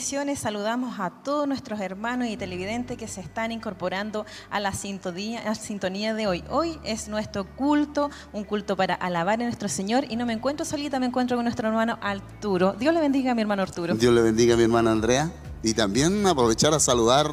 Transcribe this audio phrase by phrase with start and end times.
[0.00, 5.50] Saludamos a todos nuestros hermanos y televidentes que se están incorporando a la sintonía, a
[5.50, 6.42] la sintonía de hoy.
[6.48, 10.06] Hoy es nuestro culto, un culto para alabar a nuestro Señor.
[10.08, 12.72] Y no me encuentro solita, me encuentro con nuestro hermano Arturo.
[12.72, 13.94] Dios le bendiga a mi hermano Arturo.
[13.94, 15.30] Dios le bendiga a mi hermana Andrea.
[15.62, 17.30] Y también aprovechar a saludar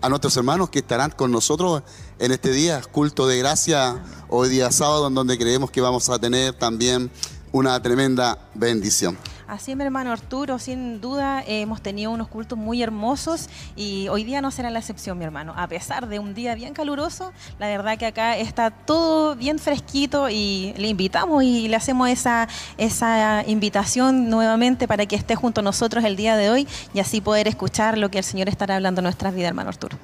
[0.00, 1.84] a nuestros hermanos que estarán con nosotros
[2.18, 6.18] en este día, culto de gracia, hoy día sábado, en donde creemos que vamos a
[6.18, 7.12] tener también
[7.52, 9.16] una tremenda bendición.
[9.48, 14.22] Así mi hermano Arturo, sin duda eh, hemos tenido unos cultos muy hermosos y hoy
[14.22, 15.54] día no será la excepción, mi hermano.
[15.56, 20.28] A pesar de un día bien caluroso, la verdad que acá está todo bien fresquito
[20.28, 25.64] y le invitamos y le hacemos esa, esa invitación nuevamente para que esté junto a
[25.64, 29.00] nosotros el día de hoy y así poder escuchar lo que el Señor estará hablando
[29.00, 29.96] en nuestras vidas, hermano Arturo.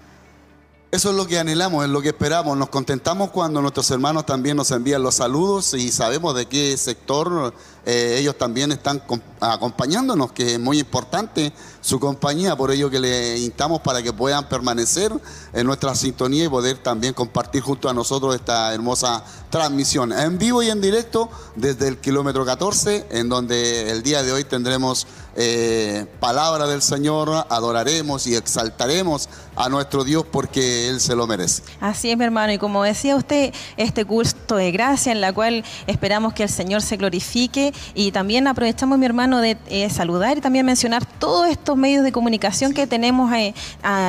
[0.95, 2.57] Eso es lo que anhelamos, es lo que esperamos.
[2.57, 7.53] Nos contentamos cuando nuestros hermanos también nos envían los saludos y sabemos de qué sector
[7.85, 9.03] eh, ellos también están
[9.41, 14.49] acompañándonos, que es muy importante su compañía, por ello que le instamos para que puedan
[14.49, 15.13] permanecer
[15.55, 20.63] en nuestra sintonía y poder también compartir junto a nosotros esta hermosa transmisión en vivo
[20.63, 26.07] y en directo desde el kilómetro 14, en donde el día de hoy tendremos eh,
[26.21, 31.63] palabra del Señor, adoraremos y exaltaremos a nuestro Dios porque Él se lo merece.
[31.81, 35.65] Así es, mi hermano, y como decía usted, este culto de gracia en la cual
[35.87, 40.41] esperamos que el Señor se glorifique y también aprovechamos, mi hermano, de eh, saludar y
[40.41, 43.55] también mencionar todos estos medios de comunicación que tenemos eh,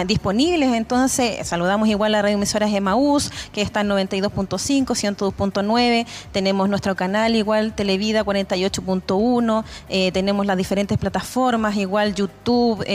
[0.05, 0.73] disponibles.
[0.73, 6.05] Entonces, saludamos igual a Radio Emisoras Emaús, que está en 92.5, 102.9.
[6.31, 9.63] Tenemos nuestro canal igual Televida 48.1.
[9.89, 12.85] Eh, tenemos las diferentes plataformas, igual YouTube,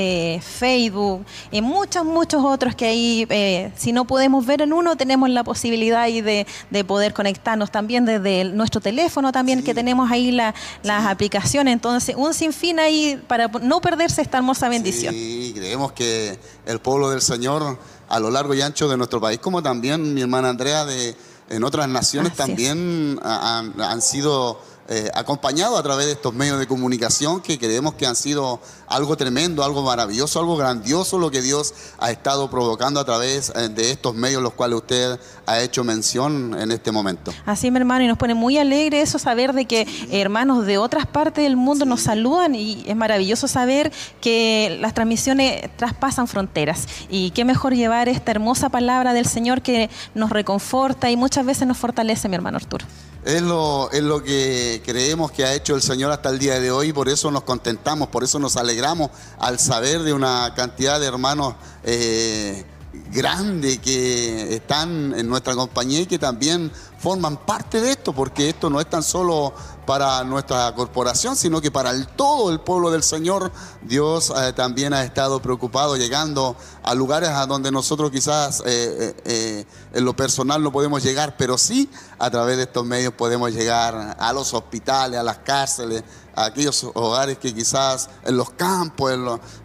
[0.40, 5.44] Facebook, y muchos, muchos otros que ahí, si no podemos ver en uno, tenemos la
[5.44, 6.46] posibilidad ahí de,
[6.86, 11.72] poder conectarnos también desde nuestro teléfono también, que tenemos ahí la, las aplicaciones.
[11.72, 15.14] Entonces, un sinfín ahí para no perderse esta hermosa bendición.
[15.14, 17.78] Sí, creemos que el pueblo del Señor
[18.10, 21.16] a lo largo y ancho de nuestro país, como también mi hermana Andrea de
[21.50, 24.60] en otras naciones también han, sido
[24.92, 29.16] eh, acompañado a través de estos medios de comunicación que creemos que han sido algo
[29.16, 33.92] tremendo, algo maravilloso, algo grandioso lo que Dios ha estado provocando a través eh, de
[33.92, 37.32] estos medios los cuales usted ha hecho mención en este momento.
[37.46, 41.06] Así, mi hermano, y nos pone muy alegre eso saber de que hermanos de otras
[41.06, 47.30] partes del mundo nos saludan y es maravilloso saber que las transmisiones traspasan fronteras y
[47.30, 51.78] qué mejor llevar esta hermosa palabra del Señor que nos reconforta y muchas veces nos
[51.78, 52.86] fortalece, mi hermano Arturo.
[53.24, 56.70] Es lo, es lo que creemos que ha hecho el Señor hasta el día de
[56.70, 61.06] hoy, por eso nos contentamos, por eso nos alegramos al saber de una cantidad de
[61.06, 61.54] hermanos
[61.84, 62.64] eh,
[63.12, 68.70] grande que están en nuestra compañía y que también forman parte de esto, porque esto
[68.70, 69.52] no es tan solo
[69.90, 73.50] para nuestra corporación, sino que para todo el pueblo del Señor,
[73.82, 79.64] Dios eh, también ha estado preocupado llegando a lugares a donde nosotros quizás eh, eh,
[79.92, 81.90] en lo personal no podemos llegar, pero sí
[82.20, 86.04] a través de estos medios podemos llegar a los hospitales, a las cárceles,
[86.36, 89.10] a aquellos hogares que quizás en los campos,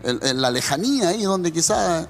[0.01, 2.07] en, la lejanía, ahí donde quizás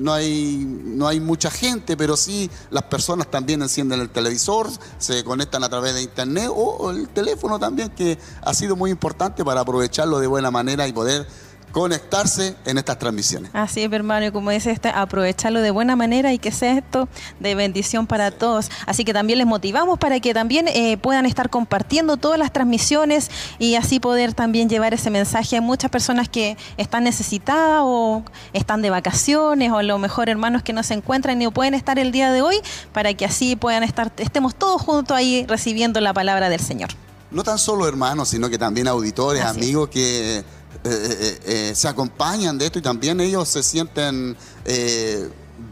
[0.00, 4.68] no hay, no hay mucha gente, pero sí las personas también encienden el televisor,
[4.98, 9.44] se conectan a través de internet o el teléfono también, que ha sido muy importante
[9.44, 11.26] para aprovecharlo de buena manera y poder
[11.72, 13.50] conectarse en estas transmisiones.
[13.52, 17.08] Así es, hermano, y como dice este, aprovecharlo de buena manera y que sea esto
[17.38, 18.70] de bendición para todos.
[18.86, 23.30] Así que también les motivamos para que también eh, puedan estar compartiendo todas las transmisiones
[23.58, 28.22] y así poder también llevar ese mensaje a muchas personas que están necesitadas o
[28.52, 31.98] están de vacaciones o a lo mejor hermanos que no se encuentran ni pueden estar
[31.98, 32.56] el día de hoy
[32.92, 36.90] para que así puedan estar, estemos todos juntos ahí recibiendo la palabra del Señor.
[37.30, 40.44] No tan solo hermanos, sino que también auditores, amigos que
[40.84, 44.36] eh, eh, eh, se acompañan de esto y también ellos se sienten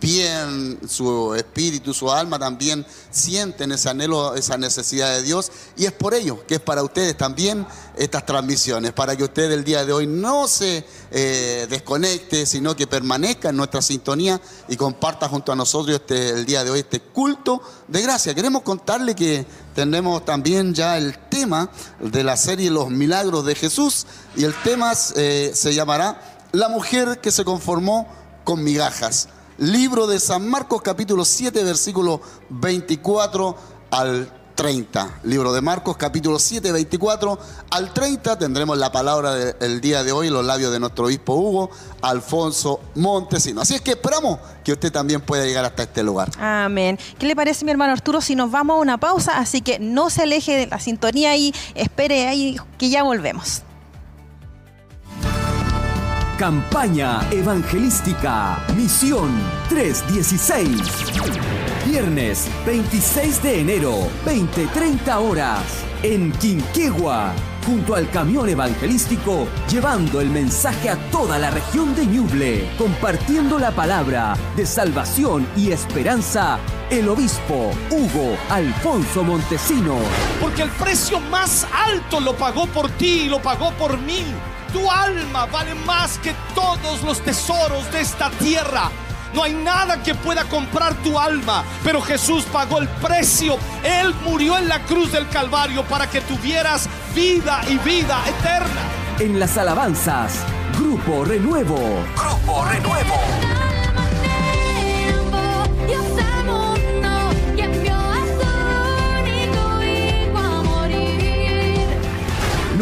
[0.01, 5.51] bien, su espíritu, su alma también sienten ese anhelo, esa necesidad de Dios.
[5.77, 7.67] Y es por ello que es para ustedes también
[7.97, 10.85] estas transmisiones, para que usted el día de hoy no se
[11.69, 16.65] desconecte, sino que permanezca en nuestra sintonía y comparta junto a nosotros este, el día
[16.65, 18.35] de hoy este culto de gracia.
[18.35, 24.07] Queremos contarle que tenemos también ya el tema de la serie Los Milagros de Jesús
[24.37, 26.21] y el tema eh, se llamará
[26.53, 28.09] La mujer que se conformó
[28.45, 29.29] con migajas.
[29.59, 33.57] Libro de San Marcos capítulo 7 versículo 24
[33.91, 35.21] al 30.
[35.25, 37.39] Libro de Marcos, capítulo 7, 24
[37.71, 38.39] al 30.
[38.39, 41.71] Tendremos la palabra del día de hoy, los labios de nuestro obispo Hugo,
[42.03, 43.61] Alfonso Montesino.
[43.61, 46.31] Así es que esperamos que usted también pueda llegar hasta este lugar.
[46.39, 46.99] Amén.
[47.19, 49.39] ¿Qué le parece, mi hermano Arturo, si nos vamos a una pausa?
[49.39, 53.63] Así que no se aleje de la sintonía y espere ahí que ya volvemos.
[56.39, 59.31] Campaña Evangelística Misión
[59.69, 61.64] 316.
[61.87, 63.93] Viernes 26 de enero,
[64.25, 67.35] 20-30 horas, en Quinquegua,
[67.67, 73.71] junto al camión evangelístico, llevando el mensaje a toda la región de Ñuble, compartiendo la
[73.71, 76.59] palabra de salvación y esperanza,
[76.89, 79.99] el obispo Hugo Alfonso Montesino.
[80.41, 84.25] Porque el precio más alto lo pagó por ti y lo pagó por mí.
[84.73, 88.91] Tu alma vale más que todos los tesoros de esta tierra.
[89.35, 93.59] No hay nada que pueda comprar tu alma, pero Jesús pagó el precio.
[93.83, 98.83] Él murió en la cruz del Calvario para que tuvieras vida y vida eterna.
[99.19, 100.39] En las alabanzas,
[100.79, 102.05] Grupo Renuevo.
[102.17, 103.15] Grupo Renuevo.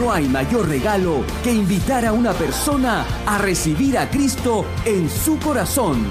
[0.02, 5.38] No hay mayor regalo que invitar a una persona a recibir a Cristo en su
[5.38, 6.04] corazón.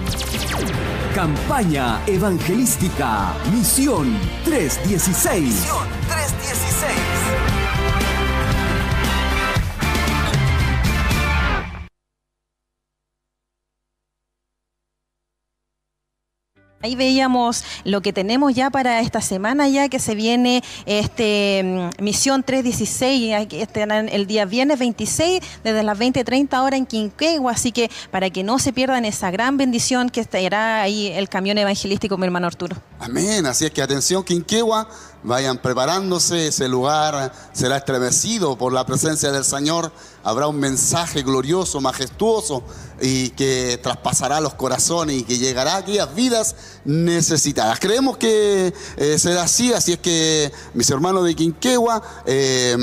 [1.14, 5.44] Campaña Evangelística Misión 316.
[5.44, 6.21] Misión 316.
[16.84, 22.04] Ahí veíamos lo que tenemos ya para esta semana ya que se viene este mm,
[22.04, 27.72] misión 316 que estarán el día viernes 26 desde las 20:30 horas en Quinquegua, así
[27.72, 32.18] que para que no se pierdan esa gran bendición que estará ahí el camión evangelístico
[32.18, 32.76] mi hermano Arturo.
[33.00, 34.90] Amén, así es que atención Quinquegua,
[35.24, 39.92] vayan preparándose, ese lugar será estremecido por la presencia del Señor,
[40.24, 42.64] habrá un mensaje glorioso, majestuoso
[43.02, 47.80] y que traspasará los corazones y que llegará a aquellas vidas necesitadas.
[47.80, 52.76] Creemos que eh, será así, así es que mis hermanos de Quinquegua eh,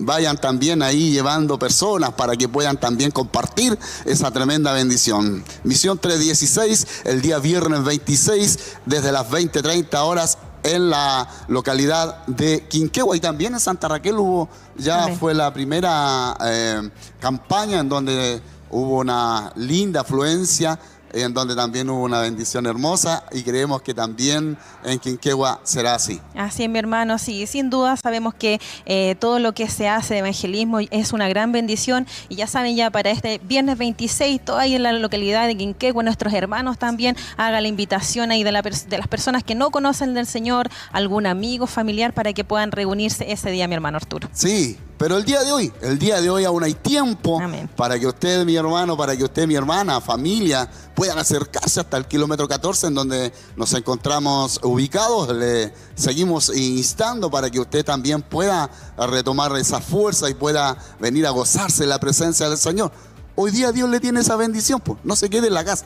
[0.00, 5.42] vayan también ahí llevando personas para que puedan también compartir esa tremenda bendición.
[5.64, 13.16] Misión 316, el día viernes 26, desde las 20-30 horas en la localidad de Quinquegua
[13.16, 16.90] y también en Santa Raquel hubo, ya fue la primera eh,
[17.20, 18.40] campaña en donde
[18.70, 20.78] hubo una linda afluencia
[21.22, 26.20] en donde también hubo una bendición hermosa y creemos que también en Quinquegua será así.
[26.34, 30.14] Así es, mi hermano, sí, sin duda sabemos que eh, todo lo que se hace
[30.14, 34.58] de evangelismo es una gran bendición y ya saben ya para este viernes 26, todo
[34.58, 38.98] ahí en la localidad de Quinquegua, nuestros hermanos también haga la invitación ahí de, de
[38.98, 43.50] las personas que no conocen del Señor, algún amigo, familiar, para que puedan reunirse ese
[43.50, 44.28] día, mi hermano Arturo.
[44.32, 47.38] Sí, pero el día de hoy, el día de hoy aún hay tiempo
[47.76, 52.06] para que usted, mi hermano, para que usted, mi hermana, familia, puedan acercarse hasta el
[52.06, 55.28] kilómetro 14 en donde nos encontramos ubicados.
[55.36, 61.30] Le seguimos instando para que usted también pueda retomar esa fuerza y pueda venir a
[61.30, 62.90] gozarse de la presencia del Señor.
[63.34, 65.84] Hoy día Dios le tiene esa bendición, pues no se quede en la casa.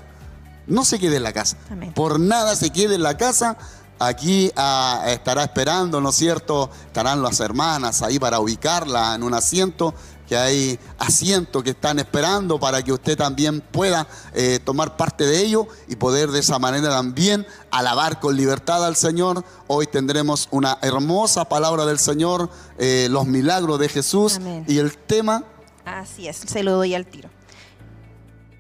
[0.69, 1.57] No se quede en la casa.
[1.97, 3.59] Por nada se quede en la casa
[4.03, 6.71] Aquí ah, estará esperando, ¿no es cierto?
[6.87, 9.93] Estarán las hermanas ahí para ubicarla en un asiento,
[10.27, 15.45] que hay asientos que están esperando para que usted también pueda eh, tomar parte de
[15.45, 19.45] ello y poder de esa manera también alabar con libertad al Señor.
[19.67, 22.49] Hoy tendremos una hermosa palabra del Señor,
[22.79, 25.45] eh, los milagros de Jesús y el tema.
[25.85, 27.29] Así es, se lo doy al tiro.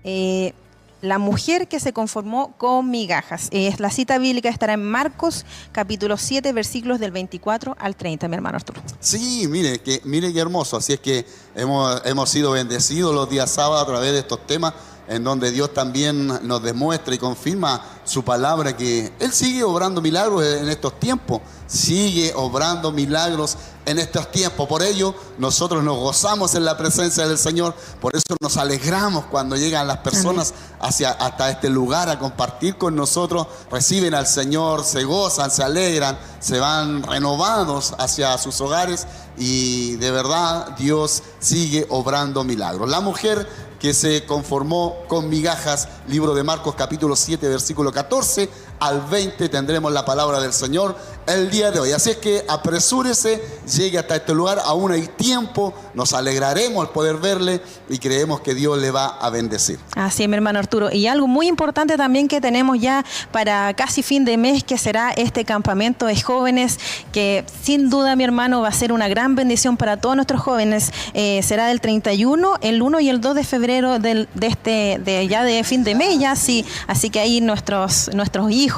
[0.05, 0.53] Eh,
[1.03, 3.49] la mujer que se conformó con migajas.
[3.51, 8.35] Es la cita bíblica estará en Marcos capítulo 7 versículos del 24 al 30, mi
[8.35, 8.83] hermano Arturo.
[9.01, 10.77] Sí, mire, que, mire qué hermoso.
[10.77, 14.75] Así es que hemos, hemos sido bendecidos los días sábados a través de estos temas
[15.11, 20.45] en donde Dios también nos demuestra y confirma su palabra que Él sigue obrando milagros
[20.45, 21.41] en estos tiempos,
[21.71, 24.69] sigue obrando milagros en estos tiempos.
[24.69, 29.57] Por ello, nosotros nos gozamos en la presencia del Señor, por eso nos alegramos cuando
[29.57, 35.05] llegan las personas hacia, hasta este lugar a compartir con nosotros, reciben al Señor, se
[35.05, 39.07] gozan, se alegran, se van renovados hacia sus hogares
[39.39, 42.89] y de verdad Dios sigue obrando milagros.
[42.89, 43.47] La mujer
[43.81, 48.51] que se conformó con migajas, libro de Marcos capítulo 7, versículo 14,
[48.81, 50.97] al 20 tendremos la palabra del Señor
[51.27, 51.93] el día de hoy.
[51.93, 57.17] Así es que apresúrese, llegue hasta este lugar, aún hay tiempo, nos alegraremos al poder
[57.17, 59.79] verle y creemos que Dios le va a bendecir.
[59.95, 60.91] Así es, mi hermano Arturo.
[60.91, 65.11] Y algo muy importante también que tenemos ya para casi fin de mes, que será
[65.11, 66.79] este campamento de jóvenes,
[67.13, 70.91] que sin duda, mi hermano, va a ser una gran bendición para todos nuestros jóvenes.
[71.15, 75.63] Eh, será del 31, el 1 y el 2 de febrero de este, ya de
[75.65, 76.65] fin de mes, ya sí.
[76.87, 78.70] Así que ahí nuestros, nuestros hijos,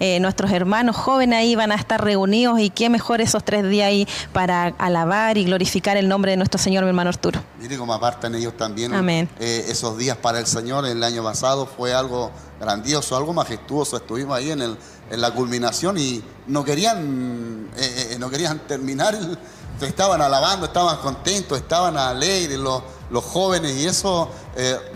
[0.00, 3.88] eh, nuestros hermanos jóvenes ahí van a estar reunidos y qué mejor esos tres días
[3.88, 7.40] ahí para alabar y glorificar el nombre de nuestro Señor, mi hermano Arturo.
[7.60, 9.28] Mire cómo apartan ellos también Amén.
[9.38, 10.86] eh, esos días para el Señor.
[10.86, 12.30] El año pasado fue algo
[12.60, 13.96] grandioso, algo majestuoso.
[13.96, 14.76] Estuvimos ahí en, el,
[15.10, 19.14] en la culminación y no querían, eh, no querían terminar.
[19.14, 19.38] el-
[19.80, 24.28] estaban alabando, estaban contentos, estaban alegres los, los jóvenes y eso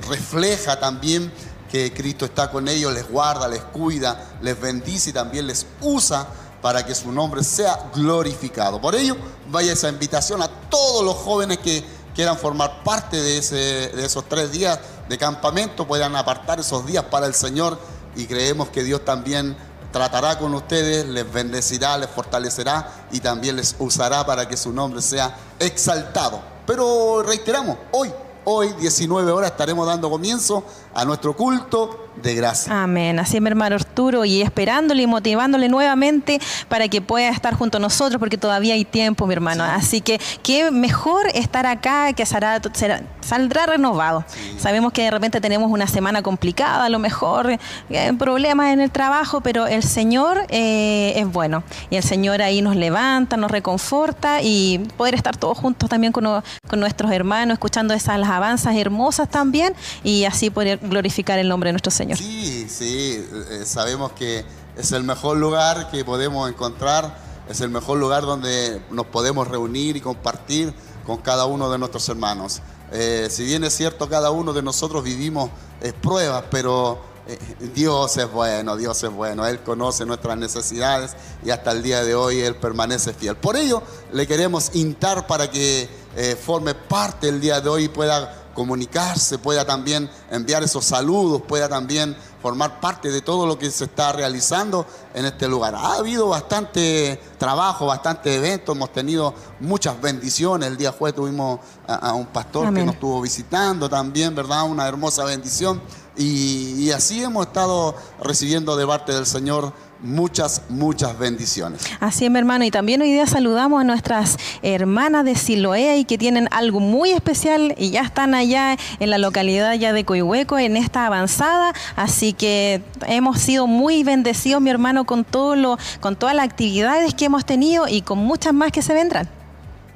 [0.08, 1.32] refleja también
[1.72, 6.26] que Cristo está con ellos, les guarda, les cuida, les bendice y también les usa
[6.60, 8.78] para que su nombre sea glorificado.
[8.78, 9.16] Por ello,
[9.48, 11.82] vaya esa invitación a todos los jóvenes que
[12.14, 17.04] quieran formar parte de, ese, de esos tres días de campamento, puedan apartar esos días
[17.04, 17.78] para el Señor
[18.16, 19.56] y creemos que Dios también
[19.92, 25.00] tratará con ustedes, les bendecirá, les fortalecerá y también les usará para que su nombre
[25.00, 26.38] sea exaltado.
[26.66, 28.12] Pero reiteramos, hoy,
[28.44, 30.64] hoy 19 horas estaremos dando comienzo
[30.94, 32.82] a nuestro culto de gracia.
[32.82, 33.18] Amén.
[33.18, 37.78] Así es, mi hermano Arturo, y esperándole y motivándole nuevamente para que pueda estar junto
[37.78, 39.64] a nosotros, porque todavía hay tiempo, mi hermano.
[39.64, 44.24] Así que qué mejor estar acá, que será, será- saldrá renovado.
[44.58, 47.56] Sabemos que de repente tenemos una semana complicada, a lo mejor
[47.88, 51.64] eh, problemas en el trabajo, pero el Señor eh, es bueno.
[51.88, 56.24] Y el Señor ahí nos levanta, nos reconforta y poder estar todos juntos también con,
[56.68, 61.72] con nuestros hermanos, escuchando esas alabanzas hermosas también y así poder glorificar el nombre de
[61.72, 62.18] nuestro Señor.
[62.18, 64.44] Sí, sí, eh, sabemos que
[64.76, 67.16] es el mejor lugar que podemos encontrar,
[67.48, 70.72] es el mejor lugar donde nos podemos reunir y compartir
[71.06, 72.62] con cada uno de nuestros hermanos.
[72.92, 77.38] Eh, si bien es cierto, cada uno de nosotros vivimos eh, pruebas, pero eh,
[77.72, 81.12] Dios es bueno, Dios es bueno, Él conoce nuestras necesidades
[81.44, 83.36] y hasta el día de hoy Él permanece fiel.
[83.36, 87.88] Por ello, le queremos intar para que eh, forme parte el día de hoy y
[87.88, 93.70] pueda comunicarse, pueda también enviar esos saludos, pueda también formar parte de todo lo que
[93.70, 95.74] se está realizando en este lugar.
[95.74, 100.68] Ha habido bastante trabajo, bastante eventos, hemos tenido muchas bendiciones.
[100.68, 102.82] El día jueves tuvimos a, a un pastor Amén.
[102.82, 104.64] que nos estuvo visitando también, ¿verdad?
[104.64, 105.80] Una hermosa bendición.
[106.16, 111.82] Y, y así hemos estado recibiendo de parte del Señor muchas, muchas bendiciones.
[112.00, 112.64] Así es, mi hermano.
[112.64, 117.10] Y también hoy día saludamos a nuestras hermanas de Siloé y que tienen algo muy
[117.12, 121.72] especial y ya están allá en la localidad ya de Coihueco en esta avanzada.
[121.96, 127.14] Así que hemos sido muy bendecidos, mi hermano, con todo lo, con todas las actividades
[127.14, 129.28] que hemos tenido y con muchas más que se vendrán.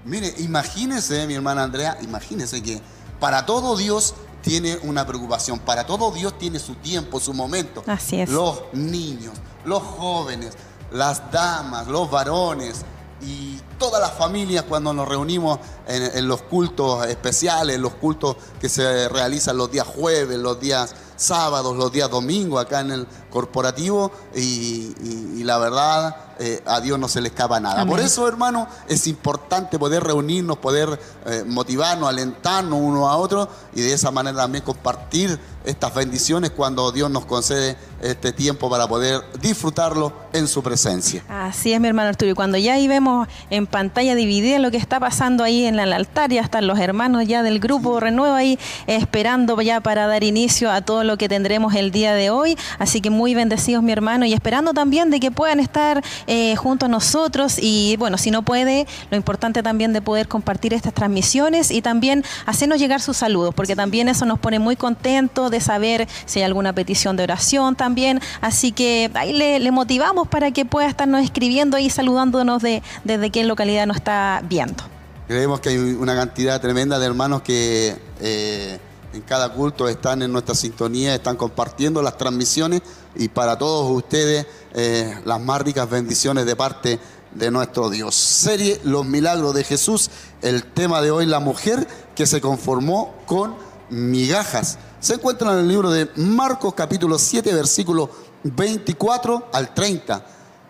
[0.05, 2.81] Mire, imagínese, mi hermana Andrea, imagínese que
[3.19, 7.83] para todo Dios tiene una preocupación, para todo Dios tiene su tiempo, su momento.
[7.89, 8.31] Así es.
[8.31, 9.33] Los niños,
[9.67, 10.55] los jóvenes,
[10.91, 12.85] las damas, los varones
[13.21, 18.69] y todas las familias cuando nos reunimos en, en los cultos especiales, los cultos que
[18.69, 24.11] se realizan los días jueves, los días sábados, los días domingos acá en el corporativo
[24.35, 27.81] y, y- y la verdad eh, a Dios no se le escapa nada.
[27.83, 27.89] Amén.
[27.95, 33.81] Por eso, hermano, es importante poder reunirnos, poder eh, motivarnos, alentarnos uno a otro y
[33.81, 39.21] de esa manera también compartir estas bendiciones cuando Dios nos concede este tiempo para poder
[39.41, 41.25] disfrutarlo en su presencia.
[41.29, 42.31] Así es, mi hermano Arturo.
[42.31, 45.93] Y cuando ya ahí vemos en pantalla dividida lo que está pasando ahí en el
[45.93, 50.71] altar, ya están los hermanos ya del grupo Renuevo ahí esperando ya para dar inicio
[50.71, 52.57] a todo lo que tendremos el día de hoy.
[52.79, 56.87] Así que muy bendecidos, mi hermano, y esperando también de que puedan estar eh, junto
[56.87, 57.59] a nosotros.
[57.61, 62.25] Y bueno, si no puede, lo importante también de poder compartir estas transmisiones y también
[62.45, 66.45] hacernos llegar sus saludos, porque también eso nos pone muy contentos de saber si hay
[66.45, 68.21] alguna petición de oración también.
[68.41, 73.45] Así que ahí le, motivamos para que pueda estarnos escribiendo y saludándonos de, desde qué
[73.45, 74.85] localidad nos está viendo.
[75.27, 78.79] Creemos que hay una cantidad tremenda de hermanos que eh,
[79.13, 82.83] en cada culto están en nuestra sintonía, están compartiendo las transmisiones
[83.15, 87.01] y para todos ustedes eh, las más ricas bendiciones de parte
[87.35, 88.15] de nuestro Dios.
[88.15, 90.11] Serie Los Milagros de Jesús,
[90.43, 93.55] el tema de hoy, la mujer que se conformó con
[93.91, 94.79] migajas.
[95.01, 98.11] Se encuentra en el libro de Marcos capítulo 7, versículo
[98.43, 100.27] 24 al 30.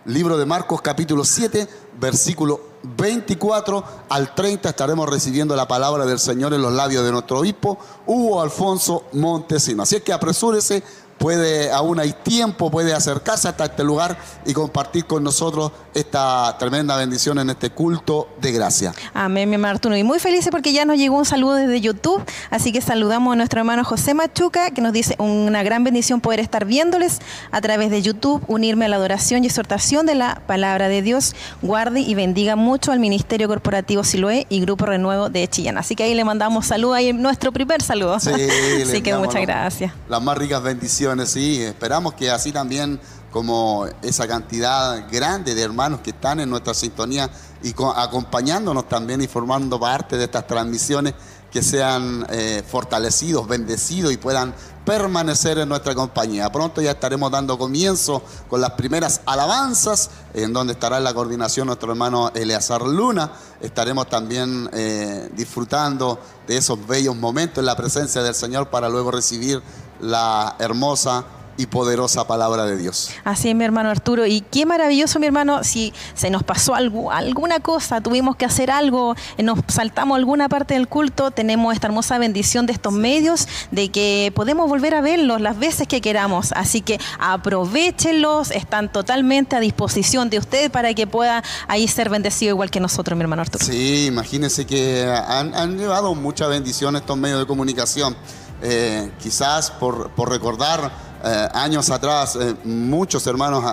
[0.07, 6.55] Libro de Marcos capítulo 7, versículo 24 al 30 estaremos recibiendo la palabra del Señor
[6.55, 9.83] en los labios de nuestro obispo Hugo Alfonso Montesino.
[9.83, 10.83] Así es que apresúrese,
[11.19, 16.97] puede, aún hay tiempo, puede acercarse hasta este lugar y compartir con nosotros esta tremenda
[16.97, 18.93] bendición en este culto de gracia.
[19.15, 19.97] Amén, mi hermano Arturo.
[19.97, 22.23] Y muy felices porque ya nos llegó un saludo desde YouTube.
[22.51, 26.41] Así que saludamos a nuestro hermano José Machuca, que nos dice una gran bendición poder
[26.41, 27.21] estar viéndoles
[27.51, 31.35] a través de YouTube, unirme a la adoración y exhortación de la palabra de Dios.
[31.63, 35.79] Guarde y bendiga mucho al Ministerio Corporativo Siloé y Grupo Renuevo de Chillán.
[35.79, 38.21] Así que ahí le mandamos saludo, ahí nuestro primer saludo.
[38.21, 38.31] Sí,
[38.83, 39.93] Así que muchas gracias.
[40.09, 41.63] Las más ricas bendiciones bendiciones, sí.
[41.63, 47.31] Esperamos que así también como esa cantidad grande de hermanos que están en nuestra sintonía
[47.63, 51.15] y acompañándonos también y formando parte de estas transmisiones,
[51.51, 56.51] que sean eh, fortalecidos, bendecidos y puedan permanecer en nuestra compañía.
[56.51, 61.67] Pronto ya estaremos dando comienzo con las primeras alabanzas, en donde estará en la coordinación
[61.67, 63.33] nuestro hermano Eleazar Luna.
[63.61, 69.11] Estaremos también eh, disfrutando de esos bellos momentos en la presencia del Señor para luego
[69.11, 69.63] recibir
[70.01, 71.25] la hermosa
[71.59, 73.11] y poderosa palabra de Dios.
[73.25, 74.27] Así es, mi hermano Arturo.
[74.27, 78.71] Y qué maravilloso, mi hermano, si se nos pasó algo, alguna cosa, tuvimos que hacer
[78.71, 83.91] algo, nos saltamos alguna parte del culto, tenemos esta hermosa bendición de estos medios, de
[83.91, 86.53] que podemos volver a verlos las veces que queramos.
[86.53, 92.51] Así que aprovechenlos, están totalmente a disposición de usted para que pueda ahí ser bendecido
[92.51, 93.65] igual que nosotros, mi hermano Arturo.
[93.65, 98.17] Sí, imagínense que han, llevado mucha bendición estos medios de comunicación.
[98.63, 100.91] Eh, quizás por, por recordar
[101.25, 103.65] eh, años atrás, eh, muchos hermanos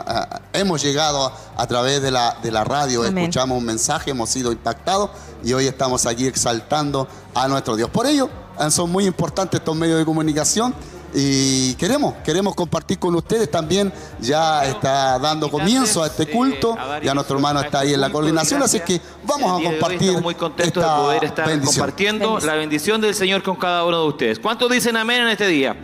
[0.53, 5.11] hemos llegado a, través de la, de la radio, escuchamos un mensaje, hemos sido impactados
[5.43, 7.89] y hoy estamos aquí exaltando a nuestro Dios.
[7.89, 10.73] Por ello, eh, son muy importantes estos medios de comunicación
[11.13, 13.93] y queremos, queremos compartir con ustedes también.
[14.19, 18.63] Ya está dando comienzo a este culto, ya nuestro hermano está ahí en la coordinación,
[18.63, 20.19] así que vamos a compartir.
[20.21, 24.39] muy contentos de poder estar compartiendo la bendición del Señor con cada uno de ustedes.
[24.39, 25.75] ¿Cuántos dicen amén en este día?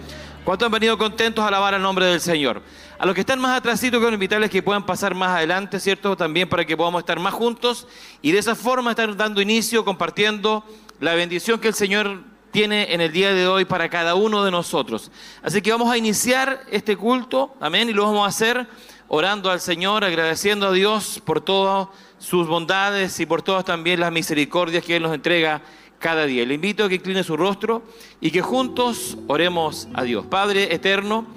[0.43, 2.61] ¿Cuántos han venido contentos a alabar el nombre del Señor?
[2.97, 6.17] A los que están más atrásito, quiero invitarles que puedan pasar más adelante, ¿cierto?
[6.17, 7.87] También para que podamos estar más juntos
[8.21, 10.65] y de esa forma estar dando inicio, compartiendo
[10.99, 14.51] la bendición que el Señor tiene en el día de hoy para cada uno de
[14.51, 15.11] nosotros.
[15.41, 18.67] Así que vamos a iniciar este culto, amén, y lo vamos a hacer
[19.07, 21.87] orando al Señor, agradeciendo a Dios por todas
[22.19, 25.61] sus bondades y por todas también las misericordias que Él nos entrega
[25.99, 26.45] cada día.
[26.45, 27.83] Le invito a que incline su rostro
[28.21, 30.25] y que juntos oremos a Dios.
[30.25, 31.27] Padre eterno,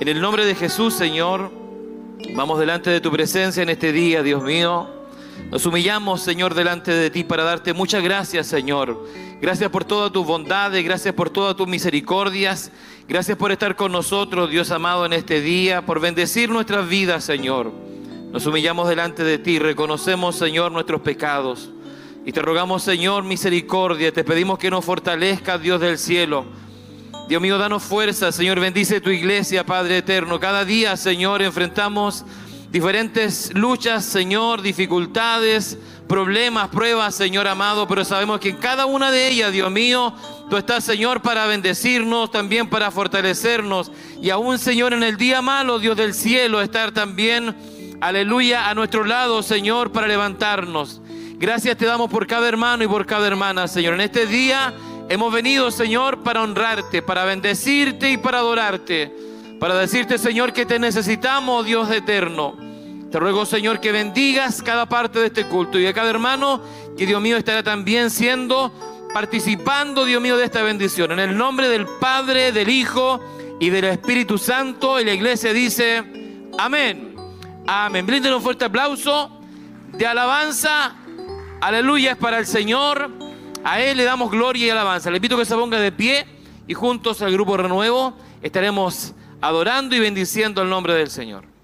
[0.00, 1.50] en el nombre de Jesús, Señor,
[2.34, 4.95] vamos delante de tu presencia en este día, Dios mío.
[5.50, 9.06] Nos humillamos, Señor, delante de ti para darte muchas gracias, Señor.
[9.40, 12.72] Gracias por todas tus bondades, gracias por todas tus misericordias.
[13.08, 17.72] Gracias por estar con nosotros, Dios amado, en este día, por bendecir nuestras vidas, Señor.
[18.32, 21.70] Nos humillamos delante de ti, reconocemos, Señor, nuestros pecados.
[22.24, 24.10] Y te rogamos, Señor, misericordia.
[24.12, 26.44] Te pedimos que nos fortalezca, Dios del cielo.
[27.28, 28.58] Dios mío, danos fuerza, Señor.
[28.58, 30.40] Bendice tu iglesia, Padre eterno.
[30.40, 32.24] Cada día, Señor, enfrentamos
[32.76, 37.88] diferentes luchas, Señor, dificultades, problemas, pruebas, Señor amado.
[37.88, 40.12] Pero sabemos que en cada una de ellas, Dios mío,
[40.50, 43.90] tú estás, Señor, para bendecirnos, también para fortalecernos.
[44.20, 47.56] Y aún, Señor, en el día malo, Dios del cielo, estar también,
[48.02, 51.00] aleluya, a nuestro lado, Señor, para levantarnos.
[51.38, 53.94] Gracias te damos por cada hermano y por cada hermana, Señor.
[53.94, 54.74] En este día
[55.08, 59.16] hemos venido, Señor, para honrarte, para bendecirte y para adorarte.
[59.58, 62.65] Para decirte, Señor, que te necesitamos, Dios eterno.
[63.16, 66.60] Te ruego, Señor, que bendigas cada parte de este culto y a cada hermano
[66.98, 68.70] que, Dios mío, estará también siendo,
[69.14, 71.12] participando, Dios mío, de esta bendición.
[71.12, 73.18] En el nombre del Padre, del Hijo
[73.58, 75.00] y del Espíritu Santo.
[75.00, 76.04] Y la iglesia dice,
[76.58, 77.16] amén.
[77.66, 78.04] Amén.
[78.04, 79.30] Brinden un fuerte aplauso
[79.94, 80.94] de alabanza
[81.62, 83.10] Aleluya es para el Señor.
[83.64, 85.10] A Él le damos gloria y alabanza.
[85.10, 86.26] Le invito a que se ponga de pie
[86.66, 91.55] y juntos al grupo Renuevo estaremos adorando y bendiciendo el nombre del Señor.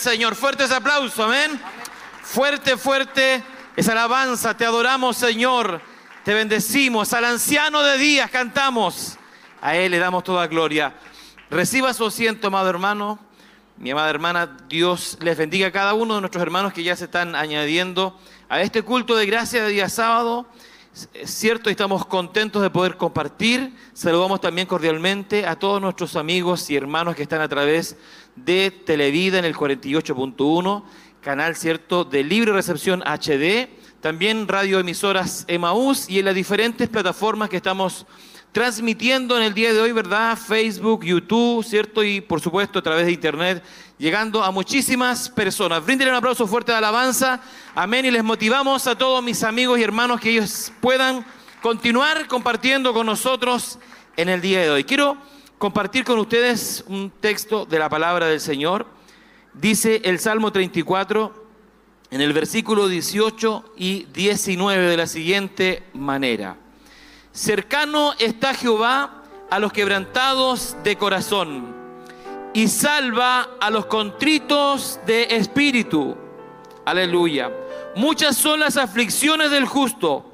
[0.00, 0.34] Señor.
[0.34, 1.60] Fuerte ese aplauso, amén.
[2.22, 3.44] Fuerte, fuerte
[3.76, 4.56] esa alabanza.
[4.56, 5.82] Te adoramos, Señor.
[6.24, 7.12] Te bendecimos.
[7.12, 9.18] Al anciano de días cantamos.
[9.60, 10.94] A Él le damos toda gloria.
[11.50, 13.18] Reciba su asiento, amado hermano.
[13.76, 17.04] Mi amada hermana, Dios les bendiga a cada uno de nuestros hermanos que ya se
[17.04, 20.46] están añadiendo a este culto de gracia de día sábado.
[21.14, 23.74] Es cierto, estamos contentos de poder compartir.
[23.92, 27.96] Saludamos también cordialmente a todos nuestros amigos y hermanos que están a través
[28.36, 30.82] de Televida en el 48.1,
[31.20, 33.68] canal cierto de libre recepción HD,
[34.00, 38.06] también radioemisoras Emaús y en las diferentes plataformas que estamos
[38.52, 40.36] transmitiendo en el día de hoy, ¿verdad?
[40.36, 42.02] Facebook, YouTube, ¿cierto?
[42.02, 43.62] Y por supuesto a través de Internet,
[43.98, 45.84] llegando a muchísimas personas.
[45.84, 47.40] Bríndele un aplauso fuerte de alabanza.
[47.74, 48.06] Amén.
[48.06, 51.24] Y les motivamos a todos mis amigos y hermanos que ellos puedan
[51.62, 53.78] continuar compartiendo con nosotros
[54.16, 54.84] en el día de hoy.
[54.84, 55.16] Quiero
[55.58, 58.86] compartir con ustedes un texto de la palabra del Señor.
[59.54, 61.46] Dice el Salmo 34
[62.10, 66.56] en el versículo 18 y 19 de la siguiente manera.
[67.40, 71.74] Cercano está Jehová a los quebrantados de corazón
[72.52, 76.18] y salva a los contritos de espíritu.
[76.84, 77.50] Aleluya.
[77.96, 80.30] Muchas son las aflicciones del justo,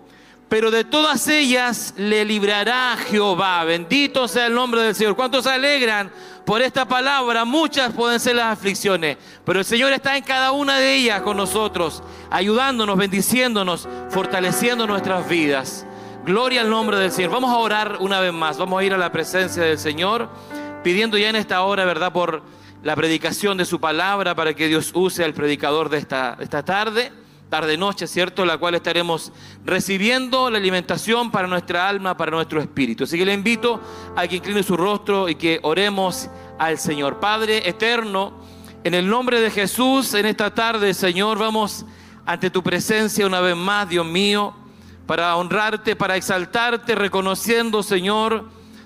[0.48, 3.62] pero de todas ellas le librará Jehová.
[3.62, 5.14] Bendito sea el nombre del Señor.
[5.14, 6.10] ¿Cuántos se alegran
[6.44, 7.44] por esta palabra?
[7.44, 11.36] Muchas pueden ser las aflicciones, pero el Señor está en cada una de ellas con
[11.36, 12.02] nosotros,
[12.32, 15.86] ayudándonos, bendiciéndonos, fortaleciendo nuestras vidas.
[16.26, 17.30] Gloria al nombre del Señor.
[17.30, 18.58] Vamos a orar una vez más.
[18.58, 20.28] Vamos a ir a la presencia del Señor,
[20.82, 22.12] pidiendo ya en esta hora, ¿verdad?
[22.12, 22.42] Por
[22.82, 27.12] la predicación de su palabra, para que Dios use al predicador de esta, esta tarde,
[27.48, 28.44] tarde-noche, ¿cierto?
[28.44, 29.30] La cual estaremos
[29.64, 33.04] recibiendo la alimentación para nuestra alma, para nuestro espíritu.
[33.04, 33.80] Así que le invito
[34.16, 37.20] a que incline su rostro y que oremos al Señor.
[37.20, 38.32] Padre eterno,
[38.82, 41.86] en el nombre de Jesús, en esta tarde, Señor, vamos
[42.24, 44.65] ante tu presencia una vez más, Dios mío
[45.06, 48.44] para honrarte, para exaltarte, reconociendo, Señor,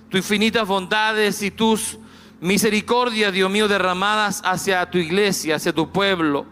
[0.08, 1.98] tus infinitas bondades y tus
[2.40, 6.46] misericordias, Dios mío, derramadas hacia tu iglesia, hacia tu pueblo.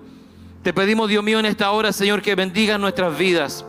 [0.62, 3.64] Te pedimos, Dios mío, en esta hora, Señor, que bendiga nuestras vidas.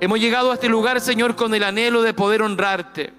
[0.00, 3.12] Hemos llegado a este lugar, Señor, con el anhelo de poder honrarte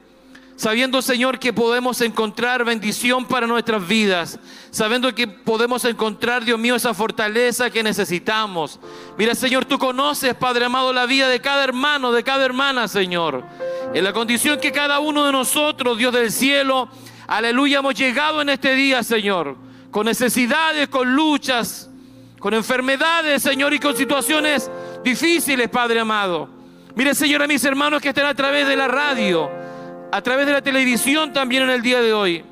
[0.58, 4.39] sabiendo Señor que podemos encontrar bendición para nuestras vidas,
[4.72, 8.80] sabiendo que podemos encontrar, Dios mío, esa fortaleza que necesitamos.
[9.18, 13.45] Mira Señor, tú conoces, Padre amado, la vida de cada hermano, de cada hermana, Señor.
[13.93, 16.89] En la condición que cada uno de nosotros, Dios del cielo,
[17.28, 19.55] aleluya, hemos llegado en este día, Señor,
[19.91, 21.88] con necesidades, con luchas,
[22.39, 24.72] con enfermedades, Señor, y con situaciones
[25.03, 26.49] difíciles, Padre amado.
[26.95, 29.66] Mire, Señor, a mis hermanos que están a través de la radio
[30.12, 32.45] a través de la televisión también en el día de hoy.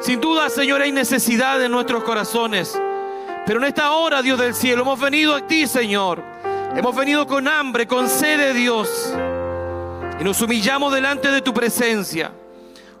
[0.00, 2.80] Sin duda, Señor, hay necesidad en nuestros corazones.
[3.44, 6.22] Pero en esta hora, Dios del cielo, hemos venido a ti, Señor.
[6.76, 9.12] Hemos venido con hambre, con sed de Dios.
[10.20, 12.30] Y nos humillamos delante de tu presencia.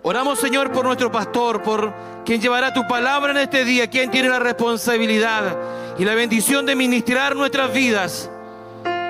[0.02, 1.92] Oramos, Señor, por nuestro pastor, por
[2.24, 5.56] quien llevará tu palabra en este día, quien tiene la responsabilidad
[5.98, 8.30] y la bendición de ministrar nuestras vidas.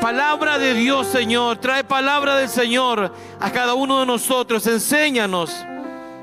[0.09, 1.59] Palabra de Dios, Señor.
[1.59, 4.67] Trae palabra del Señor a cada uno de nosotros.
[4.67, 5.55] Enséñanos,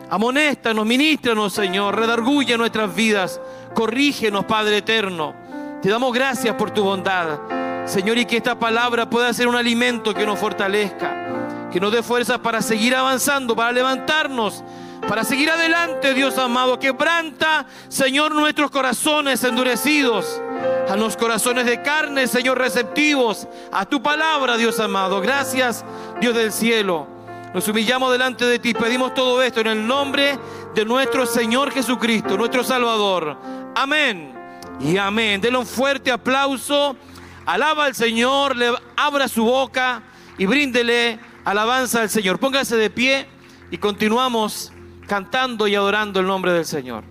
[0.09, 1.95] amonéstanos, ministranos, Señor.
[1.95, 3.39] Redarguye nuestras vidas.
[3.75, 5.35] Corrígenos, Padre eterno.
[5.83, 7.37] Te damos gracias por tu bondad.
[7.85, 12.01] Señor, y que esta palabra pueda ser un alimento que nos fortalezca, que nos dé
[12.01, 14.63] fuerzas para seguir avanzando, para levantarnos
[15.07, 16.79] para seguir adelante, Dios amado.
[16.79, 20.41] Quebranta, Señor, nuestros corazones endurecidos,
[20.89, 25.21] a los corazones de carne, Señor, receptivos a tu palabra, Dios amado.
[25.21, 25.85] Gracias,
[26.19, 27.07] Dios del cielo.
[27.53, 28.73] Nos humillamos delante de ti.
[28.73, 30.37] Pedimos todo esto en el nombre
[30.73, 33.37] de nuestro Señor Jesucristo, nuestro Salvador.
[33.75, 34.33] Amén.
[34.79, 35.39] Y amén.
[35.39, 36.97] Denle un fuerte aplauso.
[37.45, 40.03] Alaba al Señor, le abra su boca
[40.37, 42.39] y bríndele alabanza al Señor.
[42.39, 43.27] Póngase de pie
[43.71, 44.73] y continuamos
[45.05, 47.03] cantando y adorando el nombre del Señor.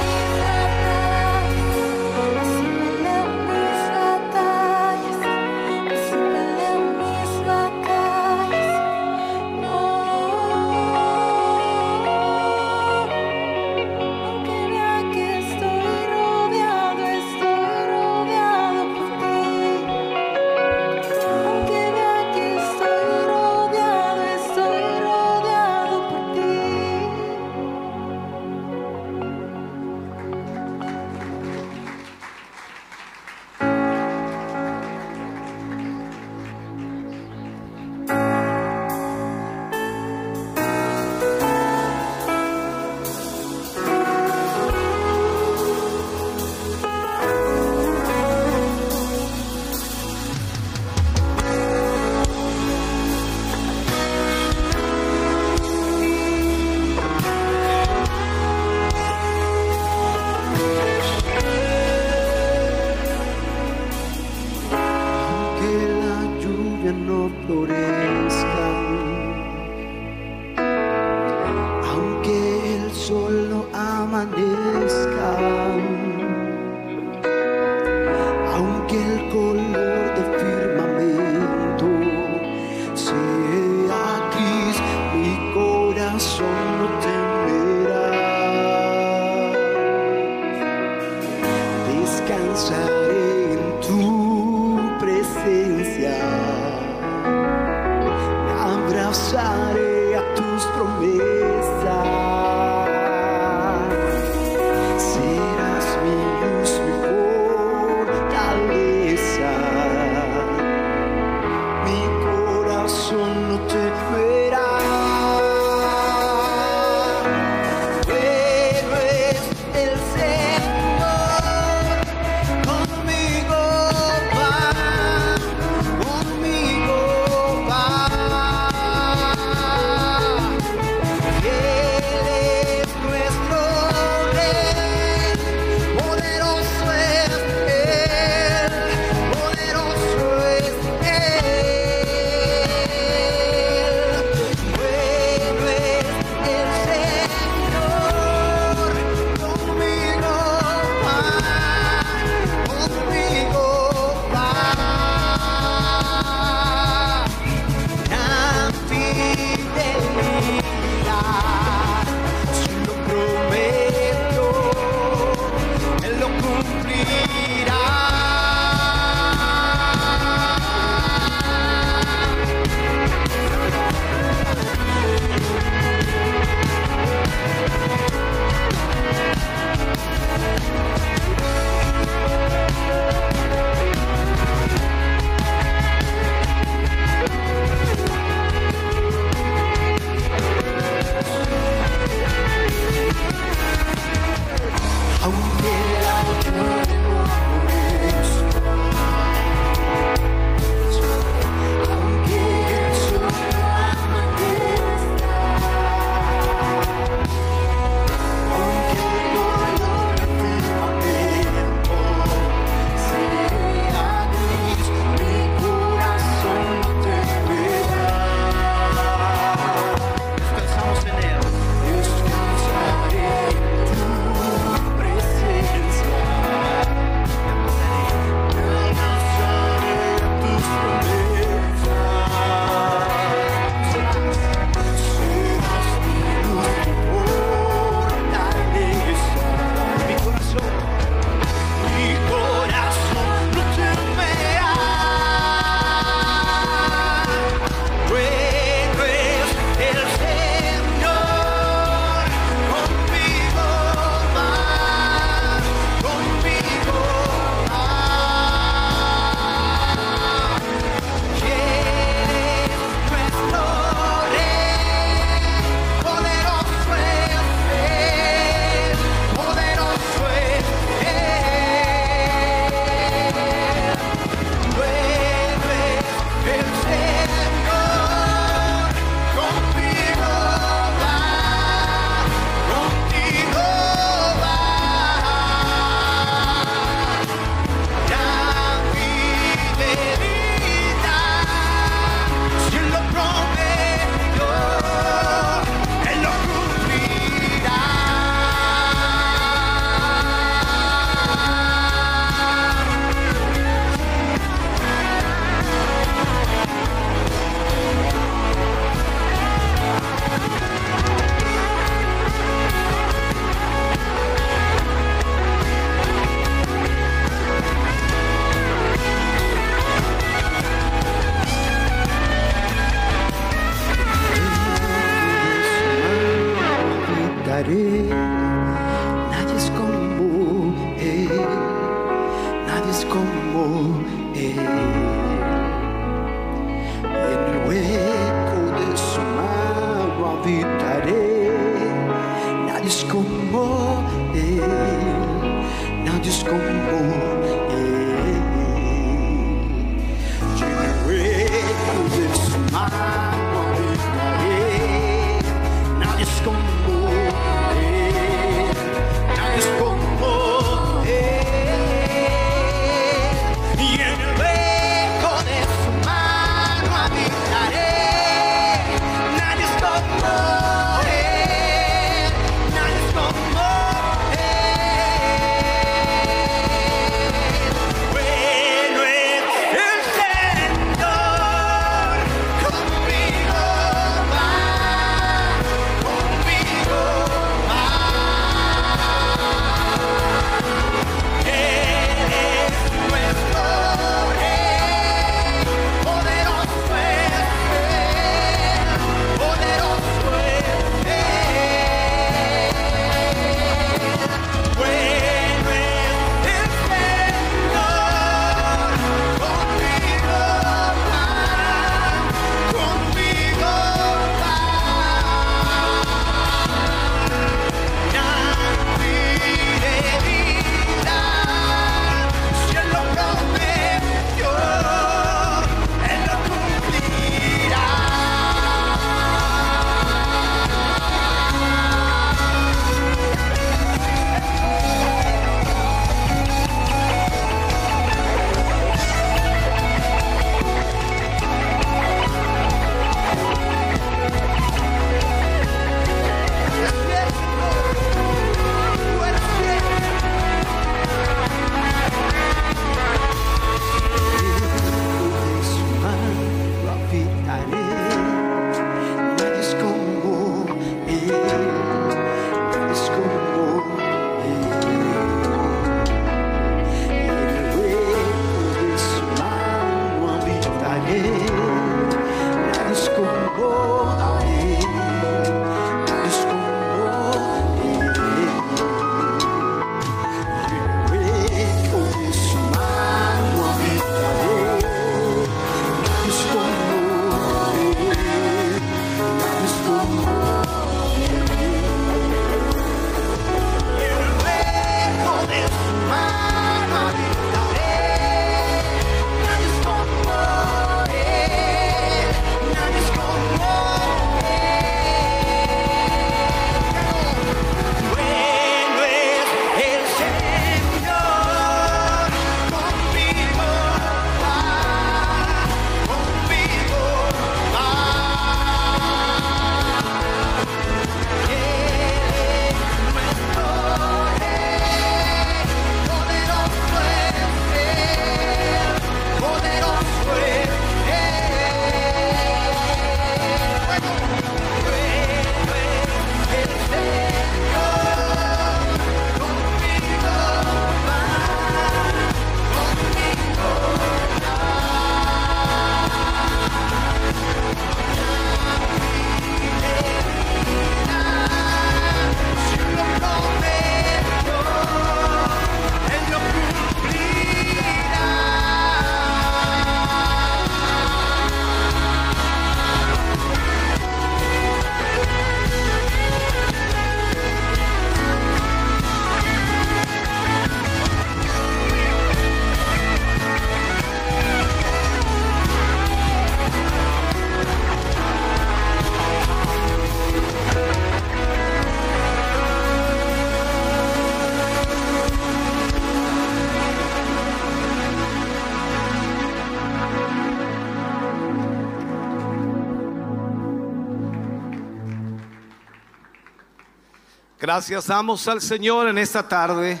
[597.66, 600.00] Gracias damos al Señor en esta tarde.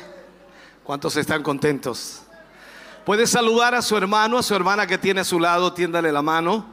[0.84, 2.22] ¿Cuántos están contentos?
[3.04, 6.22] Puede saludar a su hermano, a su hermana que tiene a su lado, tiéndale la
[6.22, 6.64] mano.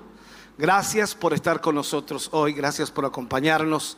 [0.55, 3.97] Gracias por estar con nosotros hoy, gracias por acompañarnos,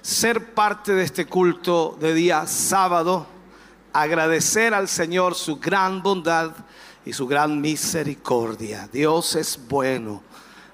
[0.00, 3.26] ser parte de este culto de día sábado,
[3.92, 6.52] agradecer al Señor su gran bondad
[7.04, 8.88] y su gran misericordia.
[8.92, 10.22] Dios es bueno.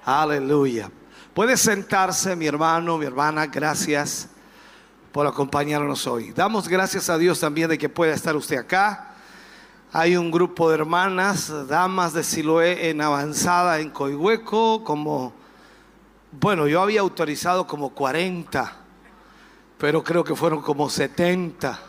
[0.05, 0.91] Aleluya.
[1.33, 4.29] Puede sentarse, mi hermano, mi hermana, gracias
[5.15, 6.33] por acompañarnos hoy.
[6.33, 9.13] Damos gracias a Dios también de que pueda estar usted acá.
[9.93, 15.31] Hay un grupo de hermanas, damas de Siloé en avanzada en Coihueco, como,
[16.33, 18.75] bueno, yo había autorizado como 40,
[19.77, 21.79] pero creo que fueron como 70.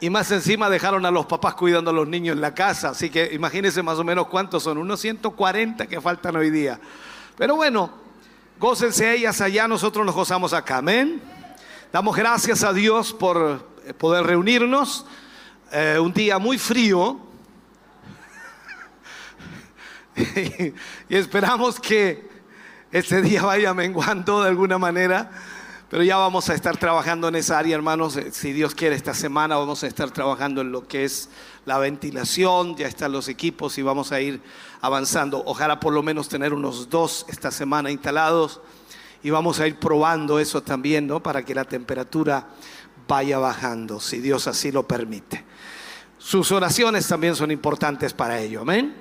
[0.00, 3.10] Y más encima dejaron a los papás cuidando a los niños en la casa, así
[3.10, 6.80] que imagínense más o menos cuántos son, unos 140 que faltan hoy día.
[7.36, 7.90] Pero bueno,
[8.58, 11.39] gócense ellas allá, nosotros nos gozamos acá, amén.
[11.92, 15.04] Damos gracias a Dios por eh, poder reunirnos.
[15.72, 17.18] Eh, un día muy frío.
[21.08, 22.30] y esperamos que
[22.92, 25.32] este día vaya menguando de alguna manera.
[25.88, 28.16] Pero ya vamos a estar trabajando en esa área, hermanos.
[28.16, 31.28] Eh, si Dios quiere, esta semana vamos a estar trabajando en lo que es
[31.64, 32.76] la ventilación.
[32.76, 34.40] Ya están los equipos y vamos a ir
[34.80, 35.42] avanzando.
[35.44, 38.60] Ojalá por lo menos tener unos dos esta semana instalados
[39.22, 41.22] y vamos a ir probando eso también, ¿no?
[41.22, 42.48] Para que la temperatura
[43.06, 45.44] vaya bajando, si Dios así lo permite.
[46.18, 48.94] Sus oraciones también son importantes para ello, amén.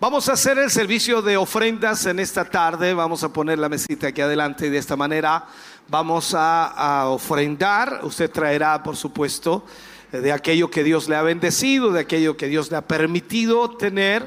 [0.00, 2.94] Vamos a hacer el servicio de ofrendas en esta tarde.
[2.94, 5.46] Vamos a poner la mesita aquí adelante y de esta manera
[5.88, 8.00] vamos a, ofrendar.
[8.02, 9.66] Usted traerá, por supuesto,
[10.10, 14.26] de aquello que Dios le ha bendecido, de aquello que Dios le ha permitido tener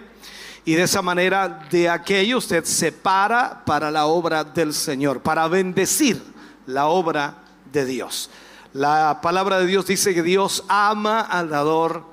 [0.66, 6.22] y de esa manera de aquello usted separa para la obra del Señor, para bendecir
[6.66, 7.36] la obra
[7.72, 8.30] de Dios.
[8.74, 12.04] La palabra de Dios dice que Dios ama al dador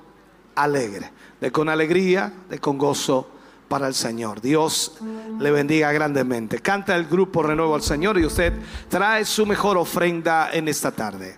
[0.55, 3.27] alegre, de con alegría, de con gozo
[3.67, 4.41] para el Señor.
[4.41, 4.97] Dios
[5.39, 6.59] le bendiga grandemente.
[6.59, 8.53] Canta el grupo Renuevo al Señor y usted
[8.89, 11.37] trae su mejor ofrenda en esta tarde.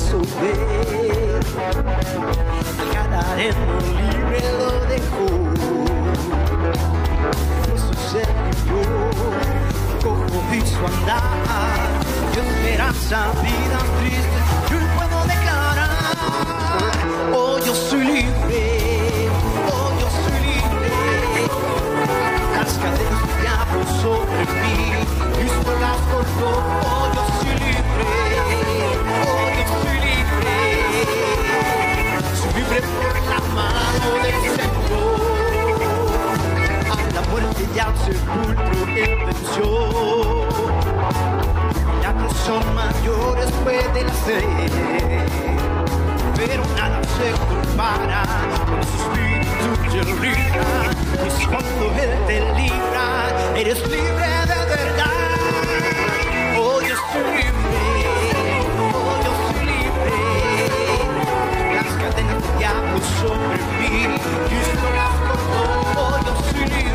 [0.00, 1.40] Hizo ver.
[2.78, 5.26] Al gadareno libre lo dejó.
[7.66, 8.22] Jesús se
[8.64, 8.92] dio,
[10.02, 11.88] cojo hizo andar.
[12.34, 14.40] Yo esperanza, vida triste,
[14.70, 15.88] yo puedo declarar.
[17.34, 18.62] Oh, yo soy libre,
[19.68, 20.94] oh, yo soy libre.
[22.56, 24.78] Las cadenas del diablo sobre mí,
[25.36, 26.50] Cristo las cortó,
[26.84, 27.39] oh, yo soy
[36.90, 39.66] A la muerte y al sepulcro él venció.
[41.96, 44.44] Milagros son mayores, pueden hacer,
[46.36, 48.22] pero nada se compara
[48.66, 50.66] con su espíritu que rija.
[51.26, 53.06] Es cuando él te libra,
[53.56, 55.39] eres libre de verdad.
[62.70, 64.18] Cadenas del diablo sobre mí,
[64.48, 65.62] Cristo las cortó.
[65.96, 66.89] Oh, yo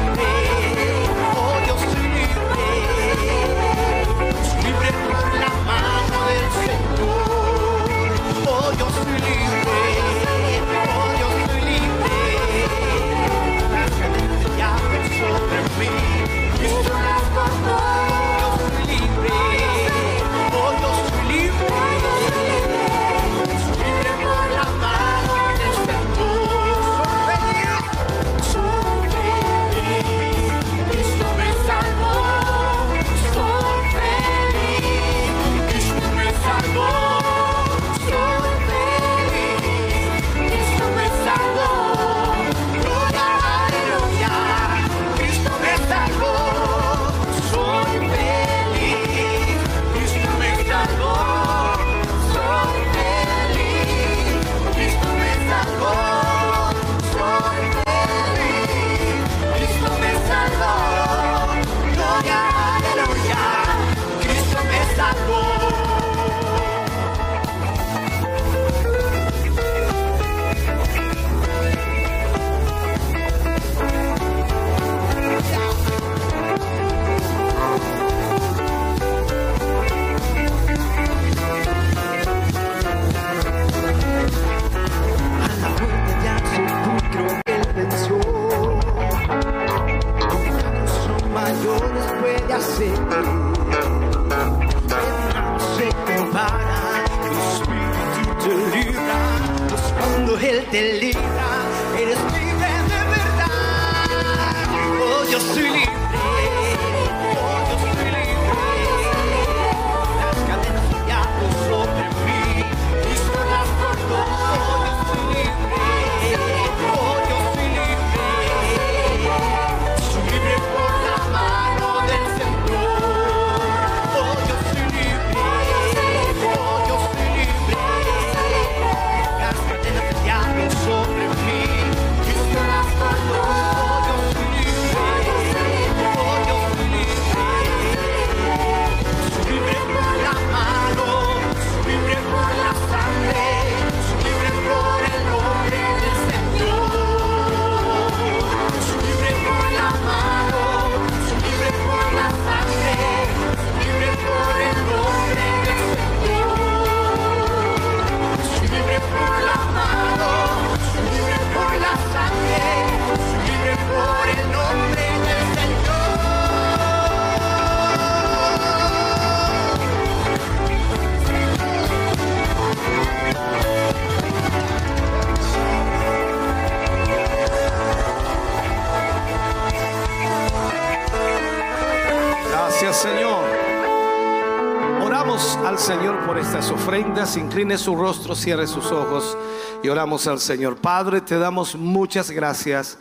[187.56, 189.38] Incline su rostro, cierre sus ojos
[189.82, 190.76] y oramos al Señor.
[190.76, 192.98] Padre, te damos muchas gracias.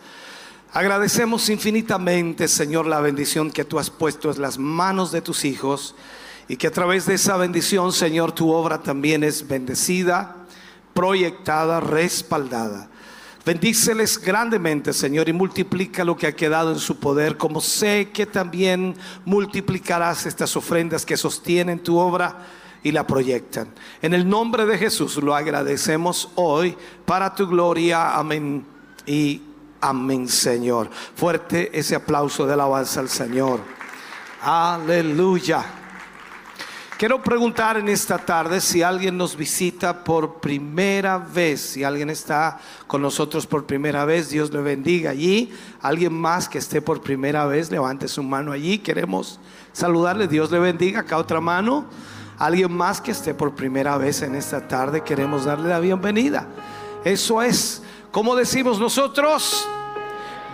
[0.72, 5.96] Agradecemos infinitamente, Señor, la bendición que tú has puesto en las manos de tus hijos
[6.46, 10.36] y que a través de esa bendición, Señor, tu obra también es bendecida,
[10.94, 12.88] proyectada, respaldada.
[13.44, 18.24] Bendíceles grandemente, Señor, y multiplica lo que ha quedado en su poder, como sé que
[18.24, 18.94] también
[19.24, 23.66] multiplicarás estas ofrendas que sostienen tu obra y la proyectan.
[24.01, 28.14] En el nombre de Jesús lo agradecemos hoy para tu gloria.
[28.16, 28.64] Amén
[29.07, 29.43] y
[29.80, 30.91] amén, Señor.
[31.16, 33.61] Fuerte ese aplauso de alabanza al Señor.
[34.43, 35.64] Aleluya.
[36.99, 42.61] Quiero preguntar en esta tarde si alguien nos visita por primera vez, si alguien está
[42.87, 45.53] con nosotros por primera vez, Dios le bendiga allí.
[45.80, 48.78] Alguien más que esté por primera vez, levante su mano allí.
[48.78, 49.41] Queremos
[49.72, 51.01] saludarle, Dios le bendiga.
[51.01, 51.87] Acá otra mano.
[52.39, 56.47] Alguien más que esté por primera vez en esta tarde, queremos darle la bienvenida.
[57.05, 59.68] Eso es, como decimos nosotros,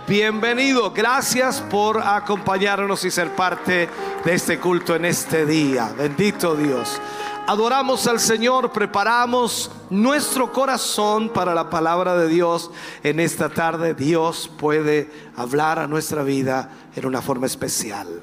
[0.07, 0.91] bienvenido.
[0.91, 3.89] Gracias por acompañarnos y ser parte
[4.23, 5.91] de este culto en este día.
[5.97, 7.01] Bendito Dios.
[7.47, 12.69] Adoramos al Señor, preparamos nuestro corazón para la palabra de Dios
[13.03, 13.95] en esta tarde.
[13.95, 18.21] Dios puede hablar a nuestra vida en una forma especial.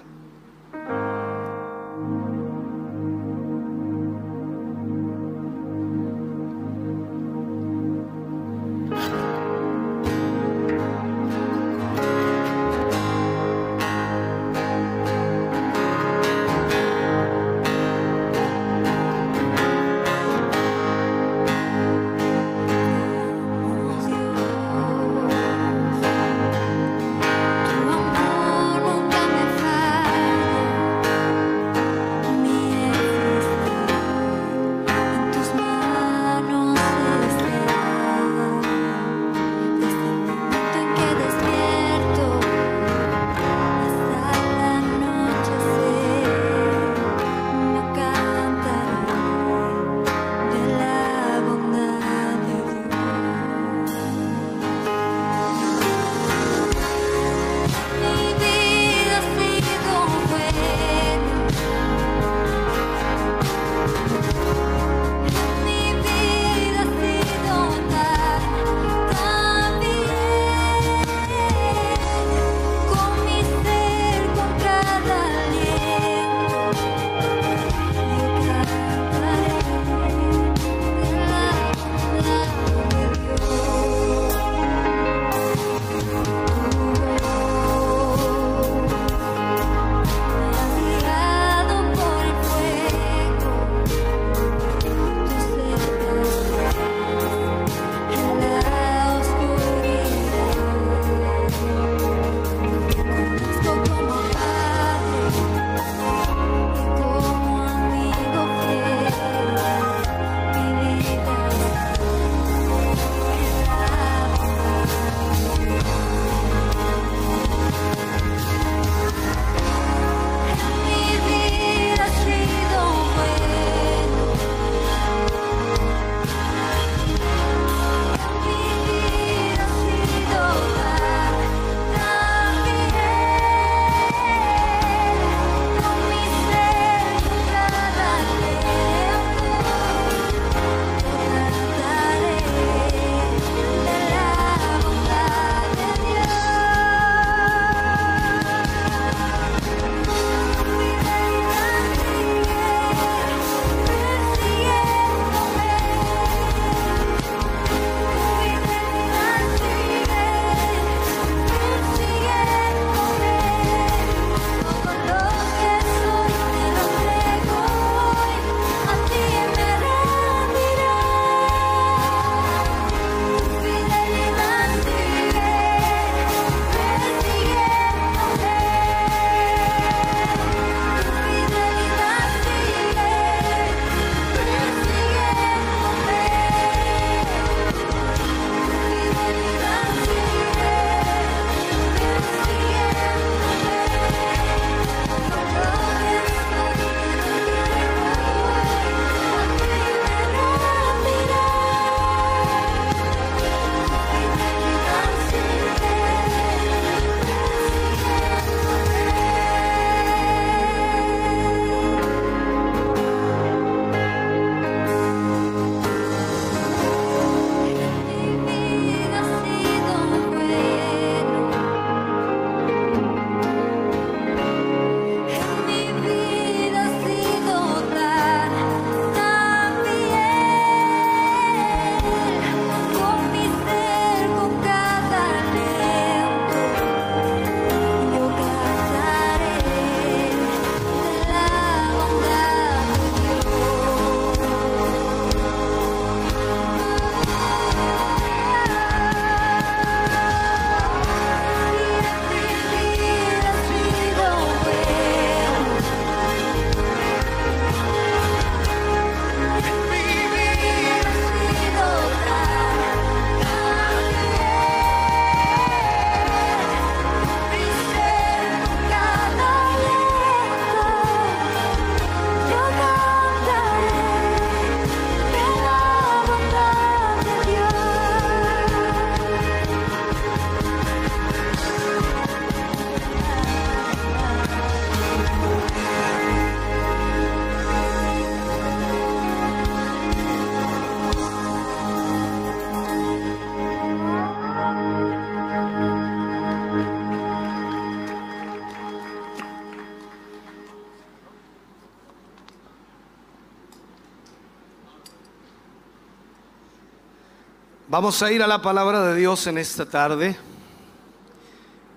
[308.01, 310.37] Vamos a ir a la palabra de Dios en esta tarde.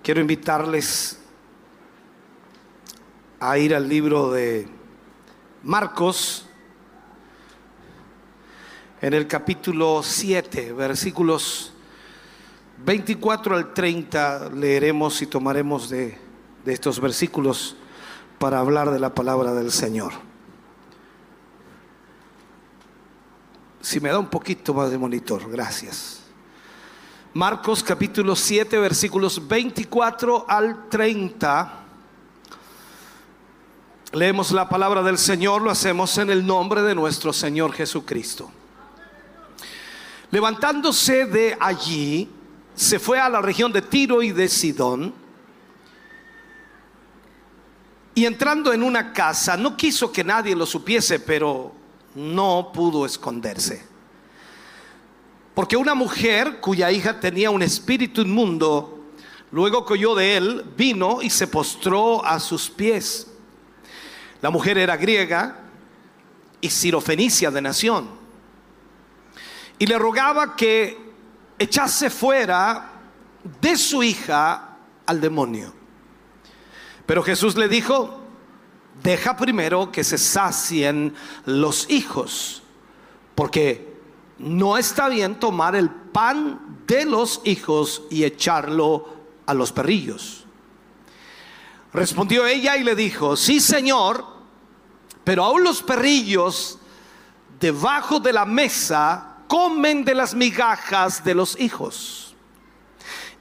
[0.02, 1.20] Quiero invitarles
[3.38, 4.66] a ir al libro de
[5.62, 6.44] Marcos,
[9.00, 11.72] en el capítulo 7, versículos
[12.84, 16.18] 24 al 30, leeremos y tomaremos de,
[16.64, 17.76] de estos versículos
[18.40, 20.31] para hablar de la palabra del Señor.
[23.92, 26.20] Si me da un poquito más de monitor, gracias.
[27.34, 31.74] Marcos capítulo 7 versículos 24 al 30.
[34.12, 38.50] Leemos la palabra del Señor, lo hacemos en el nombre de nuestro Señor Jesucristo.
[40.30, 42.30] Levantándose de allí,
[42.74, 45.12] se fue a la región de Tiro y de Sidón.
[48.14, 51.81] Y entrando en una casa, no quiso que nadie lo supiese, pero
[52.14, 53.84] no pudo esconderse.
[55.54, 59.04] Porque una mujer cuya hija tenía un espíritu inmundo,
[59.50, 63.28] luego que oyó de él, vino y se postró a sus pies.
[64.40, 65.60] La mujer era griega
[66.60, 68.08] y sirofenicia de nación.
[69.78, 70.96] Y le rogaba que
[71.58, 72.92] echase fuera
[73.60, 74.76] de su hija
[75.06, 75.74] al demonio.
[77.04, 78.21] Pero Jesús le dijo,
[79.02, 81.14] deja primero que se sacien
[81.44, 82.62] los hijos,
[83.34, 83.92] porque
[84.38, 89.08] no está bien tomar el pan de los hijos y echarlo
[89.46, 90.44] a los perrillos.
[91.92, 94.24] Respondió ella y le dijo, sí señor,
[95.24, 96.78] pero aún los perrillos
[97.60, 102.34] debajo de la mesa comen de las migajas de los hijos.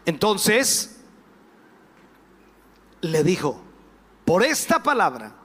[0.06, 1.00] Entonces
[3.02, 3.62] le dijo,
[4.26, 5.41] por esta palabra,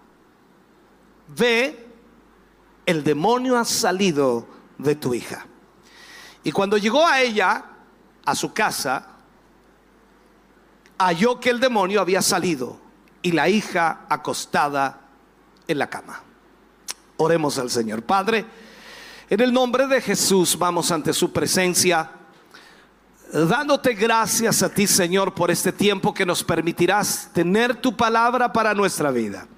[1.28, 1.86] ve,
[2.84, 4.46] el demonio ha salido
[4.78, 5.46] de tu hija.
[6.44, 7.64] Y cuando llegó a ella,
[8.24, 9.08] a su casa,
[10.98, 12.78] halló que el demonio había salido
[13.22, 15.00] y la hija acostada
[15.66, 16.22] en la cama.
[17.16, 18.02] Oremos al Señor.
[18.02, 18.46] Padre,
[19.28, 22.10] en el nombre de Jesús vamos ante su presencia,
[23.32, 28.74] dándote gracias a ti, Señor, por este tiempo que nos permitirás tener tu palabra para
[28.74, 29.48] nuestra vida.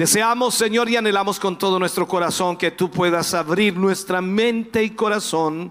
[0.00, 4.88] Deseamos, Señor, y anhelamos con todo nuestro corazón que tú puedas abrir nuestra mente y
[4.88, 5.70] corazón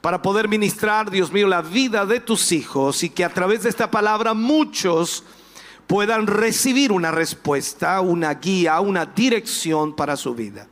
[0.00, 3.68] para poder ministrar, Dios mío, la vida de tus hijos y que a través de
[3.68, 5.22] esta palabra muchos
[5.86, 10.66] puedan recibir una respuesta, una guía, una dirección para su vida.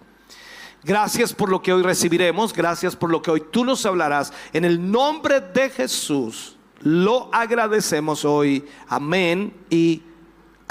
[0.82, 4.32] Gracias por lo que hoy recibiremos, gracias por lo que hoy tú nos hablarás.
[4.55, 8.65] En el nombre de Jesús lo agradecemos hoy.
[8.89, 10.01] Amén y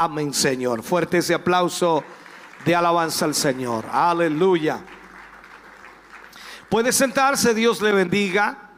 [0.01, 0.81] Amén, Señor.
[0.81, 2.05] Fuerte ese aplauso
[2.63, 3.85] de alabanza al Señor.
[3.91, 4.79] Aleluya.
[6.69, 8.69] Puede sentarse, Dios le bendiga.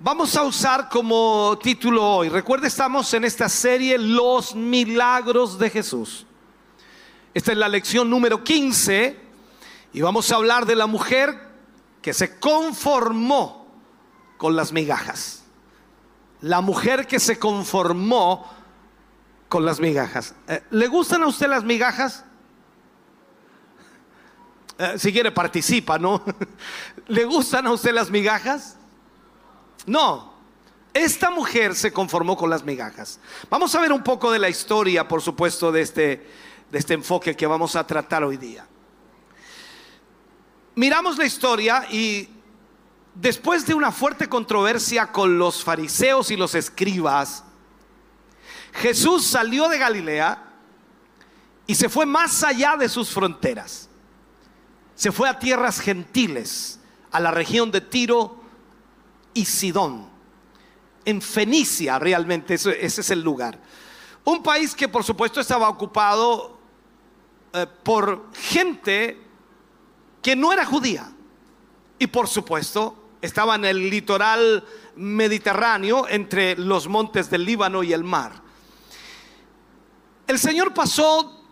[0.00, 6.26] Vamos a usar como título hoy, recuerde estamos en esta serie Los milagros de Jesús.
[7.32, 9.18] Esta es la lección número 15
[9.94, 11.40] y vamos a hablar de la mujer
[12.02, 13.66] que se conformó
[14.36, 15.42] con las migajas.
[16.42, 18.62] La mujer que se conformó
[19.54, 20.34] con las migajas.
[20.48, 22.24] Eh, ¿Le gustan a usted las migajas?
[24.76, 26.24] Eh, si quiere participa, ¿no?
[27.06, 28.76] ¿Le gustan a usted las migajas?
[29.86, 30.34] No.
[30.92, 33.20] Esta mujer se conformó con las migajas.
[33.48, 36.28] Vamos a ver un poco de la historia, por supuesto, de este,
[36.72, 38.66] de este enfoque que vamos a tratar hoy día.
[40.74, 42.28] Miramos la historia y
[43.14, 47.43] después de una fuerte controversia con los fariseos y los escribas,
[48.74, 50.42] Jesús salió de Galilea
[51.66, 53.88] y se fue más allá de sus fronteras.
[54.94, 56.80] Se fue a tierras gentiles,
[57.10, 58.42] a la región de Tiro
[59.32, 60.08] y Sidón.
[61.04, 63.58] En Fenicia realmente, ese, es el lugar.
[64.24, 66.58] Un país que por supuesto estaba ocupado
[67.52, 69.20] eh, por gente
[70.22, 71.10] que no era judía.
[71.98, 74.64] Y por supuesto estaba en el litoral
[74.96, 78.43] mediterráneo entre los montes del Líbano y el mar.
[80.26, 81.42] El Señor pasó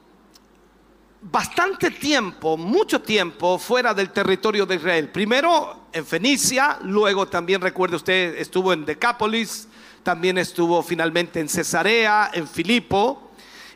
[1.20, 5.10] bastante tiempo, mucho tiempo fuera del territorio de Israel.
[5.10, 9.68] Primero en Fenicia, luego también recuerde usted estuvo en Decápolis,
[10.02, 13.32] también estuvo finalmente en Cesarea, en Filipo.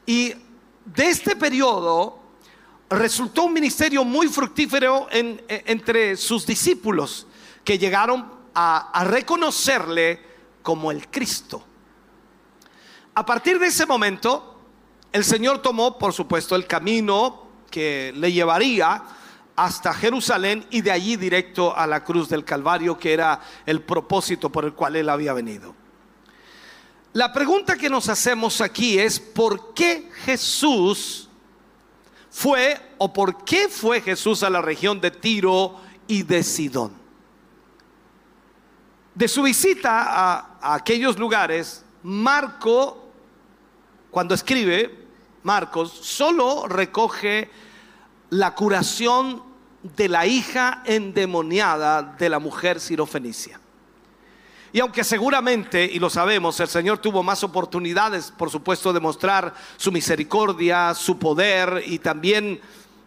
[0.07, 0.33] Y
[0.87, 2.19] de este periodo
[2.89, 7.27] resultó un ministerio muy fructífero entre sus discípulos
[7.63, 10.25] que llegaron a reconocerle
[10.63, 11.63] como el Cristo.
[13.15, 14.56] A partir de ese momento,
[15.17, 19.03] el Señor tomó, por supuesto, el camino que le llevaría
[19.57, 24.53] hasta Jerusalén y de allí directo a la cruz del Calvario, que era el propósito
[24.53, 25.75] por el cual él había venido.
[27.15, 31.31] La pregunta que nos hacemos aquí es, ¿por qué Jesús
[32.29, 36.93] fue o por qué fue Jesús a la región de Tiro y de Sidón?
[39.15, 43.03] De su visita a, a aquellos lugares, Marco,
[44.11, 45.06] cuando escribe,
[45.47, 47.49] Marcos, solo recoge
[48.31, 49.45] la curación
[49.97, 53.61] de la hija endemoniada de la mujer sirofenicia.
[54.73, 59.55] Y aunque seguramente, y lo sabemos, el Señor tuvo más oportunidades, por supuesto, de mostrar
[59.77, 62.61] su misericordia, su poder y también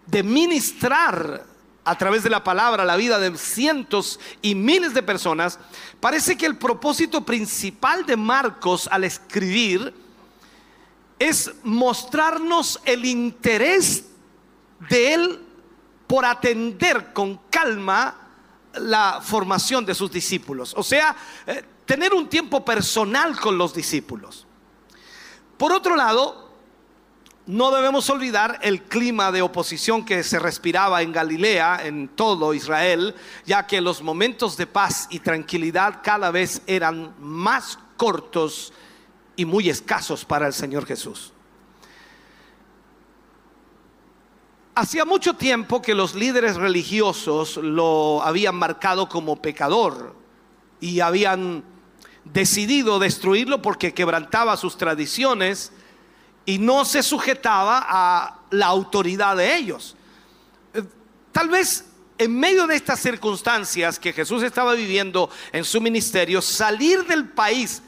[0.06, 1.45] de ministrar
[1.84, 5.60] a través de la palabra la vida de cientos y miles de personas,
[5.99, 9.94] parece que el propósito principal de Marcos al escribir
[11.20, 14.06] es mostrarnos el interés
[14.90, 15.40] de él
[16.08, 18.16] por atender con calma
[18.74, 20.74] la formación de sus discípulos.
[20.76, 21.16] O sea,
[21.46, 24.48] eh, tener un tiempo personal con los discípulos.
[25.58, 26.50] Por otro lado,
[27.46, 33.16] no debemos olvidar el clima de oposición que se respiraba en Galilea, en todo Israel,
[33.46, 38.72] ya que los momentos de paz y tranquilidad cada vez eran más cortos
[39.40, 41.32] y muy escasos para el Señor Jesús.
[44.76, 50.14] Hacía mucho tiempo que los líderes religiosos lo habían marcado como pecador
[50.82, 51.64] y habían
[52.26, 55.72] decidido destruirlo porque quebrantaba sus tradiciones
[56.45, 59.95] y no se sujetaba a la autoridad de ellos.
[60.74, 60.84] Eh,
[61.32, 61.86] tal vez
[62.18, 67.84] en medio de estas circunstancias que Jesús estaba viviendo en su ministerio, salir del país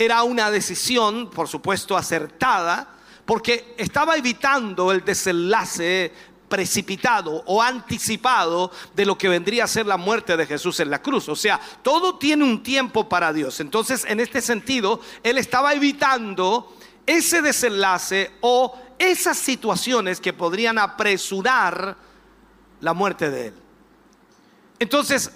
[0.00, 2.96] era una decisión, por supuesto, acertada,
[3.26, 6.10] porque estaba evitando el desenlace
[6.48, 11.02] precipitado o anticipado de lo que vendría a ser la muerte de Jesús en la
[11.02, 11.28] cruz.
[11.28, 13.60] O sea, todo tiene un tiempo para Dios.
[13.60, 16.74] Entonces, en este sentido, él estaba evitando
[17.06, 21.94] ese desenlace o esas situaciones que podrían apresurar
[22.80, 23.54] la muerte de él.
[24.78, 25.30] Entonces,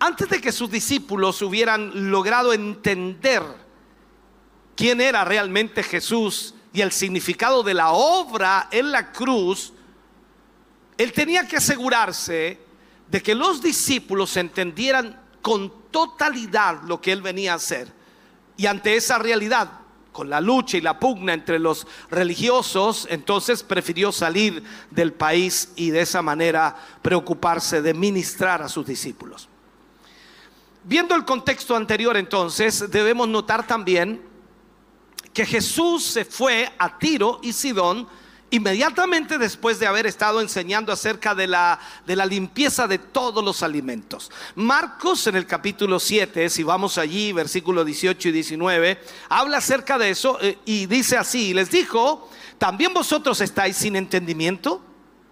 [0.00, 3.65] antes de que sus discípulos hubieran logrado entender
[4.76, 9.72] quién era realmente Jesús y el significado de la obra en la cruz,
[10.98, 12.60] él tenía que asegurarse
[13.08, 17.92] de que los discípulos entendieran con totalidad lo que él venía a hacer.
[18.56, 19.70] Y ante esa realidad,
[20.12, 25.90] con la lucha y la pugna entre los religiosos, entonces prefirió salir del país y
[25.90, 29.48] de esa manera preocuparse de ministrar a sus discípulos.
[30.84, 34.22] Viendo el contexto anterior entonces, debemos notar también
[35.36, 38.08] que Jesús se fue a Tiro y Sidón
[38.48, 43.62] inmediatamente después de haber estado enseñando acerca de la, de la limpieza de todos los
[43.62, 44.30] alimentos.
[44.54, 48.98] Marcos en el capítulo 7, si vamos allí, versículo 18 y 19,
[49.28, 54.80] habla acerca de eso eh, y dice así, les dijo, ¿también vosotros estáis sin entendimiento?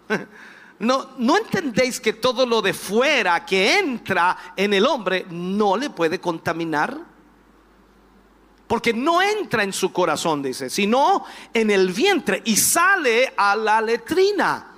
[0.76, 5.88] No, no entendéis que todo lo de fuera que entra en el hombre no le
[5.88, 7.13] puede contaminar
[8.66, 13.80] porque no entra en su corazón, dice, sino en el vientre y sale a la
[13.80, 14.70] letrina.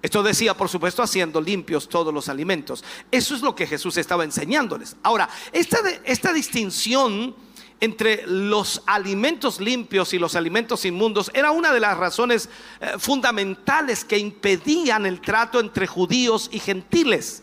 [0.00, 2.84] Esto decía, por supuesto, haciendo limpios todos los alimentos.
[3.10, 4.96] Eso es lo que Jesús estaba enseñándoles.
[5.02, 7.36] Ahora, esta, esta distinción
[7.82, 12.48] entre los alimentos limpios y los alimentos inmundos era una de las razones
[12.80, 17.42] eh, fundamentales que impedían el trato entre judíos y gentiles.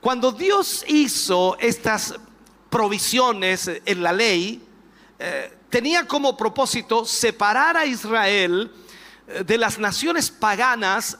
[0.00, 2.14] Cuando Dios hizo estas
[2.72, 4.66] provisiones en la ley,
[5.18, 8.72] eh, tenía como propósito separar a Israel
[9.28, 11.18] eh, de las naciones paganas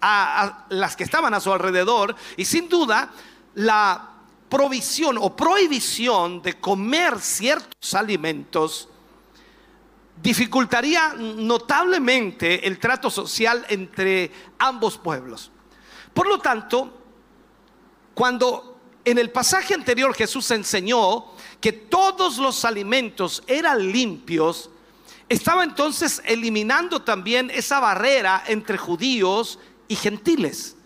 [0.00, 3.12] a, las que estaban a su alrededor y sin duda
[3.54, 4.10] la
[4.48, 8.88] provisión o prohibición de comer ciertos alimentos
[10.20, 15.52] dificultaría notablemente el trato social entre ambos pueblos.
[16.12, 16.92] Por lo tanto,
[18.14, 18.67] cuando
[19.10, 21.26] en el pasaje anterior Jesús enseñó
[21.60, 24.70] que todos los alimentos eran limpios.
[25.28, 29.58] Estaba entonces eliminando también esa barrera entre judíos
[29.88, 30.76] y gentiles.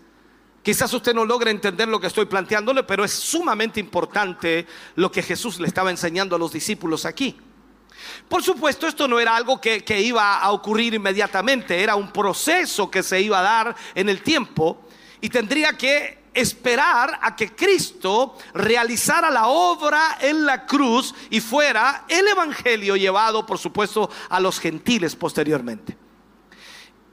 [0.63, 5.23] Quizás usted no logre entender lo que estoy planteándole, pero es sumamente importante lo que
[5.23, 7.37] Jesús le estaba enseñando a los discípulos aquí.
[8.29, 12.91] Por supuesto, esto no era algo que, que, iba a ocurrir inmediatamente, era un proceso
[12.91, 14.87] que se iba a dar en el tiempo
[15.21, 22.05] y tendría que esperar a que Cristo realizara la obra en la cruz y fuera
[22.09, 25.97] el Evangelio llevado, por supuesto, a los gentiles posteriormente.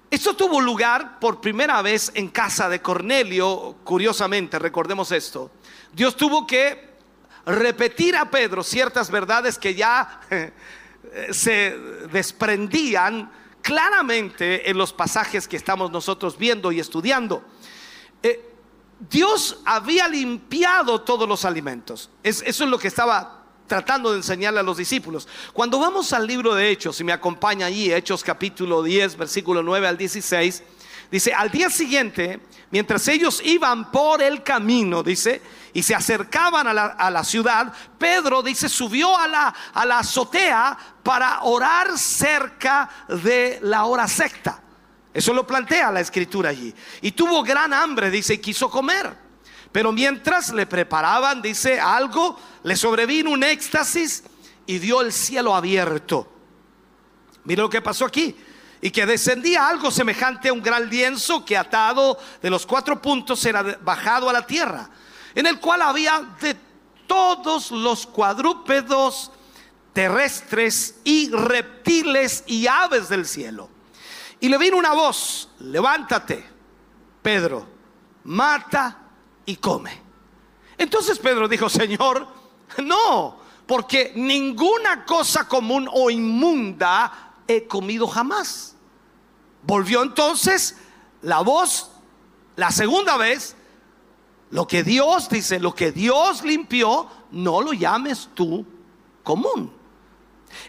[0.09, 5.51] Esto tuvo lugar por primera vez en casa de Cornelio, curiosamente, recordemos esto.
[5.93, 6.89] Dios tuvo que
[7.45, 10.21] repetir a Pedro ciertas verdades que ya
[11.31, 11.77] se
[12.11, 13.31] desprendían
[13.61, 17.43] claramente en los pasajes que estamos nosotros viendo y estudiando.
[18.23, 18.48] Eh,
[18.99, 22.09] Dios había limpiado todos los alimentos.
[22.23, 23.39] eso es lo que estaba
[23.69, 25.27] tratando de enseñarle a los discípulos.
[25.53, 29.87] Cuando vamos al libro de Hechos, si me acompaña allí, Hechos capítulo 10, versículo 9
[29.87, 30.63] al 16,
[31.09, 37.09] dice, al día siguiente, mientras ellos iban por el camino, dice, y se acercaban a
[37.11, 43.85] la, ciudad, Pedro, dice, subió a la, a la azotea para orar cerca de la
[43.85, 44.63] hora secta.
[45.19, 46.73] Eso lo plantea la escritura allí.
[47.01, 49.13] Y tuvo gran hambre, dice, y quiso comer.
[49.69, 54.23] Pero mientras le preparaban, dice, algo, le sobrevino un éxtasis
[54.65, 56.31] y dio el cielo abierto.
[57.43, 58.33] Mira lo que pasó aquí.
[58.79, 63.43] Y que descendía algo semejante a un gran lienzo que atado de los cuatro puntos
[63.43, 64.89] era bajado a la tierra,
[65.35, 66.55] en el cual había de
[67.07, 69.33] todos los cuadrúpedos
[69.91, 73.69] terrestres y reptiles y aves del cielo.
[74.39, 76.45] Y le vino una voz, levántate,
[77.21, 77.65] Pedro,
[78.23, 78.97] mata
[79.45, 80.01] y come.
[80.77, 82.25] Entonces Pedro dijo, Señor,
[82.83, 88.75] no, porque ninguna cosa común o inmunda he comido jamás.
[89.63, 90.77] Volvió entonces
[91.21, 91.91] la voz,
[92.55, 93.55] la segunda vez,
[94.51, 98.65] lo que Dios dice, lo que Dios limpió, no lo llames tú
[99.23, 99.71] común.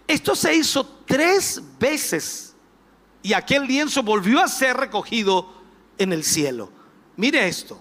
[0.07, 2.50] Esto se hizo tres veces
[3.23, 5.53] y aquel lienzo volvió a ser recogido
[5.99, 6.71] en el cielo.
[7.17, 7.81] Mire esto.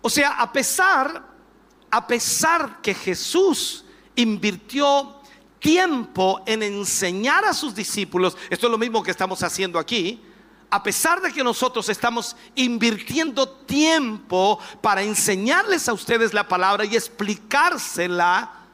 [0.00, 1.22] O sea, a pesar,
[1.90, 3.84] a pesar que Jesús
[4.14, 5.20] invirtió
[5.58, 10.22] tiempo en enseñar a sus discípulos, esto es lo mismo que estamos haciendo aquí,
[10.70, 16.96] a pesar de que nosotros estamos invirtiendo tiempo para enseñarles a ustedes la palabra y
[16.96, 18.65] explicársela,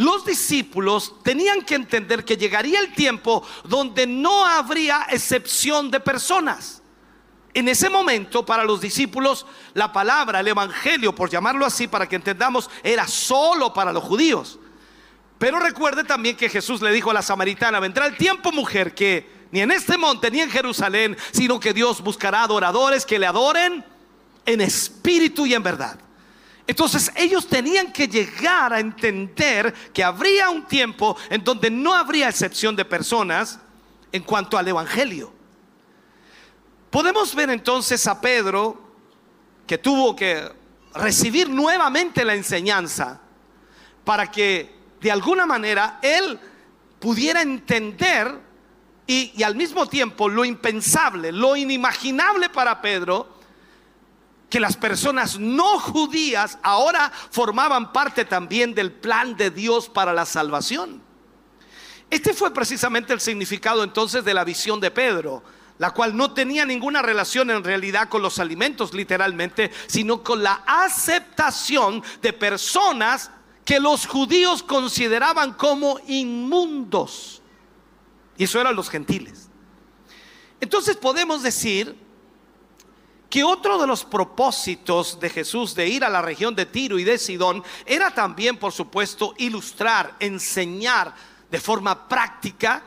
[0.00, 6.80] los discípulos tenían que entender que llegaría el tiempo donde no habría excepción de personas.
[7.52, 9.44] En ese momento, para los discípulos,
[9.74, 14.58] la palabra, el evangelio, por llamarlo así, para que entendamos, era solo para los judíos.
[15.38, 19.48] Pero recuerde también que Jesús le dijo a la samaritana, vendrá el tiempo, mujer, que
[19.50, 23.84] ni en este monte ni en Jerusalén, sino que Dios buscará adoradores que le adoren
[24.46, 26.00] en espíritu y en verdad.
[26.70, 32.28] Entonces ellos tenían que llegar a entender que habría un tiempo en donde no habría
[32.28, 33.58] excepción de personas
[34.12, 35.32] en cuanto al evangelio.
[36.88, 38.80] Podemos ver entonces a Pedro
[39.66, 40.48] que tuvo que
[40.94, 43.20] recibir nuevamente la enseñanza
[44.04, 46.38] para que de alguna manera él
[47.00, 48.32] pudiera entender
[49.08, 53.39] y, al mismo tiempo lo impensable, lo inimaginable para Pedro,
[54.50, 60.26] que las personas no judías ahora formaban parte también del plan de Dios para la
[60.26, 61.00] salvación.
[62.10, 65.42] Este fue precisamente el significado entonces de la visión de Pedro
[65.80, 70.62] la cual no tenía ninguna relación en realidad con los alimentos literalmente, sino con la
[70.66, 73.30] aceptación de personas
[73.64, 77.40] que los judíos consideraban como inmundos.
[78.36, 79.48] Y eso eran los gentiles.
[80.60, 81.96] Entonces podemos decir
[83.30, 87.04] que otro de los propósitos de Jesús de ir a la región de Tiro y
[87.04, 91.14] de Sidón era también, por supuesto, ilustrar, enseñar
[91.48, 92.82] de forma práctica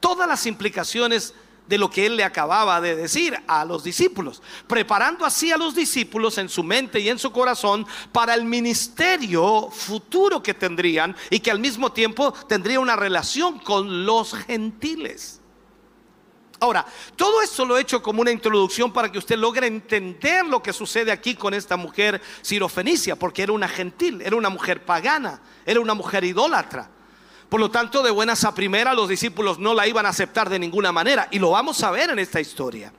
[0.00, 1.32] todas las implicaciones
[1.68, 5.74] de lo que él le acababa de decir a los discípulos, preparando así a los
[5.74, 11.40] discípulos en su mente y en su corazón para el ministerio futuro que tendrían y
[11.40, 15.40] que al mismo tiempo tendría una relación con los gentiles.
[16.64, 20.62] Ahora, todo esto lo he hecho como una introducción para que usted logre entender lo
[20.62, 25.42] que sucede aquí con esta mujer sirofenicia, porque era una gentil, era una mujer pagana,
[25.66, 26.88] era una mujer idólatra.
[27.50, 30.58] Por lo tanto, de buenas a primera, los discípulos no la iban a aceptar de
[30.58, 31.28] ninguna manera.
[31.30, 32.90] Y lo vamos a ver en esta historia.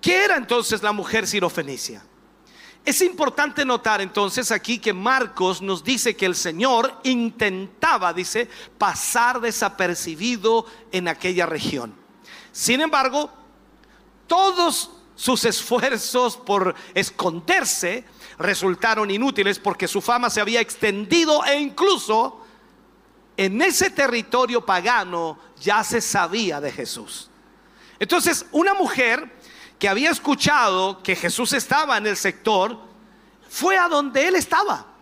[0.00, 2.02] ¿Qué era entonces la mujer sirofenicia?
[2.86, 8.48] Es importante notar entonces aquí que Marcos nos dice que el Señor intentaba, dice,
[8.78, 12.03] pasar desapercibido en aquella región.
[12.54, 13.28] Sin embargo,
[14.28, 18.04] todos sus esfuerzos por esconderse
[18.38, 22.40] resultaron inútiles porque su fama se había extendido e incluso
[23.36, 27.28] en ese territorio pagano ya se sabía de Jesús.
[27.98, 29.36] Entonces, una mujer
[29.80, 32.78] que había escuchado que Jesús estaba en el sector,
[33.48, 34.93] fue a donde él estaba.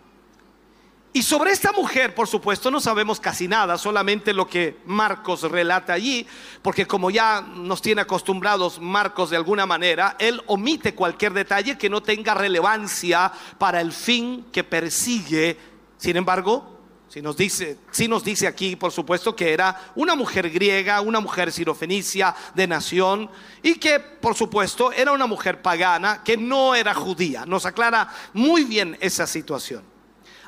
[1.15, 5.93] Y sobre esta mujer, por supuesto, no sabemos casi nada, solamente lo que Marcos relata
[5.93, 6.25] allí,
[6.63, 11.87] porque como ya nos tiene acostumbrados Marcos de alguna manera, él omite cualquier detalle que
[11.87, 15.55] no tenga relevancia para el fin que persigue.
[15.97, 16.79] Sin embargo,
[17.09, 21.19] si nos dice, si nos dice aquí, por supuesto, que era una mujer griega, una
[21.19, 23.29] mujer sirofenicia de nación
[23.61, 27.45] y que, por supuesto, era una mujer pagana que no era judía.
[27.45, 29.92] Nos aclara muy bien esa situación.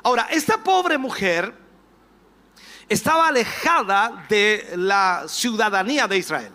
[0.06, 1.52] Ahora, esta pobre mujer
[2.88, 6.52] estaba alejada de la ciudadanía de Israel.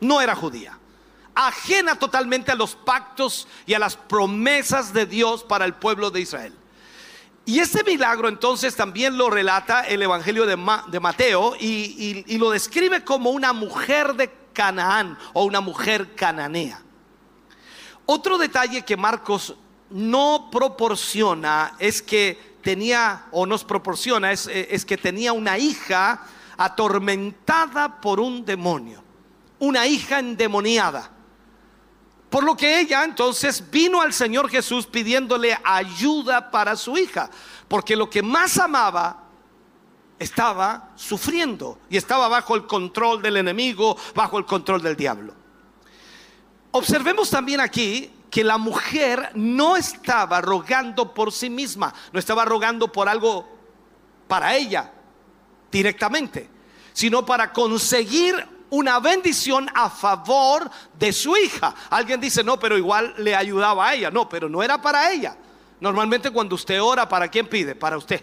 [0.00, 0.78] No era judía.
[1.34, 6.20] Ajena totalmente a los pactos y a las promesas de Dios para el pueblo de
[6.20, 6.54] Israel.
[7.46, 10.58] Y este milagro entonces también lo relata el Evangelio de,
[11.00, 16.82] Mateo y, y lo describe como una mujer de Canaán o una mujer cananea.
[18.04, 19.56] Otro detalle que Marcos
[19.94, 26.20] no proporciona es que tenía o nos proporciona es, eh, es que tenía una hija
[26.56, 29.04] atormentada por un demonio,
[29.60, 31.12] una hija endemoniada.
[32.28, 37.30] Por lo que ella entonces vino al Señor Jesús pidiéndole ayuda para su hija,
[37.68, 39.22] porque lo que más amaba
[40.18, 45.34] estaba sufriendo y estaba bajo el control del enemigo, bajo el control del diablo.
[46.72, 52.90] Observemos también aquí que la mujer no estaba rogando por sí misma, no estaba rogando
[52.90, 53.48] por algo
[54.26, 54.90] para ella
[55.70, 56.50] directamente,
[56.92, 58.34] sino para conseguir
[58.70, 61.76] una bendición a favor de su hija.
[61.88, 64.10] Alguien dice, no, pero igual le ayudaba a ella.
[64.10, 65.36] No, pero no era para ella.
[65.78, 67.76] Normalmente cuando usted ora, ¿para quién pide?
[67.76, 68.20] Para usted.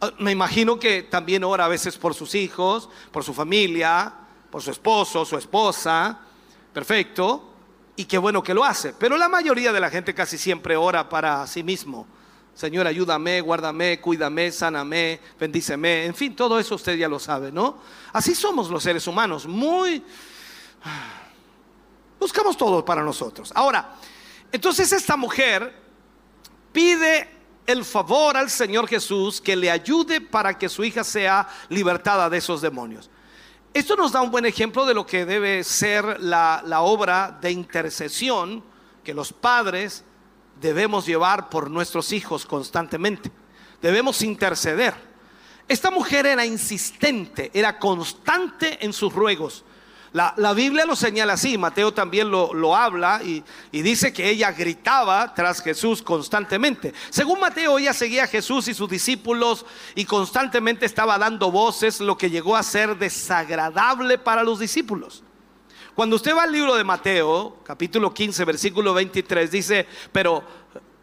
[0.00, 4.14] Ah, me imagino que también ora a veces por sus hijos, por su familia,
[4.48, 6.20] por su esposo, su esposa.
[6.72, 7.54] Perfecto
[7.96, 8.92] y qué bueno que lo hace.
[8.92, 12.06] Pero la mayoría de la gente casi siempre ora para sí mismo.
[12.54, 16.06] Señor, ayúdame, guárdame, cuídame, sáname, bendíceme.
[16.06, 17.78] En fin, todo eso usted ya lo sabe, ¿no?
[18.12, 20.02] Así somos los seres humanos, muy...
[22.18, 23.52] Buscamos todo para nosotros.
[23.54, 23.96] Ahora,
[24.50, 25.74] entonces esta mujer
[26.72, 27.28] pide
[27.66, 32.38] el favor al Señor Jesús que le ayude para que su hija sea libertada de
[32.38, 33.10] esos demonios.
[33.76, 38.64] Esto nos da un buen ejemplo de lo que debe ser la, obra de intercesión
[39.04, 40.02] que los padres
[40.58, 43.30] debemos llevar por nuestros hijos constantemente.
[43.82, 44.94] Debemos interceder.
[45.68, 49.62] Esta mujer era insistente, era constante en sus ruegos.
[50.16, 55.34] La, Biblia lo señala así, Mateo también lo, habla y, y, dice que ella gritaba
[55.34, 56.94] tras Jesús constantemente.
[57.10, 62.16] Según Mateo, ella seguía a Jesús y sus discípulos y constantemente estaba dando voces, lo
[62.16, 65.22] que llegó a ser desagradable para los discípulos.
[65.94, 70.42] Cuando usted va al libro de Mateo, capítulo 15, versículo 23, dice, pero,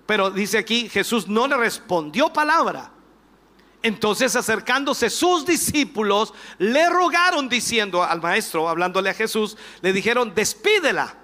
[0.08, 2.93] pero dice aquí, Jesús no le respondió palabra.
[3.84, 11.18] Entonces acercándose sus discípulos, le rogaron diciendo al maestro, hablándole a Jesús, le dijeron, despídela,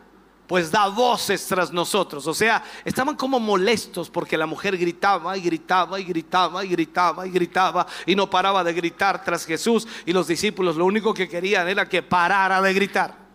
[0.45, 2.27] pues da voces tras nosotros.
[2.27, 7.27] O sea, estaban como molestos porque la mujer gritaba y gritaba y gritaba y gritaba
[7.27, 11.29] y gritaba y no paraba de gritar tras Jesús y los discípulos lo único que
[11.29, 13.29] querían era que parara de gritar.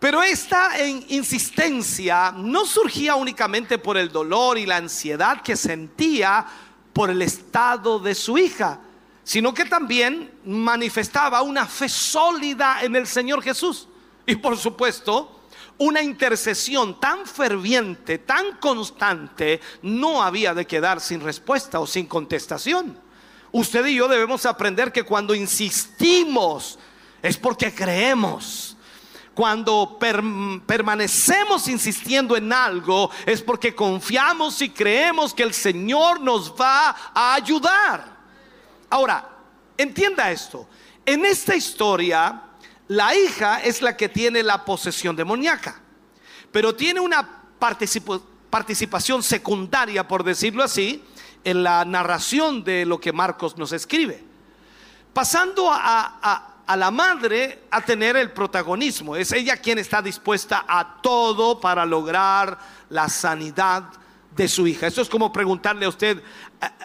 [0.00, 0.70] Pero esta
[1.08, 6.44] insistencia no surgía únicamente por el dolor y la ansiedad que sentía
[6.94, 8.80] por el estado de su hija,
[9.24, 13.88] sino que también manifestaba una fe sólida en el Señor Jesús.
[14.26, 15.42] Y por supuesto,
[15.76, 22.96] una intercesión tan ferviente, tan constante, no había de quedar sin respuesta o sin contestación.
[23.50, 26.78] Usted y yo debemos aprender que cuando insistimos
[27.22, 28.73] es porque creemos
[29.34, 29.98] cuando
[30.66, 37.34] permanecemos insistiendo en algo es porque confiamos y creemos que el Señor nos va a
[37.34, 38.16] ayudar.
[38.88, 39.28] Ahora,
[39.76, 40.68] entienda esto.
[41.04, 42.42] En esta historia,
[42.88, 45.80] la hija es la que tiene la posesión demoníaca,
[46.52, 47.28] pero tiene una
[48.48, 51.02] participación secundaria, por decirlo así,
[51.42, 54.22] en la narración de lo que Marcos nos escribe.
[55.12, 59.16] Pasando a a la madre a tener el protagonismo.
[59.16, 62.58] Es ella quien está dispuesta a todo para lograr
[62.88, 63.84] la sanidad
[64.34, 64.86] de su hija.
[64.86, 66.22] Esto es como preguntarle a usted,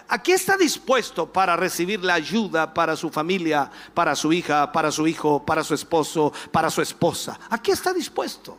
[0.07, 4.91] ¿a qué está dispuesto para recibir la ayuda para su familia, para su hija, para
[4.91, 7.39] su hijo, para su esposo, para su esposa?
[7.49, 8.57] ¿A qué está dispuesto?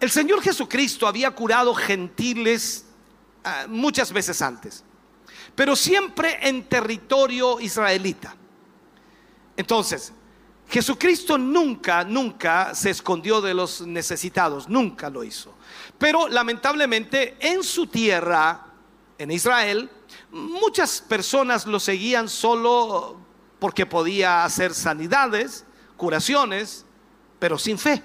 [0.00, 2.84] El Señor Jesucristo había curado gentiles
[3.44, 4.84] ah, muchas veces antes,
[5.54, 8.37] pero siempre en territorio israelita.
[9.58, 10.12] Entonces,
[10.70, 15.52] Jesucristo nunca, nunca se escondió de los necesitados, nunca lo hizo.
[15.98, 18.66] Pero lamentablemente en su tierra
[19.18, 19.90] en Israel,
[20.30, 23.18] muchas personas lo seguían solo
[23.58, 25.64] porque podía hacer sanidades,
[25.96, 26.84] curaciones,
[27.40, 28.00] pero sin fe.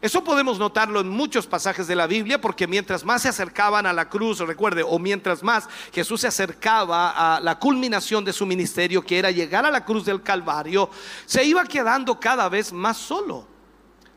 [0.00, 3.92] Eso podemos notarlo en muchos pasajes de la Biblia porque mientras más se acercaban a
[3.92, 9.02] la cruz, recuerde, o mientras más Jesús se acercaba a la culminación de su ministerio,
[9.02, 10.90] que era llegar a la cruz del Calvario,
[11.24, 13.46] se iba quedando cada vez más solo.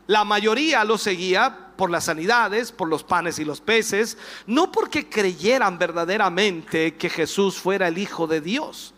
[0.06, 5.08] La mayoría lo seguía por las sanidades, por los panes y los peces, no porque
[5.08, 8.92] creyeran verdaderamente que Jesús fuera el Hijo de Dios.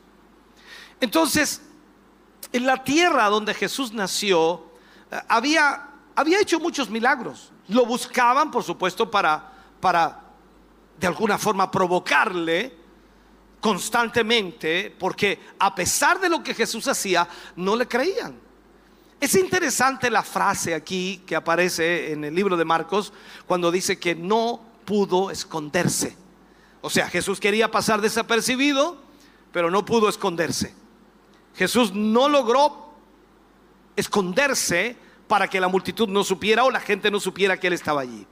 [1.01, 1.63] Entonces,
[2.53, 4.67] en la tierra donde Jesús nació,
[5.11, 7.53] eh, había había hecho muchos milagros.
[7.69, 10.21] Lo buscaban, por supuesto, para, para
[10.99, 12.75] de alguna forma provocarle
[13.61, 18.35] constantemente, porque a pesar de lo que Jesús hacía, no le creían.
[19.21, 23.13] Es interesante la frase aquí que aparece en el libro de Marcos
[23.47, 26.17] cuando dice que no pudo esconderse.
[26.81, 29.01] O sea, Jesús quería pasar desapercibido,
[29.53, 30.75] pero no pudo esconderse.
[31.55, 32.91] Jesús no logró
[33.95, 34.97] esconderse
[35.29, 38.27] para que la multitud no supiera o la gente no supiera que Él estaba allí.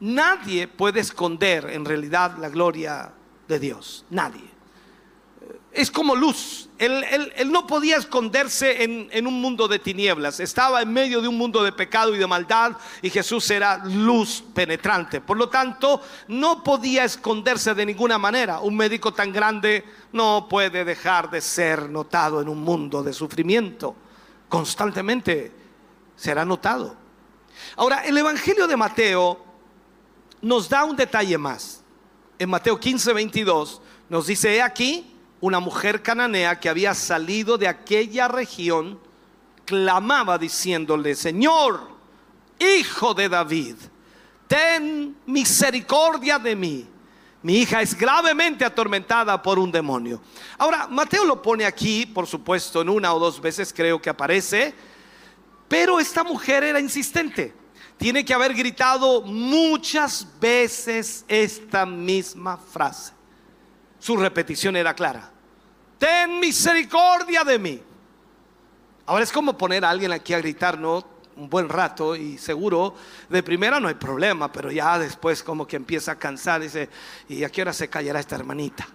[0.00, 3.12] Nadie puede esconder en realidad la gloria
[3.48, 4.04] de Dios.
[4.10, 4.58] Nadie.
[5.72, 6.68] Es como luz.
[6.78, 7.04] Él,
[7.50, 10.38] no podía esconderse en, un mundo de tinieblas.
[10.40, 14.44] Estaba en medio de un mundo de pecado y de maldad y Jesús era luz
[14.54, 15.20] penetrante.
[15.20, 18.60] Por lo tanto, no podía esconderse de ninguna manera.
[18.60, 23.94] Un médico tan grande no puede dejar de ser notado en un mundo de sufrimiento.
[24.48, 25.52] Constantemente
[26.18, 26.96] será notado.
[27.76, 29.40] Ahora, el Evangelio de Mateo
[30.42, 31.82] nos da un detalle más.
[32.38, 37.68] En Mateo 15, 22 nos dice, he aquí una mujer cananea que había salido de
[37.68, 38.98] aquella región,
[39.64, 41.88] clamaba diciéndole, Señor,
[42.58, 43.76] hijo de David,
[44.48, 46.86] ten misericordia de mí.
[47.42, 50.20] Mi hija es gravemente atormentada por un demonio.
[50.58, 54.74] Ahora, Mateo lo pone aquí, por supuesto, en una o dos veces creo que aparece
[55.68, 57.54] pero esta mujer era insistente.
[57.98, 63.12] Tiene que haber gritado muchas veces esta misma frase.
[63.98, 65.30] Su repetición era clara.
[65.98, 67.82] Ten misericordia de mí.
[69.06, 71.04] Ahora es como poner a alguien aquí a gritar, ¿no?
[71.34, 72.94] Un buen rato y seguro
[73.28, 76.88] de primera no hay problema, pero ya después como que empieza a cansar, dice,
[77.28, 78.88] ¿y a qué hora se callará esta hermanita?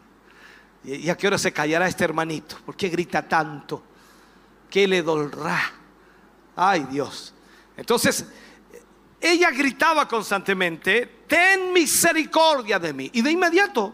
[0.83, 2.57] ¿Y a qué hora se callará este hermanito?
[2.65, 3.83] ¿Por qué grita tanto?
[4.69, 5.82] ¿Qué le dolrá?
[6.55, 7.33] Ay Dios.
[7.75, 8.25] Entonces,
[9.19, 13.09] ella gritaba constantemente, ten misericordia de mí.
[13.13, 13.93] Y de inmediato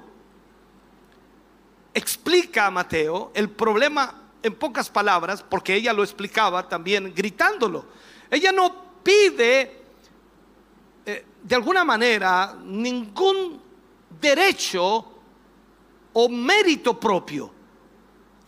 [1.94, 7.86] explica a Mateo el problema en pocas palabras, porque ella lo explicaba también gritándolo.
[8.32, 9.84] Ella no pide
[11.06, 13.62] eh, de alguna manera ningún
[14.20, 15.14] derecho
[16.14, 17.59] o mérito propio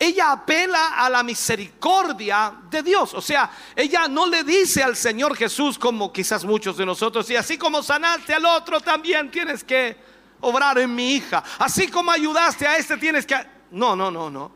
[0.02, 3.14] ella apela a la misericordia de Dios.
[3.14, 7.36] O sea, ella no le dice al Señor Jesús como quizás muchos de nosotros, y
[7.36, 9.96] así como sanaste al otro, también tienes que
[10.40, 11.44] obrar en mi hija.
[11.56, 13.36] Así como ayudaste a este, tienes que...
[13.70, 14.50] No, no, no, no.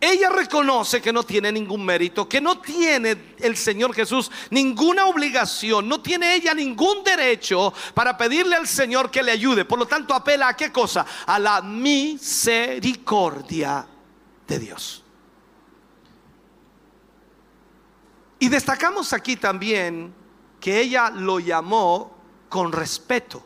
[0.00, 5.86] Ella reconoce que no tiene ningún mérito, que no tiene el Señor Jesús ninguna obligación,
[5.86, 9.66] no tiene ella ningún derecho para pedirle al Señor que le ayude.
[9.66, 11.04] Por lo tanto, apela a qué cosa?
[11.26, 13.88] A la misericordia
[14.46, 15.02] de Dios.
[18.38, 20.14] Y destacamos aquí también
[20.60, 22.16] que ella lo llamó
[22.48, 23.42] con respeto,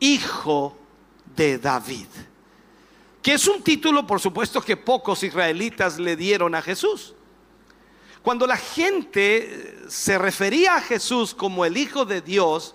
[0.00, 0.76] hijo
[1.34, 2.06] de David,
[3.22, 7.14] que es un título, por supuesto, que pocos israelitas le dieron a Jesús.
[8.22, 12.74] Cuando la gente se refería a Jesús como el Hijo de Dios,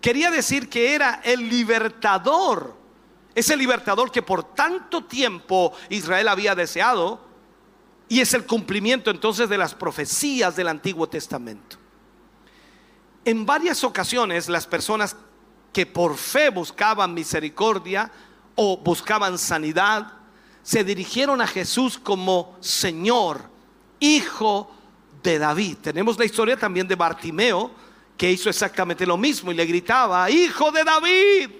[0.00, 2.76] quería decir que era el libertador
[3.34, 7.20] ese libertador que por tanto tiempo Israel había deseado
[8.08, 11.76] y es el cumplimiento entonces de las profecías del Antiguo Testamento.
[13.24, 15.16] En varias ocasiones las personas
[15.72, 18.10] que por fe buscaban misericordia
[18.54, 20.12] o buscaban sanidad,
[20.62, 23.50] se dirigieron a Jesús como Señor,
[23.98, 24.70] Hijo
[25.22, 25.78] de David.
[25.80, 27.70] Tenemos la historia también de Bartimeo,
[28.16, 31.50] que hizo exactamente lo mismo y le gritaba, Hijo de David,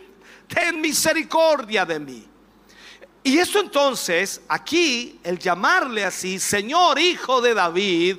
[0.49, 2.29] ten misericordia de mí.
[3.25, 8.17] Y esto entonces, aquí, el llamarle así, Señor Hijo de David,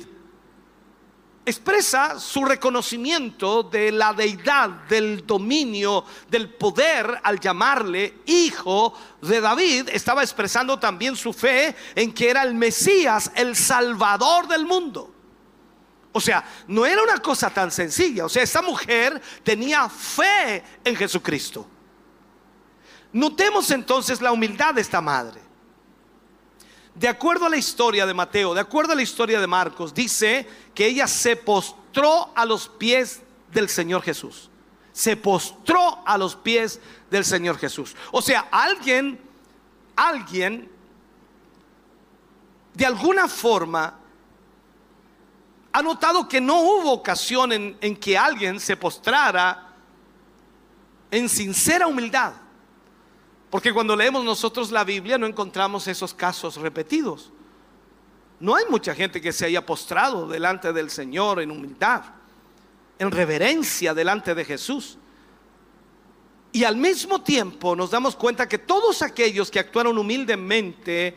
[1.46, 9.90] expresa su reconocimiento de la deidad, del dominio, del poder al llamarle Hijo de David.
[9.92, 15.14] Estaba expresando también su fe en que era el Mesías, el Salvador del mundo.
[16.14, 18.26] O sea, no era una cosa tan sencilla.
[18.26, 21.68] O sea, esa mujer tenía fe en Jesucristo.
[23.14, 25.40] Notemos entonces la humildad de esta madre.
[26.96, 30.48] De acuerdo a la historia de Mateo, de acuerdo a la historia de Marcos, dice
[30.74, 33.22] que ella se postró a los pies
[33.52, 34.50] del Señor Jesús.
[34.92, 36.80] Se postró a los pies
[37.10, 37.96] del Señor Jesús.
[38.12, 39.20] O sea, alguien,
[39.96, 40.72] alguien,
[42.74, 44.00] de alguna forma,
[45.72, 49.74] ha notado que no hubo ocasión en, en que alguien se postrara
[51.10, 52.34] en sincera humildad.
[53.54, 57.32] Porque cuando leemos nosotros la Biblia no encontramos esos casos repetidos.
[58.40, 62.02] No hay mucha gente que se haya postrado delante del Señor en humildad,
[62.98, 64.98] en reverencia delante de Jesús.
[66.52, 71.16] Y al mismo tiempo nos damos cuenta que todos aquellos que actuaron humildemente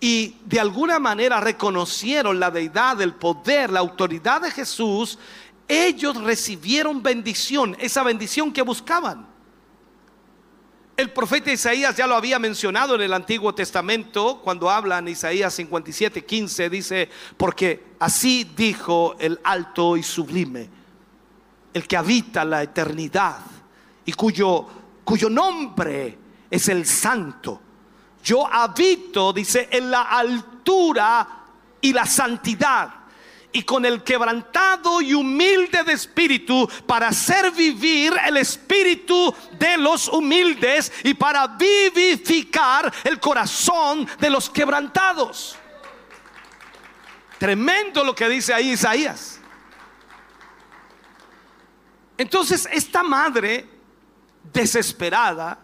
[0.00, 5.18] y de alguna manera reconocieron la deidad, el poder, la autoridad de Jesús,
[5.68, 9.33] ellos recibieron bendición, esa bendición que buscaban.
[10.96, 15.52] El profeta Isaías ya lo había mencionado en el Antiguo Testamento cuando habla en Isaías
[15.54, 20.70] 57, 15, dice, porque así dijo el alto y sublime,
[21.72, 23.38] el que habita la eternidad
[24.04, 24.66] y cuyo,
[25.02, 26.16] cuyo nombre
[26.48, 27.60] es el santo.
[28.22, 31.44] Yo habito, dice, en la altura
[31.80, 33.03] y la santidad
[33.54, 40.08] y con el quebrantado y humilde de espíritu para hacer vivir el espíritu de los
[40.08, 45.56] humildes y para vivificar el corazón de los quebrantados.
[47.38, 49.38] Tremendo lo que dice ahí Isaías.
[52.18, 53.68] Entonces esta madre
[54.52, 55.60] desesperada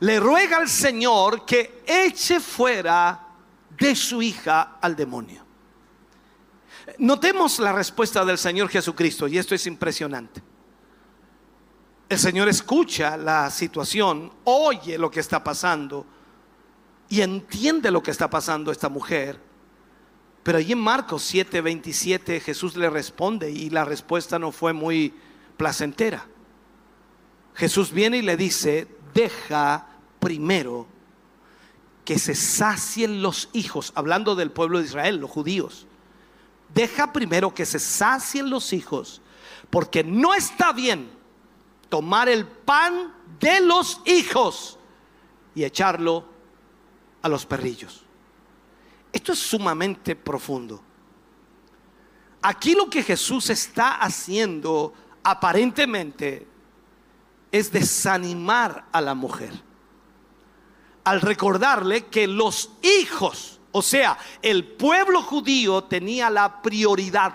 [0.00, 3.28] le ruega al Señor que eche fuera
[3.70, 5.51] de su hija al demonio.
[6.98, 10.42] Notemos la respuesta del Señor Jesucristo y esto es impresionante.
[12.08, 16.04] El Señor escucha la situación, oye lo que está pasando
[17.08, 19.40] y entiende lo que está pasando esta mujer.
[20.42, 25.14] Pero allí en Marcos 7:27 Jesús le responde y la respuesta no fue muy
[25.56, 26.26] placentera.
[27.54, 29.86] Jesús viene y le dice, deja
[30.18, 30.86] primero
[32.04, 35.86] que se sacien los hijos, hablando del pueblo de Israel, los judíos
[36.74, 39.20] deja primero que se sacien los hijos,
[39.70, 41.10] porque no está bien
[41.88, 44.78] tomar el pan de los hijos
[45.54, 46.26] y echarlo
[47.20, 48.04] a los perrillos.
[49.12, 50.82] Esto es sumamente profundo.
[52.40, 56.46] Aquí lo que Jesús está haciendo aparentemente
[57.52, 59.52] es desanimar a la mujer
[61.04, 67.34] al recordarle que los hijos o sea, el pueblo judío tenía la prioridad.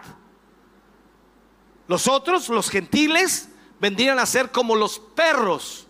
[1.88, 3.50] Los otros, los gentiles,
[3.80, 5.88] vendrían a ser como los perros.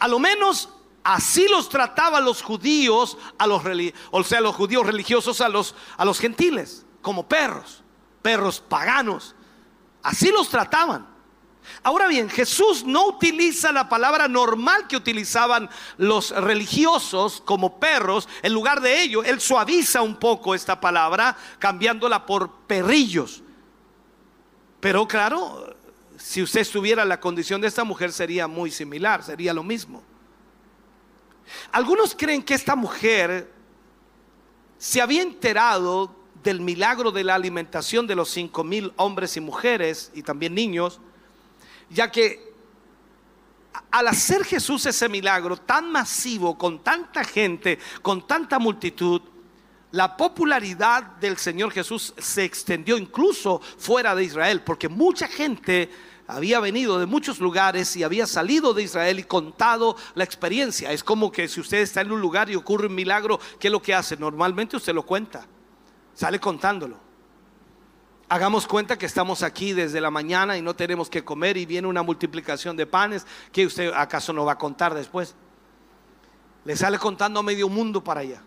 [0.00, 0.68] A lo menos
[1.04, 3.62] así los trataban los judíos, a los,
[4.10, 7.84] o sea, los judíos religiosos a los, a los gentiles, como perros,
[8.20, 9.36] perros paganos.
[10.02, 11.13] Así los trataban.
[11.82, 18.28] Ahora bien, Jesús no utiliza la palabra normal que utilizaban los religiosos como perros.
[18.42, 23.42] En lugar de ello, Él suaviza un poco esta palabra, cambiándola por perrillos.
[24.80, 25.76] Pero claro,
[26.16, 30.02] si usted estuviera en la condición de esta mujer, sería muy similar, sería lo mismo.
[31.72, 33.52] Algunos creen que esta mujer
[34.78, 40.12] se había enterado del milagro de la alimentación de los cinco mil hombres y mujeres
[40.14, 41.00] y también niños
[41.94, 42.52] ya que
[43.90, 49.22] al hacer Jesús ese milagro tan masivo, con tanta gente, con tanta multitud,
[49.92, 55.88] la popularidad del Señor Jesús se extendió incluso fuera de Israel, porque mucha gente
[56.26, 60.90] había venido de muchos lugares y había salido de Israel y contado la experiencia.
[60.90, 63.72] Es como que si usted está en un lugar y ocurre un milagro, ¿qué es
[63.72, 64.16] lo que hace?
[64.16, 65.46] Normalmente usted lo cuenta,
[66.14, 67.03] sale contándolo.
[68.34, 71.86] Hagamos cuenta que estamos aquí desde la mañana y no tenemos que comer y viene
[71.86, 75.36] una multiplicación de panes que usted acaso no va a contar después.
[76.64, 78.42] Le sale contando a medio mundo para allá.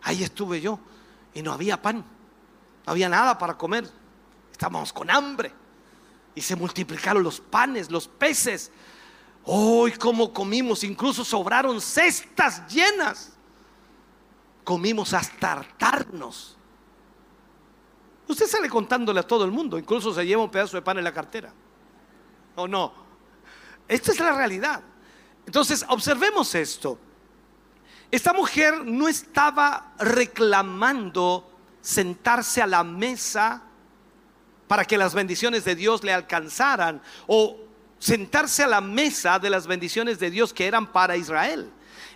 [0.00, 0.80] Ahí estuve yo
[1.34, 3.86] y no había pan, no había nada para comer.
[4.50, 5.52] Estábamos con hambre
[6.34, 8.72] y se multiplicaron los panes, los peces.
[9.44, 13.34] Hoy como comimos, incluso sobraron cestas llenas.
[14.64, 16.56] Comimos hasta hartarnos.
[18.28, 21.04] Usted sale contándole a todo el mundo, incluso se lleva un pedazo de pan en
[21.04, 21.52] la cartera.
[22.56, 22.92] ¿O no?
[23.86, 24.82] Esta es la realidad.
[25.46, 26.98] Entonces, observemos esto.
[28.10, 31.50] Esta mujer no estaba reclamando
[31.80, 33.62] sentarse a la mesa
[34.66, 37.56] para que las bendiciones de Dios le alcanzaran o
[37.98, 41.70] sentarse a la mesa de las bendiciones de Dios que eran para Israel.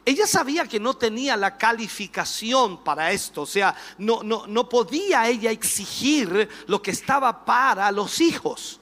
[0.05, 5.28] Ella sabía que no tenía la calificación para esto, o sea, no, no, no podía
[5.28, 8.81] ella exigir lo que estaba para los hijos.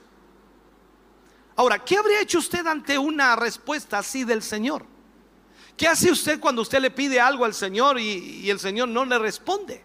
[1.57, 4.87] Ahora, ¿qué habría hecho usted ante una respuesta así del Señor?
[5.77, 9.19] ¿Qué hace usted cuando usted le pide algo al Señor y, el Señor no le
[9.19, 9.85] responde?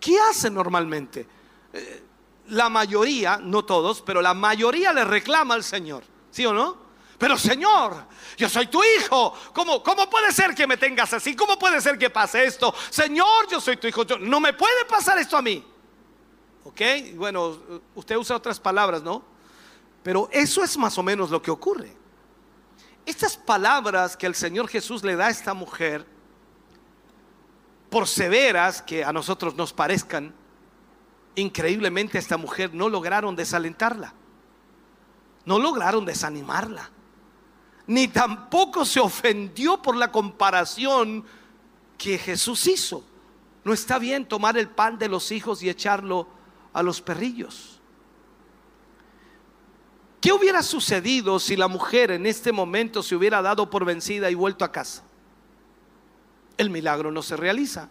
[0.00, 1.26] ¿Qué hace normalmente?
[1.74, 2.02] Eh,
[2.48, 6.85] la mayoría, no todos, pero la mayoría le reclama al Señor, ¿sí o no?
[7.18, 8.06] Pero Señor,
[8.36, 9.32] yo soy tu hijo.
[9.54, 11.34] ¿Cómo, ¿Cómo puede ser que me tengas así?
[11.34, 12.74] ¿Cómo puede ser que pase esto?
[12.90, 14.04] Señor, yo soy tu hijo.
[14.20, 15.64] no me puede pasar esto a mí.
[16.64, 16.80] ¿Ok?
[17.14, 17.58] Bueno,
[17.94, 19.22] usted usa otras palabras, ¿no?
[20.02, 21.96] Pero eso es más o menos lo que ocurre.
[23.06, 26.04] Estas palabras que el Señor Jesús le da a esta mujer,
[27.88, 30.34] por severas que a nosotros nos parezcan,
[31.34, 34.12] increíblemente a esta mujer no lograron desalentarla.
[35.44, 36.90] No lograron desanimarla
[37.86, 41.24] ni tampoco se ofendió por la comparación
[41.96, 43.04] que Jesús hizo.
[43.64, 46.28] No está bien tomar el pan de los hijos y echarlo
[46.72, 47.80] a los perrillos.
[50.20, 54.34] ¿Qué hubiera sucedido si la mujer en este momento se hubiera dado por vencida y
[54.34, 55.04] vuelto a casa?
[56.58, 57.88] El milagro no se realiza.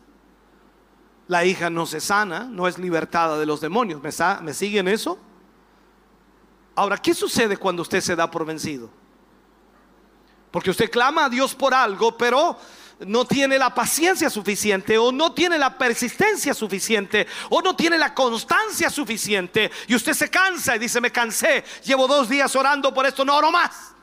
[1.28, 4.02] La hija no se sana, no es libertada de los demonios.
[4.02, 4.10] ¿Me,
[4.42, 5.18] ¿Me siguen eso?
[6.76, 8.90] Ahora, ¿qué sucede cuando usted se da por vencido?
[10.56, 12.58] Porque usted clama a Dios por algo, pero
[13.00, 18.14] no tiene la paciencia suficiente o no tiene la persistencia suficiente o no tiene la
[18.14, 23.06] constancia suficiente y usted se cansa y dice, me cansé, llevo dos días orando por
[23.06, 23.94] esto, no oro más.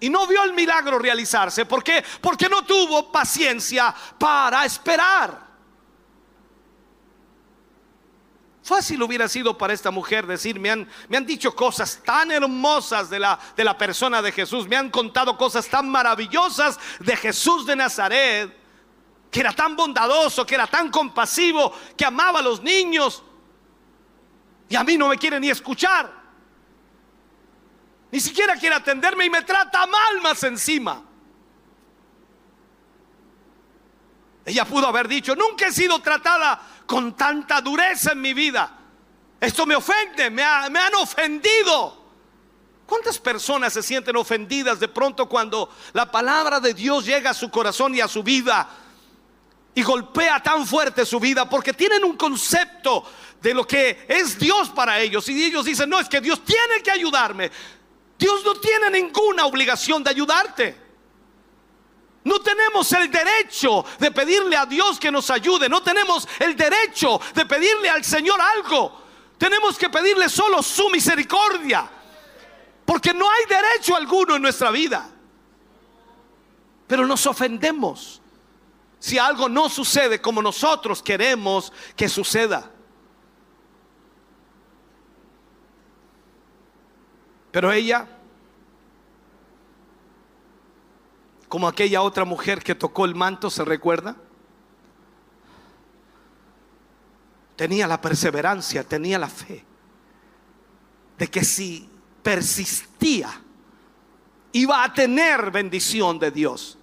[0.00, 1.66] Y no vio el milagro realizarse.
[1.66, 2.02] ¿Por qué?
[2.22, 5.49] Porque no tuvo paciencia para esperar.
[8.70, 13.10] Fácil hubiera sido para esta mujer decir, me han, me han dicho cosas tan hermosas
[13.10, 17.66] de la, de la persona de Jesús, me han contado cosas tan maravillosas de Jesús
[17.66, 18.56] de Nazaret,
[19.28, 23.24] que era tan bondadoso, que era tan compasivo, que amaba a los niños.
[24.68, 26.08] Y a mí no me quiere ni escuchar.
[28.12, 31.02] Ni siquiera quiere atenderme y me trata mal más encima.
[34.44, 36.60] Ella pudo haber dicho, nunca he sido tratada
[36.90, 38.76] con tanta dureza en mi vida.
[39.40, 41.96] Esto me ofende, me, han ofendido.
[42.84, 47.48] ¿Cuántas personas se sienten ofendidas de pronto cuando la palabra de Dios llega a su
[47.48, 48.68] corazón y a su vida
[49.72, 53.08] y golpea tan fuerte su vida porque tienen un concepto
[53.40, 56.82] de lo que es Dios para ellos y ellos dicen, no, es que Dios tiene
[56.82, 57.52] que ayudarme.
[58.18, 60.76] Dios no tiene ninguna obligación de ayudarte.
[62.22, 65.68] No tenemos el derecho de pedirle a Dios que nos ayude.
[65.68, 69.00] No tenemos el derecho de pedirle al Señor algo.
[69.38, 71.90] Tenemos que pedirle solo su misericordia.
[72.84, 75.08] Porque no hay derecho alguno en nuestra vida.
[76.86, 78.20] Pero nos ofendemos
[78.98, 82.70] si algo no sucede como nosotros queremos que suceda.
[87.50, 88.06] Pero ella
[91.50, 94.14] como aquella otra mujer que tocó el manto, ¿se recuerda?
[97.56, 99.64] Tenía la perseverancia, tenía la fe
[101.18, 101.90] de que si
[102.22, 103.42] persistía,
[104.52, 106.78] iba a tener bendición de Dios.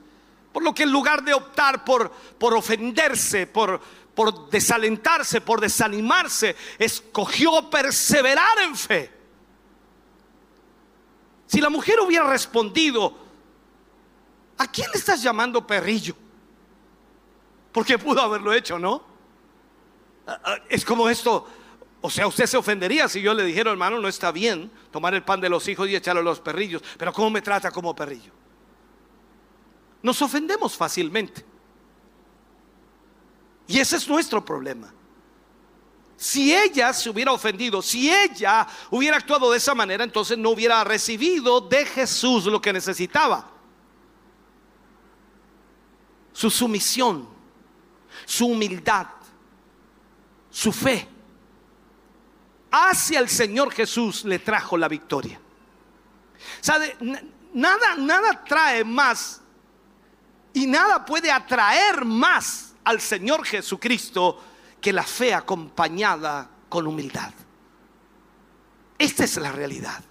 [0.51, 3.79] Por lo que en lugar de optar por, por ofenderse, por,
[4.13, 9.11] por desalentarse, por desanimarse, escogió perseverar en fe.
[11.45, 13.26] Si la mujer hubiera respondido,
[14.57, 16.15] ¿A quién le estás llamando perrillo?
[17.71, 19.03] Porque pudo haberlo hecho, ¿no?
[20.25, 21.47] Ah, ah, es como esto.
[22.01, 25.23] O sea, usted se ofendería si yo le dijera, hermano, no está bien tomar el
[25.23, 26.81] pan de los hijos y echarlo a los perrillos.
[26.97, 28.31] Pero ¿cómo me trata como perrillo?
[30.01, 31.45] Nos ofendemos fácilmente.
[33.67, 34.93] Y ese es nuestro problema.
[36.15, 40.83] Si ella se hubiera ofendido, si ella hubiera actuado de esa manera, entonces no hubiera
[40.83, 43.56] recibido de Jesús lo que necesitaba
[46.37, 47.27] su sumisión,
[48.27, 49.07] su humildad,
[50.51, 51.07] su fe
[52.69, 55.39] hacia el Señor Jesús le trajo la victoria.
[56.61, 56.95] ¿Sabe?
[57.53, 59.41] Nada, nada trae más
[60.53, 64.39] y nada puede atraer más al Señor Jesucristo
[64.79, 67.33] que la fe acompañada con humildad.
[68.99, 70.03] Esta es la realidad.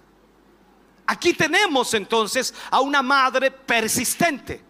[1.05, 4.66] Aquí tenemos entonces a una madre persistente.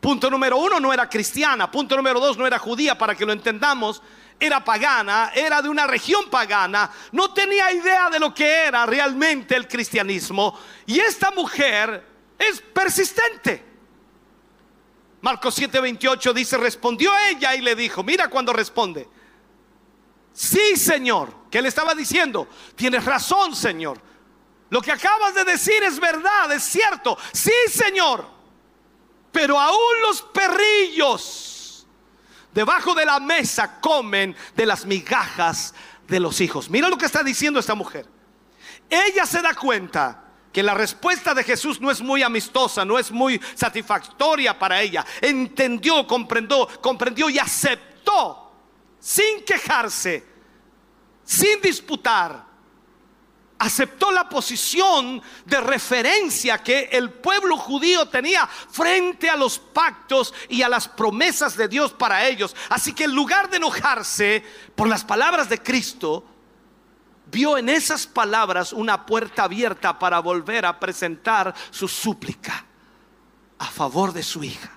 [0.00, 1.70] Punto número uno, no era cristiana.
[1.70, 4.02] Punto número dos, no era judía, para que lo entendamos.
[4.40, 9.54] era pagana, era de una región pagana, no tenía idea de lo que era realmente
[9.54, 10.58] el cristianismo.
[10.86, 12.02] Y esta mujer
[12.38, 13.62] es persistente.
[15.20, 19.06] Marcos 7:28 dice, respondió ella y le dijo, mira cuando responde,
[20.32, 24.00] sí Señor, que le estaba diciendo, tienes razón Señor,
[24.70, 28.39] lo que acabas de decir es verdad, es cierto, sí Señor,
[29.32, 31.86] pero aún los perrillos
[32.52, 35.74] debajo de la mesa comen de las migajas
[36.08, 36.68] de los hijos.
[36.68, 38.06] Mira lo que está diciendo esta mujer.
[38.88, 43.12] Ella se da cuenta que la respuesta de Jesús no es muy amistosa, no es
[43.12, 45.06] muy satisfactoria para ella.
[45.20, 48.52] Entendió, comprendió, comprendió y aceptó
[48.98, 50.26] sin quejarse,
[51.24, 52.49] sin disputar.
[53.62, 60.62] Aceptó la posición de referencia que el pueblo judío tenía frente a los pactos y
[60.62, 62.56] a las promesas de Dios para ellos.
[62.70, 64.42] Así que en lugar de enojarse
[64.74, 66.24] por las palabras de Cristo,
[67.30, 72.64] vio en esas palabras una puerta abierta para volver a presentar su súplica
[73.58, 74.70] a favor de su hija.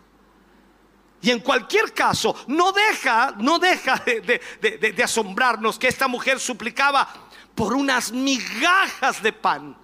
[1.22, 7.08] Y en cualquier caso, no deja, no deja de, de, asombrarnos que esta mujer suplicaba
[7.56, 9.78] por unas migajas de pan.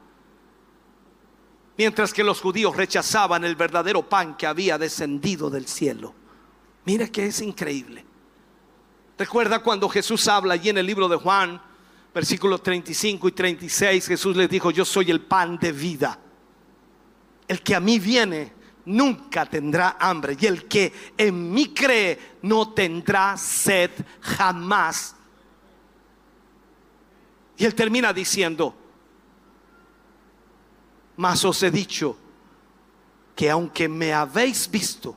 [1.77, 6.13] Mientras que los judíos rechazaban el verdadero pan que había descendido del cielo.
[6.85, 8.05] Mira que es increíble.
[9.17, 11.61] Recuerda cuando Jesús habla allí en el libro de Juan,
[12.13, 16.19] versículos 35 y 36, Jesús les dijo, yo soy el pan de vida.
[17.47, 18.53] El que a mí viene
[18.85, 23.91] nunca tendrá hambre y el que en mí cree no tendrá sed
[24.21, 25.15] jamás.
[27.59, 28.73] Y él termina diciendo,
[31.17, 32.15] mas os he dicho
[33.35, 35.13] que aunque me habéis visto,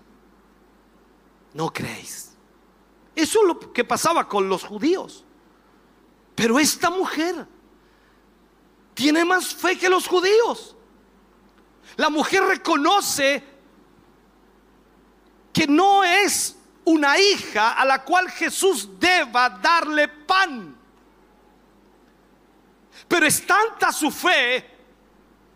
[1.55, 2.33] no creéis.
[3.15, 5.25] Eso es lo que pasaba con los judíos.
[6.35, 7.47] Pero esta mujer
[8.95, 10.75] tiene más fe que los judíos.
[11.97, 13.45] La mujer reconoce
[15.53, 20.82] que no es una hija a la cual Jesús deba darle pan.
[23.09, 24.65] Pero es tanta su fe,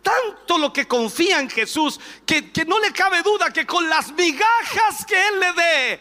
[0.02, 4.12] tanto lo que confía en Jesús, que, que no le cabe duda que con las
[4.12, 6.00] migajas que Él le dé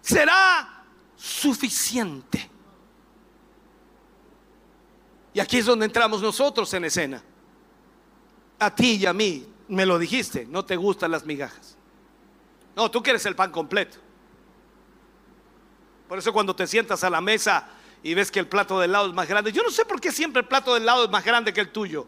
[0.00, 0.84] será
[1.16, 2.50] suficiente.
[5.34, 7.22] Y aquí es donde entramos nosotros en escena.
[8.58, 11.76] A ti y a mí, me lo dijiste, no te gustan las migajas.
[12.76, 13.98] No, tú quieres el pan completo.
[16.08, 17.68] Por eso cuando te sientas a la mesa
[18.02, 20.10] y ves que el plato del lado es más grande, yo no sé por qué
[20.10, 22.06] siempre el plato del lado es más grande que el tuyo.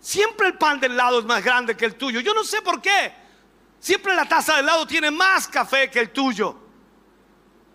[0.00, 2.20] Siempre el pan del lado es más grande que el tuyo.
[2.20, 3.12] Yo no sé por qué.
[3.78, 6.56] Siempre la taza del lado tiene más café que el tuyo.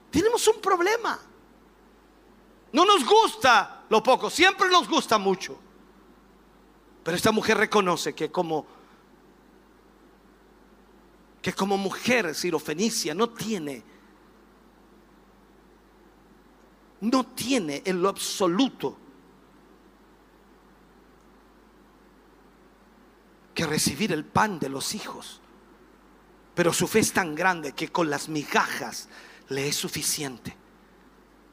[0.09, 1.19] Tenemos un problema.
[2.71, 5.59] No nos gusta lo poco, siempre nos gusta mucho.
[7.03, 8.65] Pero esta mujer reconoce que como
[11.41, 13.83] que como mujer sirofenicia no tiene
[17.09, 18.97] no tiene en lo absoluto
[23.53, 25.39] que recibir el pan de los hijos.
[26.53, 29.07] Pero su fe es tan grande que con las migajas
[29.49, 30.55] le es suficiente.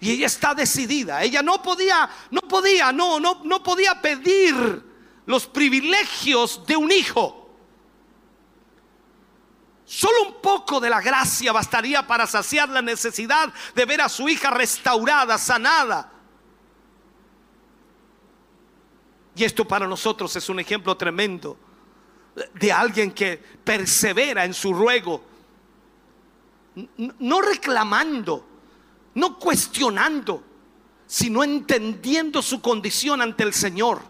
[0.00, 1.22] Y ella está decidida.
[1.22, 4.82] Ella no podía, no podía, no, no, no podía pedir
[5.26, 7.41] los privilegios de un hijo.
[9.94, 14.26] Solo un poco de la gracia bastaría para saciar la necesidad de ver a su
[14.26, 16.10] hija restaurada, sanada.
[19.36, 21.58] Y esto para nosotros es un ejemplo tremendo
[22.54, 25.22] de alguien que persevera en su ruego,
[26.96, 28.46] no reclamando,
[29.12, 30.42] no cuestionando,
[31.06, 34.00] sino entendiendo su condición ante el Señor.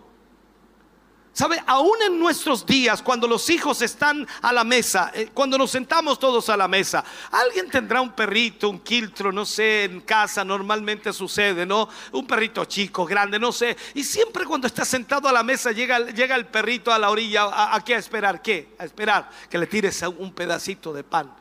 [1.35, 1.63] ¿Sabe?
[1.67, 6.19] Aún en nuestros días, cuando los hijos están a la mesa, eh, cuando nos sentamos
[6.19, 11.11] todos a la mesa, alguien tendrá un perrito, un quiltro, no sé, en casa normalmente
[11.11, 11.89] sucede, ¿no?
[12.13, 13.75] Un perrito chico, grande, no sé.
[13.95, 17.45] Y siempre cuando está sentado a la mesa llega, llega el perrito a la orilla,
[17.45, 17.95] ¿a, a qué?
[17.95, 18.77] A esperar, ¿qué?
[18.79, 21.35] A esperar que le tires un pedacito de pan.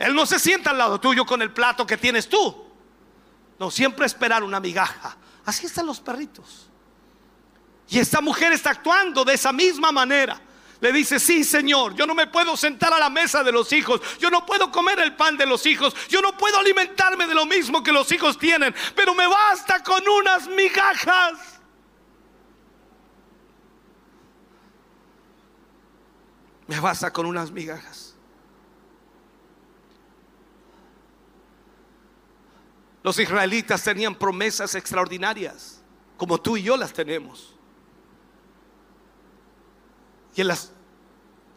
[0.00, 2.66] Él no se sienta al lado tuyo con el plato que tienes tú.
[3.56, 5.16] No, siempre esperar una migaja.
[5.44, 6.67] Así están los perritos.
[7.88, 10.40] Y esta mujer está actuando de esa misma manera.
[10.80, 14.00] Le dice, sí, Señor, yo no me puedo sentar a la mesa de los hijos,
[14.20, 17.46] yo no puedo comer el pan de los hijos, yo no puedo alimentarme de lo
[17.46, 21.58] mismo que los hijos tienen, pero me basta con unas migajas.
[26.68, 28.14] Me basta con unas migajas.
[33.02, 35.82] Los israelitas tenían promesas extraordinarias,
[36.16, 37.57] como tú y yo las tenemos.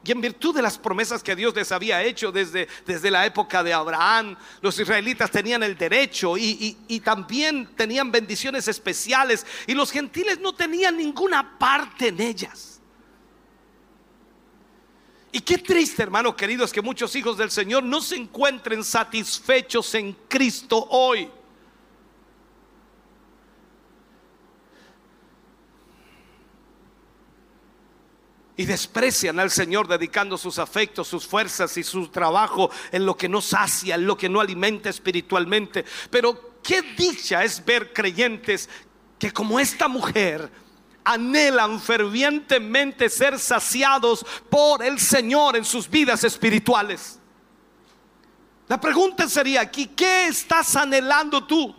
[0.03, 3.61] Y en, virtud de las promesas que Dios les había hecho desde, desde la época
[3.61, 9.91] de Abraham, los israelitas tenían el derecho y, y también tenían bendiciones especiales y los
[9.91, 12.81] gentiles no tenían ninguna parte en ellas.
[15.31, 19.93] Y qué triste, hermano querido, es que muchos hijos del Señor no se encuentren satisfechos
[19.95, 21.29] en Cristo hoy.
[28.61, 33.27] Y desprecian al Señor dedicando sus afectos, sus fuerzas y su trabajo en lo que
[33.27, 35.83] no sacia, en lo que no alimenta espiritualmente.
[36.11, 38.69] Pero qué dicha es ver creyentes
[39.17, 40.51] que como esta mujer
[41.03, 47.17] anhelan fervientemente ser saciados por el Señor en sus vidas espirituales.
[48.67, 51.75] La pregunta sería aquí, ¿qué estás anhelando tú?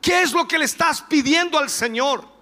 [0.00, 2.33] ¿Qué es lo que le estás pidiendo al Señor?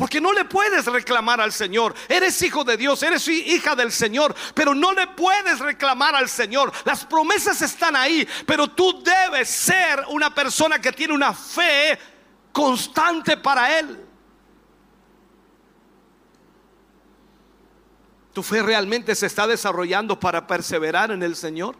[0.00, 1.94] Porque no le puedes reclamar al Señor.
[2.08, 6.72] Eres hijo de Dios, eres hija del Señor, pero no le puedes reclamar al Señor.
[6.86, 11.98] Las promesas están ahí, pero tú debes ser una persona que tiene una fe
[12.50, 14.02] constante para Él.
[18.32, 21.76] ¿Tu fe realmente se está desarrollando para perseverar en el Señor?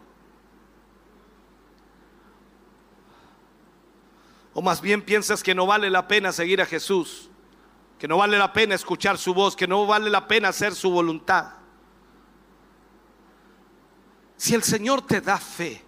[4.53, 7.30] ¿O más bien piensas que no vale la pena seguir a Jesús?
[8.01, 10.89] Que no vale la pena escuchar su voz, que no vale la pena hacer su
[10.89, 11.51] voluntad.
[14.35, 15.85] Si el Señor te da fe,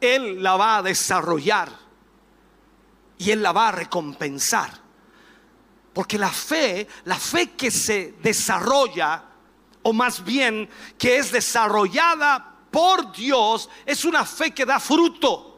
[0.00, 1.70] Él la va a desarrollar
[3.16, 4.72] y Él la va a recompensar.
[5.92, 9.22] Porque la fe, la fe que se desarrolla,
[9.84, 10.68] o más bien
[10.98, 15.57] que es desarrollada por Dios, es una fe que da fruto.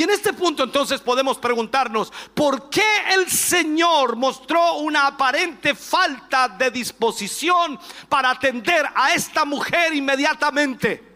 [0.00, 2.82] Y en este punto entonces podemos preguntarnos, ¿por qué
[3.12, 7.78] el Señor mostró una aparente falta de disposición
[8.08, 11.06] para atender a esta mujer inmediatamente?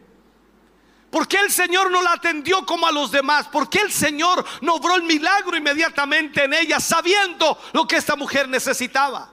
[1.10, 3.48] ¿Por qué el Señor no la atendió como a los demás?
[3.48, 8.16] ¿Por qué el Señor no obró el milagro inmediatamente en ella sabiendo lo que esta
[8.16, 9.32] mujer necesitaba?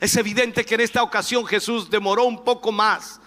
[0.00, 3.20] Es evidente que en esta ocasión Jesús demoró un poco más,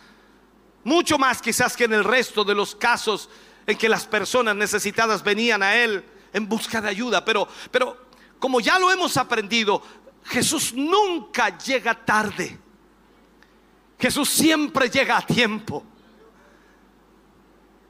[0.84, 3.30] mucho más quizás que en el resto de los casos
[3.66, 7.24] en que las personas necesitadas venían a Él en busca de ayuda.
[7.24, 8.08] Pero, pero
[8.40, 9.82] como ya lo hemos aprendido,
[10.26, 12.58] Jesús nunca llega tarde.
[14.00, 15.84] Jesús siempre llega a tiempo.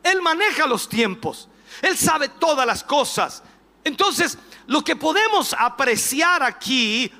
[0.03, 1.47] Él maneja los tiempos.
[1.81, 3.43] Él sabe todas las cosas.
[3.83, 4.37] Entonces,
[4.67, 7.11] lo que podemos apreciar aquí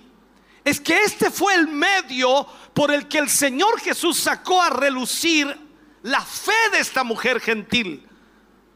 [0.64, 5.58] es que este fue el medio por el que el Señor Jesús sacó a relucir
[6.04, 8.08] la fe de esta mujer gentil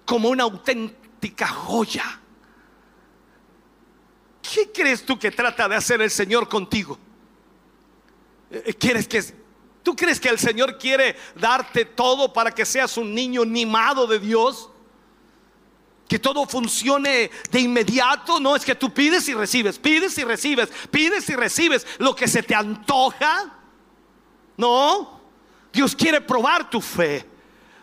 [0.06, 2.22] como una auténtica joya.
[4.42, 6.98] ¿Qué crees tú que trata de hacer el Señor contigo?
[8.52, 9.22] Eh, ¿Quieres que
[9.86, 14.18] ¿Tú crees que el Señor quiere darte todo para que seas un niño mimado de
[14.18, 14.72] Dios?
[16.08, 18.40] Que todo funcione de inmediato.
[18.40, 22.28] No es que tú pides y recibes, pides y recibes, pides y recibes lo que
[22.28, 23.60] se te antoja.
[24.58, 25.22] No,
[25.72, 27.24] Dios quiere probar tu fe.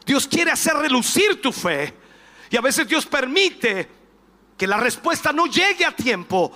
[0.05, 1.95] Dios quiere hacer relucir tu fe.
[2.53, 3.89] Y a veces Dios permite
[4.59, 6.53] que la respuesta no llegue a tiempo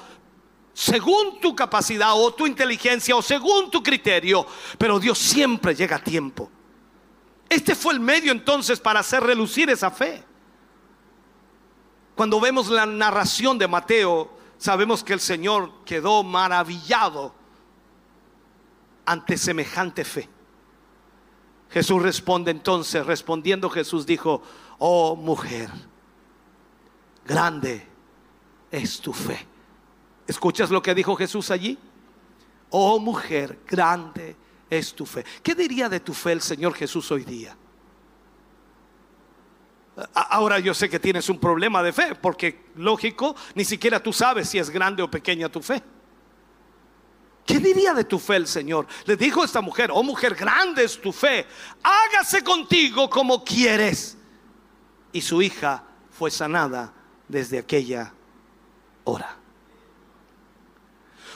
[0.74, 4.46] según tu capacidad o tu inteligencia o según tu criterio,
[4.76, 6.50] pero Dios siempre llega a tiempo.
[7.48, 10.22] Este fue el medio entonces para hacer relucir esa fe.
[12.14, 17.34] Cuando vemos la narración de Mateo, sabemos que el Señor quedó maravillado
[19.06, 20.28] ante semejante fe.
[21.70, 24.42] Jesús responde entonces, respondiendo Jesús dijo,
[24.78, 25.70] oh mujer,
[27.24, 27.86] grande
[28.70, 29.46] es tu fe.
[30.26, 31.78] ¿Escuchas lo que dijo Jesús allí?
[32.70, 34.36] Oh mujer, grande
[34.68, 35.24] es tu fe.
[35.42, 37.56] ¿Qué diría de tu fe el Señor Jesús hoy día?
[40.12, 44.48] Ahora yo sé que tienes un problema de fe, porque lógico, ni siquiera tú sabes
[44.48, 45.82] si es grande o pequeña tu fe.
[47.46, 48.86] ¿Qué diría de tu fe el Señor?
[49.06, 51.46] Le dijo a esta mujer, oh mujer, grande es tu fe,
[51.82, 54.18] hágase contigo como quieres.
[55.12, 56.92] Y su hija fue sanada
[57.28, 58.12] desde aquella
[59.04, 59.36] hora.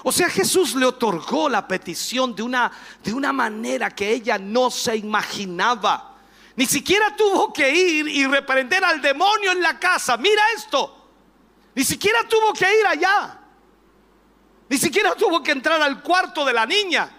[0.02, 2.72] O sea, Jesús le otorgó la petición de una,
[3.02, 6.16] de una manera que ella no se imaginaba.
[6.56, 10.16] Ni siquiera tuvo que ir y reprender al demonio en la casa.
[10.16, 10.97] Mira esto.
[11.74, 13.38] Ni siquiera tuvo que ir allá.
[14.68, 17.10] Ni siquiera tuvo que entrar al cuarto de la niña.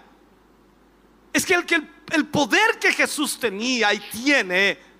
[1.32, 1.64] Es que el,
[2.10, 4.91] el poder que Jesús tenía y tiene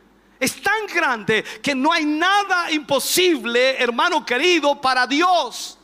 [0.42, 5.78] Es tan grande que no hay nada imposible, hermano querido, para Dios.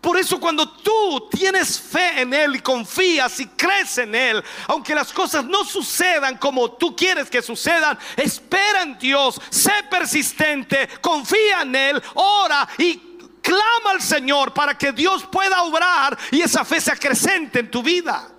[0.00, 4.96] Por eso cuando tú tienes fe en Él y confías y crees en Él, aunque
[4.96, 11.62] las cosas no sucedan como tú quieres que sucedan, espera en Dios, sé persistente, confía
[11.62, 12.96] en Él, ora y
[13.40, 17.80] clama al Señor para que Dios pueda obrar y esa fe se acrecente en tu
[17.80, 18.33] vida.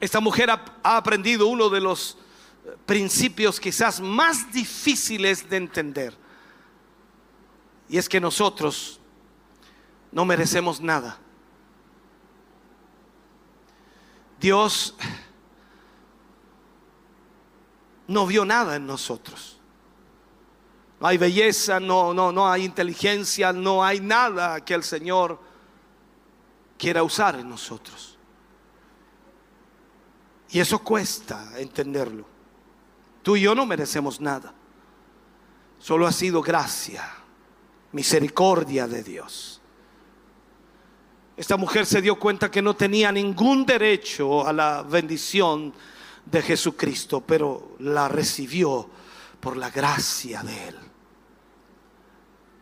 [0.00, 2.16] Esta mujer ha, aprendido uno de los
[2.86, 6.28] principios quizás más difíciles de entender
[7.88, 9.00] y es que nosotros
[10.12, 11.18] no merecemos nada.
[14.40, 14.94] Dios
[18.06, 19.58] no vio nada en nosotros.
[21.00, 25.40] No hay belleza, no, no, no hay inteligencia, no hay nada que el Señor
[26.76, 28.07] quiera usar en nosotros.
[30.50, 32.26] Y eso cuesta entenderlo.
[33.22, 34.54] Tú y yo no merecemos nada.
[35.78, 37.18] Solo ha sido gracia
[37.92, 39.60] misericordia de Dios.
[41.36, 45.72] Esta mujer se dio cuenta que no tenía ningún derecho a la bendición
[46.24, 48.88] de Jesucristo, pero la recibió
[49.40, 50.76] por la gracia de Él.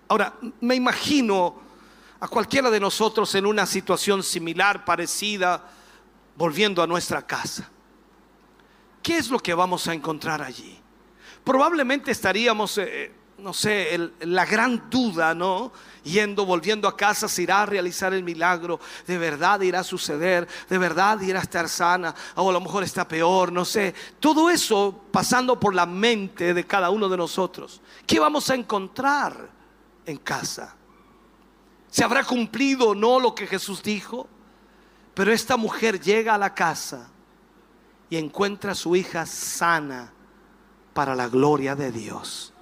[0.08, 1.56] Ahora, me imagino
[2.20, 5.70] a cualquiera de nosotros en una situación similar, parecida,
[6.36, 7.70] volviendo a nuestra casa.
[9.06, 10.76] ¿Qué es lo que vamos a encontrar allí?
[11.44, 12.76] Probablemente estaríamos...
[12.78, 15.70] Eh, no sé, la gran duda, ¿no?
[16.02, 20.48] Yendo, volviendo a casa, se irá a realizar el milagro, de verdad irá a suceder,
[20.68, 23.94] de verdad irá a estar sana, o a lo mejor está peor, no sé.
[24.18, 27.82] Todo eso pasando por la mente de cada uno de nosotros.
[28.06, 29.50] ¿Qué vamos a encontrar
[30.04, 30.74] en casa?
[31.90, 34.26] ¿Se habrá cumplido o no lo que Jesús dijo?
[35.14, 37.10] Pero esta mujer llega a la casa
[38.08, 40.12] y encuentra a su hija sana
[40.94, 42.52] para la gloria de Dios.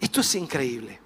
[0.00, 1.00] Esto es increíble.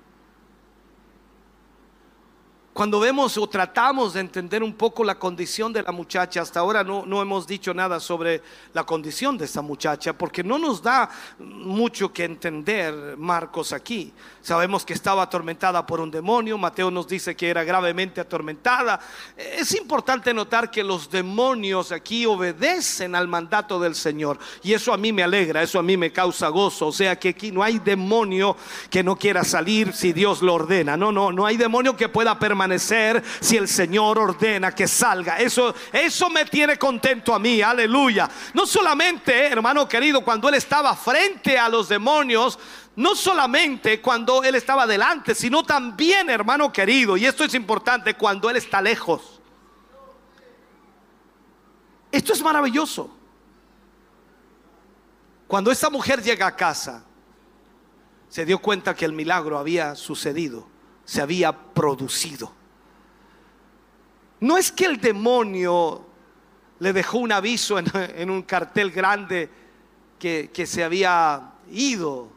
[2.73, 6.83] Cuando vemos o tratamos de entender un poco la condición de la muchacha, hasta ahora
[6.83, 8.41] no, no, hemos dicho nada sobre
[8.73, 14.11] la condición de esta muchacha, porque no nos da mucho que entender Marcos aquí.
[14.41, 18.99] Sabemos que estaba atormentada por un demonio, Mateo nos dice que era gravemente atormentada.
[19.37, 24.97] Es importante notar que los demonios aquí obedecen al mandato del Señor, y eso a
[24.97, 26.87] mí me alegra, eso a mí me causa gozo.
[26.87, 28.57] O sea que aquí no hay demonio
[28.89, 30.97] que no quiera salir si Dios lo ordena.
[30.97, 32.62] No, no, no hay demonio que pueda permanecer
[33.41, 35.39] si el Señor ordena que salga.
[35.39, 38.29] Eso, eso me tiene contento a mí, aleluya.
[38.55, 42.59] No solamente, hermano querido, cuando él estaba frente a los demonios,
[42.97, 48.49] no solamente cuando él estaba delante, sino también, hermano querido, y esto es importante, cuando
[48.51, 49.41] él está lejos.
[52.11, 53.11] Esto es maravilloso.
[55.47, 57.05] Cuando esta mujer llega a casa,
[58.29, 60.72] se dio cuenta que el milagro había sucedido
[61.05, 62.53] se había producido.
[64.41, 66.05] No es que el demonio
[66.81, 69.49] le dejó un aviso en, un cartel grande
[70.19, 72.29] que, se había ido.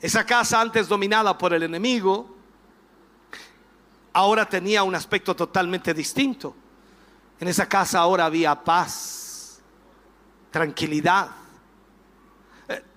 [0.00, 2.36] Esa casa antes dominada por el enemigo,
[4.12, 6.54] ahora tenía un aspecto totalmente distinto.
[7.40, 9.60] En esa casa ahora había paz,
[10.50, 11.30] tranquilidad.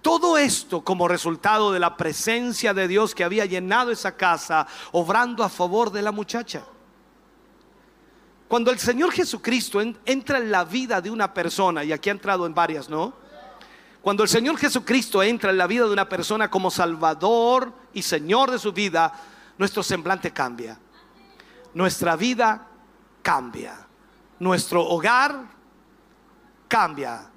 [0.02, 5.43] Todo esto como resultado de la presencia de Dios que había llenado esa casa, obrando
[5.43, 6.64] a favor de la muchacha.
[8.49, 12.45] Cuando el Señor Jesucristo entra en la vida de una persona, y aquí ha entrado
[12.45, 13.14] en varias, ¿no?
[14.02, 18.52] Cuando el Señor Jesucristo entra en la vida de una persona como Salvador y Señor
[18.52, 19.14] de su vida,
[19.57, 20.77] nuestro semblante cambia.
[21.73, 22.68] Nuestra vida
[23.22, 23.88] cambia.
[24.39, 25.45] Nuestro hogar
[26.68, 27.30] cambia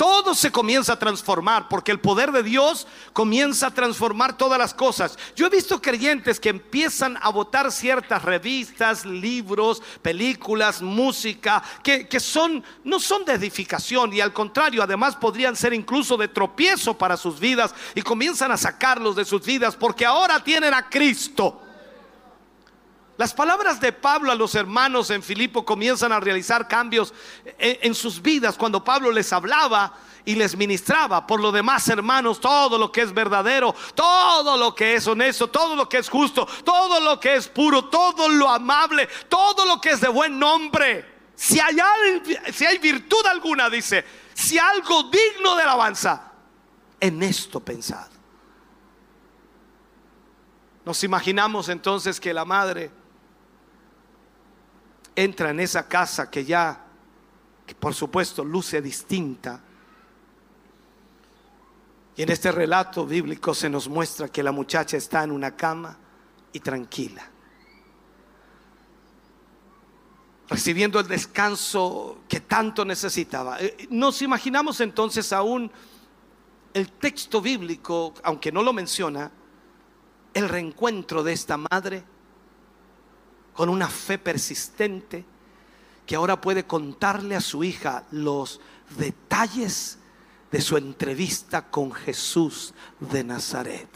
[0.00, 4.72] todo se comienza a transformar porque el poder de Dios comienza a transformar todas las
[4.72, 5.18] cosas.
[5.36, 12.18] Yo he visto creyentes que empiezan a votar ciertas revistas, libros, películas, música, que, que
[12.18, 17.18] son, no son de edificación y al contrario, además podrían ser incluso de tropiezo para
[17.18, 21.60] sus vidas y comienzan a sacarlos de sus vidas porque ahora tienen a Cristo.
[23.20, 27.12] Las palabras de Pablo a los hermanos en Filipo comienzan a realizar cambios
[27.58, 29.92] en, sus vidas cuando Pablo les hablaba
[30.24, 31.26] y les ministraba.
[31.26, 35.76] Por lo demás, hermanos, todo lo que es verdadero, todo lo que es honesto, todo
[35.76, 39.90] lo que es justo, todo lo que es puro, todo lo amable, todo lo que
[39.90, 41.04] es de buen nombre.
[41.34, 41.76] Si hay,
[42.54, 44.02] si hay virtud alguna, dice,
[44.32, 46.32] si algo digno de alabanza,
[46.98, 48.08] en esto pensad.
[50.86, 52.98] Nos imaginamos entonces que la madre
[55.22, 56.86] entra en esa casa que ya,
[57.66, 59.60] que por supuesto, luce distinta.
[62.16, 65.96] Y en este relato bíblico se nos muestra que la muchacha está en una cama
[66.52, 67.28] y tranquila.
[70.48, 73.60] Recibiendo el descanso que tanto necesitaba.
[73.60, 75.70] Eh, nos imaginamos entonces aún
[76.74, 79.30] el texto bíblico, aunque no lo menciona,
[80.34, 82.04] el reencuentro de esta madre
[83.60, 85.22] con una fe persistente
[86.06, 88.58] que ahora puede contarle a su hija los
[88.96, 89.98] detalles
[90.50, 93.86] de su entrevista con Jesús de Nazaret.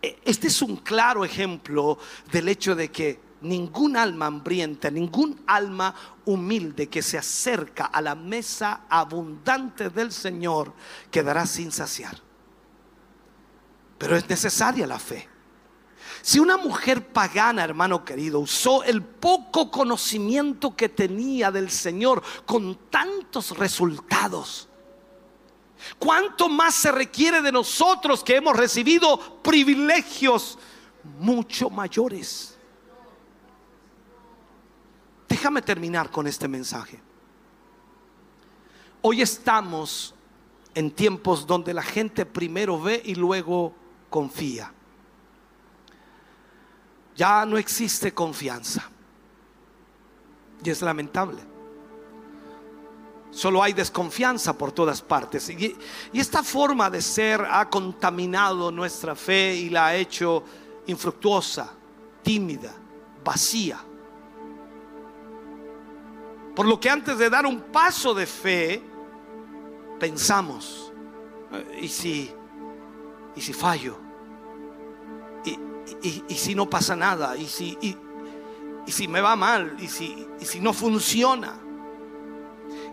[0.00, 1.98] E, este es un claro ejemplo
[2.30, 5.92] del hecho de que ningún alma hambrienta, ningún alma
[6.26, 10.72] humilde que se acerca a la mesa abundante del Señor
[11.10, 12.20] quedará sin saciar.
[13.98, 15.31] Pero es necesaria la fe.
[16.22, 22.76] Si una mujer pagana, hermano querido, usó el poco conocimiento que tenía del Señor con
[22.88, 24.68] tantos resultados,
[25.98, 30.60] ¿cuánto más se requiere de nosotros que hemos recibido privilegios
[31.18, 32.56] mucho mayores?
[35.28, 37.02] Déjame terminar con este mensaje.
[39.00, 40.14] Hoy estamos
[40.72, 43.74] en tiempos donde la gente primero ve y luego
[44.08, 44.72] confía
[47.16, 48.88] ya no existe confianza.
[50.64, 51.42] Y es lamentable.
[53.30, 55.48] Solo hay desconfianza por todas partes.
[55.48, 55.76] Y,
[56.12, 60.44] esta forma de ser ha contaminado nuestra fe y la ha hecho
[60.86, 61.72] infructuosa,
[62.22, 62.74] tímida,
[63.24, 63.78] vacía.
[66.54, 68.82] Por lo que antes de dar un paso de fe,
[69.98, 70.92] pensamos,
[71.52, 72.30] eh, ¿y si,
[73.34, 74.11] y si fallo?
[76.02, 80.72] Y, si no pasa nada, y si, me va mal, y si, y si no
[80.72, 81.54] funciona.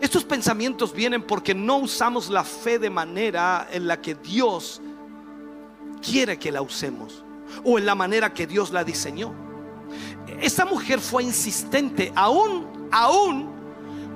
[0.00, 4.80] Estos pensamientos vienen porque no usamos la fe de manera en la que Dios
[6.00, 7.24] quiere que la usemos
[7.64, 9.32] o en la manera que Dios la diseñó.
[10.40, 13.50] Esta mujer fue insistente aún, aún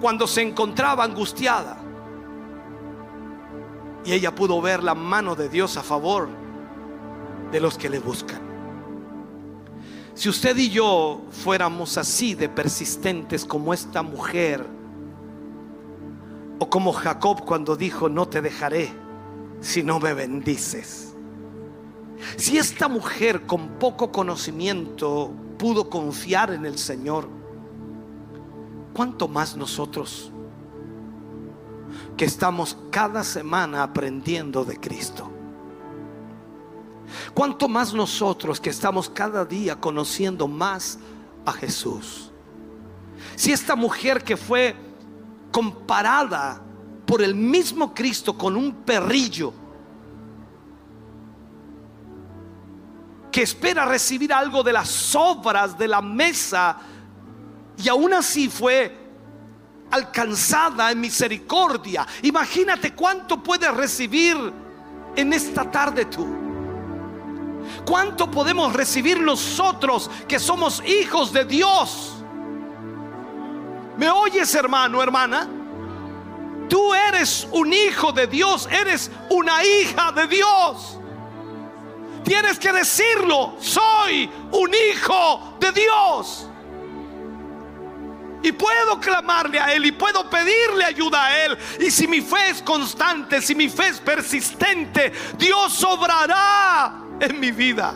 [0.01, 1.79] cuando se encontraba angustiada.
[4.05, 6.29] Y ella pudo ver la mano de Dios a favor
[7.51, 8.44] de los que le buscan.
[10.15, 14.65] Si usted y yo fuéramos así de persistentes como esta mujer,
[16.59, 18.93] o como Jacob cuando dijo, no te dejaré
[19.61, 21.15] si no me bendices.
[22.37, 27.29] Si esta mujer con poco conocimiento pudo confiar en el Señor,
[28.93, 30.31] ¿cuánto más nosotros
[32.17, 35.34] que estamos cada semana aprendiendo de Cristo?
[37.33, 40.99] ¿Cuánto más nosotros que estamos cada día conociendo más
[41.45, 42.31] a Jesús?
[43.37, 44.77] Si esta mujer que fue
[45.51, 46.61] comparada
[47.07, 49.53] por el mismo Cristo con un perrillo,
[53.31, 56.77] que espera recibir algo de las sobras de la mesa
[57.77, 58.97] y aún así fue
[59.91, 62.07] alcanzada en misericordia.
[62.23, 64.37] Imagínate cuánto puedes recibir
[65.17, 66.44] en esta tarde tú.
[67.85, 72.15] ¿Cuánto podemos recibir nosotros que somos hijos de Dios?
[73.97, 75.49] ¿Me oyes hermano, hermana?
[76.69, 80.99] Tú eres un hijo de Dios, eres una hija de Dios.
[82.25, 86.49] Tienes que decirlo, soy un hijo de Dios.
[88.43, 91.59] Y puedo clamarle a Él y puedo pedirle ayuda a Él.
[91.81, 97.51] Y si mi fe es constante, si mi fe es persistente, Dios obrará en mi
[97.51, 97.95] vida.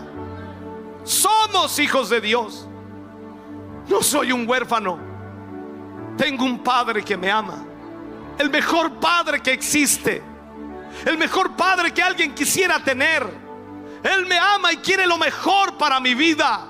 [1.04, 2.66] Somos hijos de Dios.
[3.88, 4.98] No soy un huérfano.
[6.16, 7.64] Tengo un padre que me ama.
[8.38, 10.22] El mejor padre que existe.
[11.06, 13.26] El mejor padre que alguien quisiera tener.
[14.02, 16.66] Él me ama y quiere lo mejor para mi vida.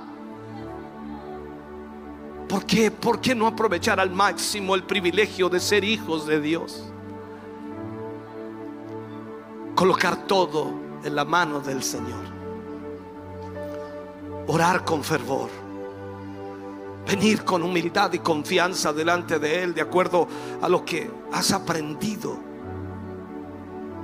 [2.48, 2.90] ¿Por qué?
[2.90, 6.84] ¿Por qué no aprovechar al máximo el privilegio de ser hijos de Dios?
[9.74, 10.72] Colocar todo
[11.04, 12.27] en la mano del Señor
[14.48, 15.50] orar con fervor,
[17.06, 20.26] venir con humildad y confianza delante de Él de acuerdo
[20.60, 22.38] a lo que has aprendido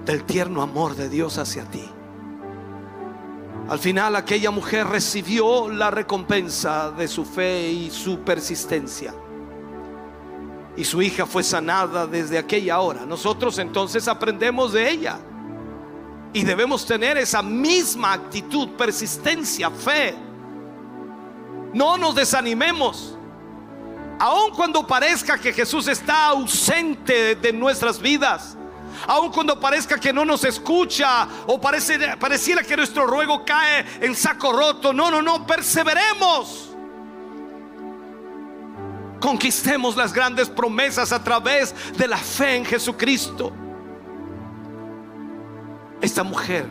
[0.05, 1.85] del tierno amor de Dios hacia ti.
[3.69, 9.15] Al final aquella mujer recibió la recompensa de su fe y su persistencia.
[10.77, 13.07] Y su hija fue sanada desde aquella hora.
[13.07, 15.19] Nosotros entonces aprendemos de ella.
[16.35, 20.15] Y debemos tener esa misma actitud, persistencia, fe
[21.75, 23.19] No nos desanimemos.
[24.21, 28.57] Aun cuando parezca que Jesús está ausente de nuestras vidas,
[29.09, 34.15] aun cuando parezca que no nos escucha o parece, pareciera que nuestro ruego cae en
[34.15, 36.71] saco roto, no, no, no, perseveremos.
[39.21, 43.53] Conquistemos las grandes promesas a través de la fe en Jesucristo.
[46.01, 46.69] Esta mujer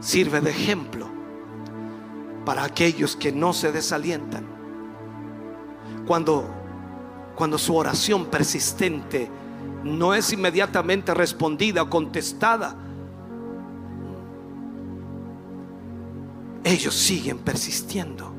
[0.00, 1.11] sirve de ejemplo
[2.44, 4.46] para aquellos que no se desalientan.
[6.06, 6.48] Cuando,
[7.34, 9.30] cuando su oración persistente
[9.84, 12.76] no es inmediatamente respondida o contestada,
[16.64, 18.32] ellos siguen persistiendo.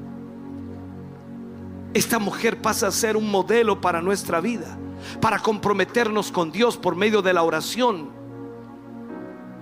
[1.94, 4.78] Esta mujer pasa a ser un modelo para nuestra vida,
[5.22, 8.23] para comprometernos con Dios por medio de la oración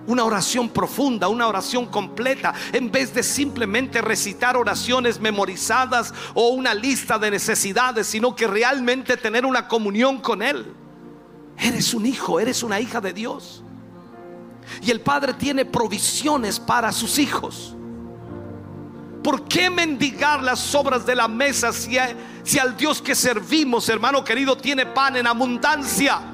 [0.06, 6.74] una oración profunda, una oración completa, en vez de simplemente recitar oraciones memorizadas o una
[6.74, 10.66] lista de necesidades, sino que realmente tener una comunión con Él.
[11.58, 13.62] Eres un hijo, eres una hija de Dios.
[14.80, 17.76] Y el Padre tiene provisiones para sus hijos.
[19.22, 21.96] ¿Por qué mendigar las obras de la mesa si,
[22.42, 26.31] si al Dios que servimos, hermano querido, tiene pan en abundancia?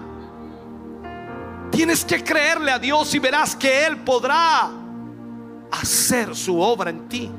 [1.71, 4.71] Tienes que creerle a Dios y verás que Él podrá
[5.71, 7.31] hacer su obra en ti.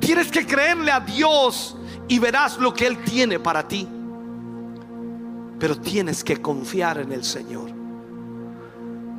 [0.00, 1.76] Tienes que creerle a Dios
[2.08, 3.86] y verás lo que Él tiene para ti.
[5.58, 7.70] Pero tienes que confiar en el Señor.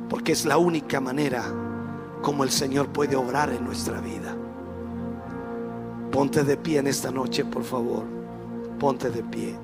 [0.08, 1.44] Porque es la única manera
[2.20, 4.36] como el Señor puede obrar en nuestra vida.
[6.10, 8.04] Ponte de pie en esta noche, por favor.
[8.78, 9.56] Ponte de pie.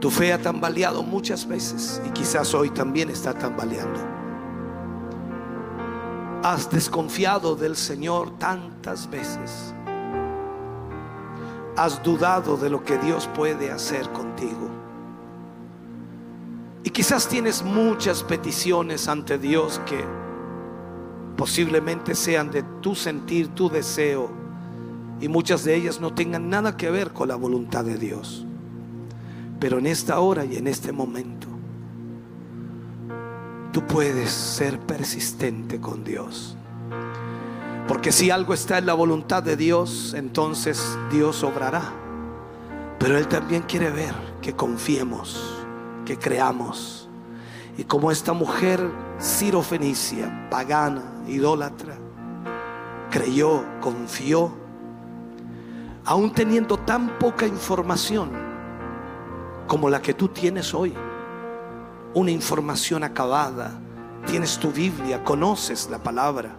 [0.00, 3.98] Tu fe ha tambaleado muchas veces y quizás hoy también está tambaleando.
[6.42, 9.74] Has desconfiado del Señor tantas veces.
[11.76, 14.68] Has dudado de lo que Dios puede hacer contigo.
[16.84, 20.04] Y quizás tienes muchas peticiones ante Dios que
[21.36, 24.30] posiblemente sean de tu sentir, tu deseo,
[25.20, 28.47] y muchas de ellas no tengan nada que ver con la voluntad de Dios.
[29.60, 31.48] Pero en esta hora y en este momento,
[33.72, 36.56] tú puedes ser persistente con Dios.
[37.86, 41.92] Porque si algo está en la voluntad de Dios, entonces Dios obrará.
[42.98, 45.64] Pero Él también quiere ver que confiemos,
[46.04, 47.08] que creamos.
[47.76, 48.80] Y como esta mujer
[49.62, 51.96] Fenicia, pagana, idólatra,
[53.10, 54.52] creyó, confió,
[56.04, 58.47] aún teniendo tan poca información,
[59.68, 60.92] como la que tú tienes hoy.
[62.14, 63.78] Una información acabada.
[64.26, 66.56] Tienes tu Biblia, conoces la palabra.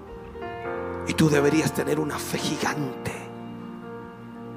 [1.08, 3.12] Y tú deberías tener una fe gigante.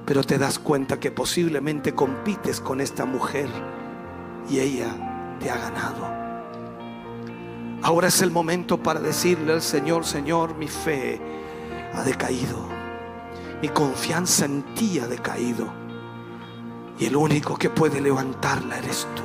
[0.06, 3.48] Pero te das cuenta que posiblemente compites con esta mujer
[4.48, 6.22] y ella te ha ganado.
[7.82, 11.20] Ahora es el momento para decirle al Señor, Señor, mi fe
[11.94, 12.68] ha decaído.
[13.60, 15.81] Mi confianza en ti ha decaído.
[17.02, 19.22] Y el único que puede levantarla eres tú.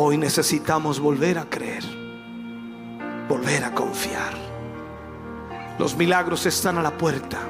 [0.00, 1.82] Hoy necesitamos volver a creer,
[3.28, 4.32] volver a confiar.
[5.76, 7.40] Los milagros están a la puerta.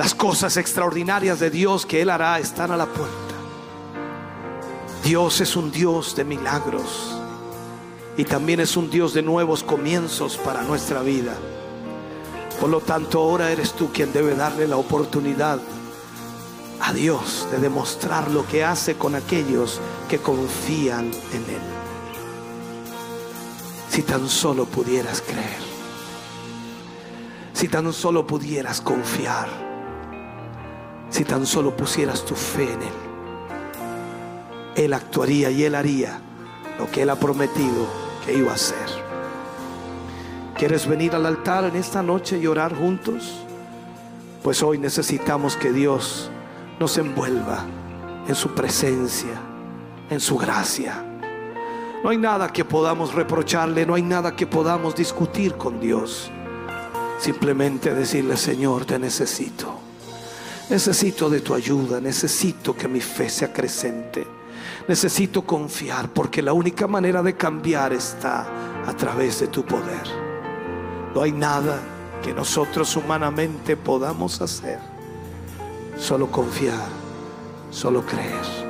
[0.00, 3.34] Las cosas extraordinarias de Dios que Él hará están a la puerta.
[5.04, 7.20] Dios es un Dios de milagros
[8.16, 11.36] y también es un Dios de nuevos comienzos para nuestra vida.
[12.60, 15.60] Por lo tanto, ahora eres tú quien debe darle la oportunidad
[16.82, 21.62] a Dios de demostrar lo que hace con aquellos que confían en Él.
[23.88, 25.62] Si tan solo pudieras creer,
[27.52, 29.48] si tan solo pudieras confiar,
[31.08, 32.94] si tan solo pusieras tu fe en Él,
[34.74, 36.18] Él actuaría y Él haría
[36.80, 37.86] lo que Él ha prometido
[38.26, 39.02] que iba a hacer.
[40.56, 43.38] ¿Quieres venir al altar en esta noche y orar juntos?
[44.42, 46.28] Pues hoy necesitamos que Dios
[46.78, 47.64] nos envuelva
[48.26, 49.40] en su presencia,
[50.10, 51.04] en su gracia.
[52.02, 56.30] No hay nada que podamos reprocharle, no hay nada que podamos discutir con Dios.
[57.18, 59.78] Simplemente decirle, Señor, te necesito.
[60.68, 64.26] Necesito de tu ayuda, necesito que mi fe se acrecente.
[64.88, 68.46] Necesito confiar porque la única manera de cambiar está
[68.84, 70.02] a través de tu poder.
[71.14, 71.80] No hay nada
[72.22, 74.91] que nosotros humanamente podamos hacer
[76.02, 76.88] solo confiar,
[77.70, 78.61] solo creer.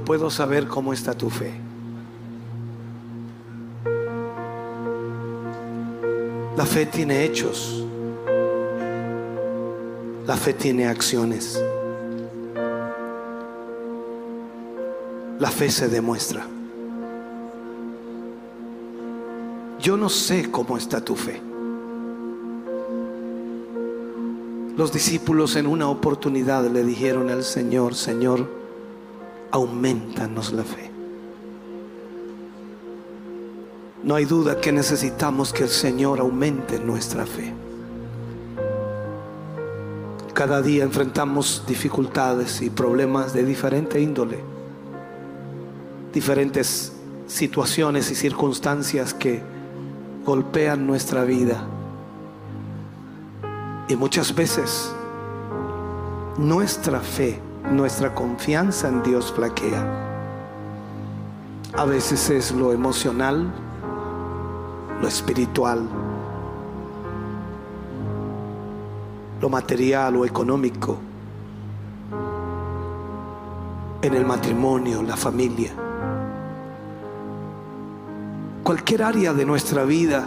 [0.00, 1.52] No puedo saber cómo está tu fe.
[6.56, 7.84] La fe tiene hechos.
[10.26, 11.62] La fe tiene acciones.
[15.38, 16.46] La fe se demuestra.
[19.80, 21.42] Yo no sé cómo está tu fe.
[24.78, 28.59] Los discípulos en una oportunidad le dijeron al Señor, Señor,
[29.50, 30.90] aumentanos la fe.
[34.02, 37.52] No hay duda que necesitamos que el Señor aumente nuestra fe.
[40.32, 44.38] Cada día enfrentamos dificultades y problemas de diferente índole,
[46.14, 46.94] diferentes
[47.26, 49.42] situaciones y circunstancias que
[50.24, 51.62] golpean nuestra vida.
[53.88, 54.92] Y muchas veces
[56.38, 57.38] nuestra fe,
[57.70, 59.84] nuestra confianza en Dios flaquea.
[61.76, 63.48] A veces es lo emocional,
[65.00, 65.88] lo espiritual,
[69.40, 70.98] lo material o económico,
[74.02, 75.72] en el matrimonio, la familia.
[78.64, 80.26] Cualquier área de nuestra vida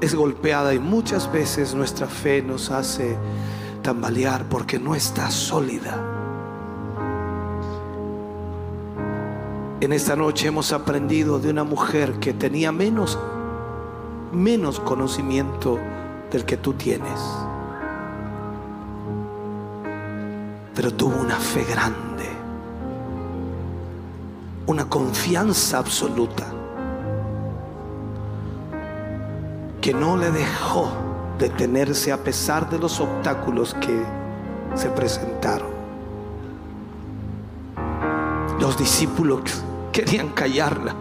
[0.00, 3.16] es golpeada y muchas veces nuestra fe nos hace
[3.82, 6.15] tambalear porque no está sólida.
[9.80, 13.18] En esta noche hemos aprendido de una mujer que tenía menos
[14.32, 15.78] menos conocimiento
[16.30, 17.20] del que tú tienes.
[20.74, 22.28] Pero tuvo una fe grande,
[24.66, 26.44] una confianza absoluta,
[29.80, 30.88] que no le dejó
[31.38, 34.02] detenerse a pesar de los obstáculos que
[34.74, 35.75] se presentaron.
[38.76, 39.40] Los discípulos
[39.90, 40.94] querían callarla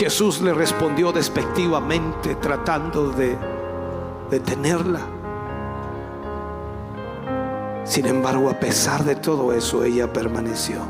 [0.00, 3.36] Jesús le respondió despectivamente tratando de
[4.30, 5.00] detenerla.
[7.84, 10.80] Sin embargo, a pesar de todo eso, ella permaneció.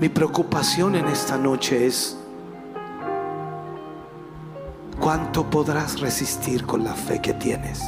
[0.00, 2.16] Mi preocupación en esta noche es
[4.98, 7.80] cuánto podrás resistir con la fe que tienes.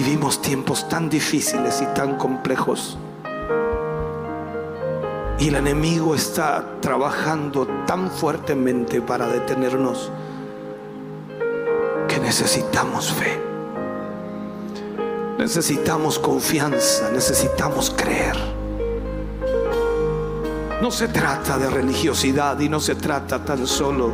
[0.00, 2.96] Vivimos tiempos tan difíciles y tan complejos
[5.38, 10.10] y el enemigo está trabajando tan fuertemente para detenernos
[12.08, 13.38] que necesitamos fe.
[15.38, 18.36] Necesitamos confianza, necesitamos creer.
[20.80, 24.12] No se trata de religiosidad y no se trata tan solo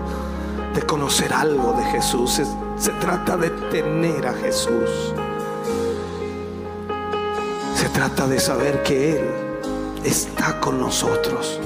[0.74, 2.32] de conocer algo de Jesús.
[2.32, 2.44] Se,
[2.76, 5.14] se, trata de tener a Jesús.
[7.96, 9.24] Trata de saber que Él
[10.04, 11.58] está con nosotros.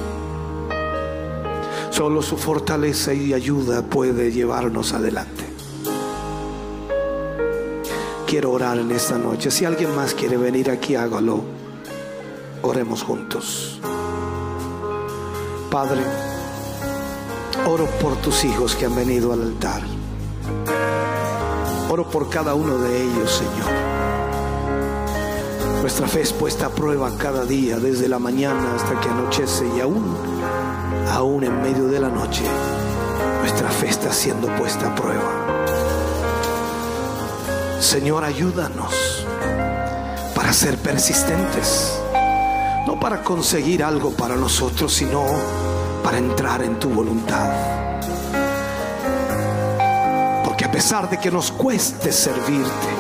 [1.91, 5.45] Solo su fortaleza y ayuda puede llevarnos adelante.
[8.29, 9.51] Quiero orar en esta noche.
[9.51, 11.43] Si alguien más quiere venir aquí, hágalo.
[12.63, 13.81] Oremos juntos.
[15.69, 16.03] Padre,
[17.67, 19.83] oro por tus hijos que han venido al altar.
[21.89, 23.90] Oro por cada uno de ellos, Señor.
[25.81, 29.81] Nuestra fe es puesta a prueba cada día, desde la mañana hasta que anochece y
[29.81, 30.15] aún,
[31.11, 32.43] aún en medio de la noche,
[33.41, 35.41] nuestra fe está siendo puesta a prueba.
[37.81, 39.25] Señor, ayúdanos
[40.35, 41.99] para ser persistentes,
[42.87, 45.25] no para conseguir algo para nosotros, sino
[46.05, 47.51] para entrar en tu voluntad.
[50.45, 53.00] Porque a pesar de que nos cueste servirte,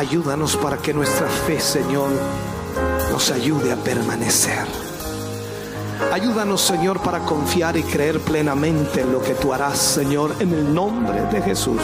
[0.00, 2.08] Ayúdanos para que nuestra fe, Señor,
[3.10, 4.66] nos ayude a permanecer.
[6.10, 10.74] Ayúdanos, Señor, para confiar y creer plenamente en lo que tú harás, Señor, en el
[10.74, 11.82] nombre de Jesús.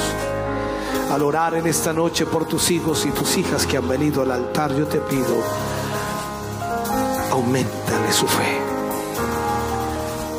[1.12, 4.30] Al orar en esta noche por tus hijos y tus hijas que han venido al
[4.30, 5.36] altar, yo te pido,
[7.32, 8.58] aumentale su fe,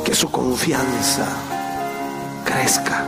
[0.03, 1.27] que su confianza
[2.43, 3.05] crezca,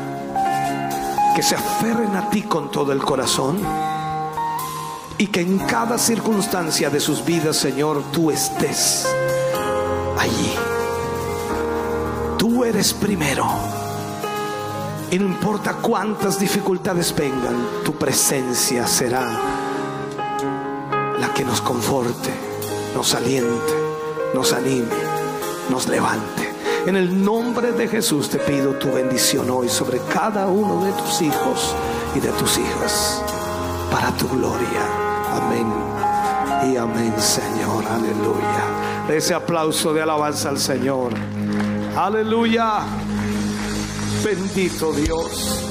[1.35, 3.89] que se aferren a ti con todo el corazón
[5.19, 9.06] y que en cada circunstancia de sus vidas, Señor, tú estés
[10.17, 10.53] allí.
[12.38, 13.45] Tú eres primero.
[15.11, 19.30] Y no importa cuántas dificultades vengan, tu presencia será
[21.19, 22.30] la que nos conforte,
[22.95, 23.73] nos aliente,
[24.33, 24.88] nos anime,
[25.69, 26.49] nos levante.
[26.85, 31.22] En el nombre de Jesús te pido tu bendición hoy sobre cada uno de tus
[31.22, 31.75] hijos
[32.15, 33.22] y de tus hijas,
[33.91, 35.09] para tu gloria.
[35.32, 35.67] Amén.
[36.72, 37.85] Y amén, Señor.
[37.85, 39.09] Aleluya.
[39.09, 41.14] Ese aplauso de alabanza al Señor.
[41.95, 42.82] Aleluya.
[44.24, 45.66] Bendito Dios.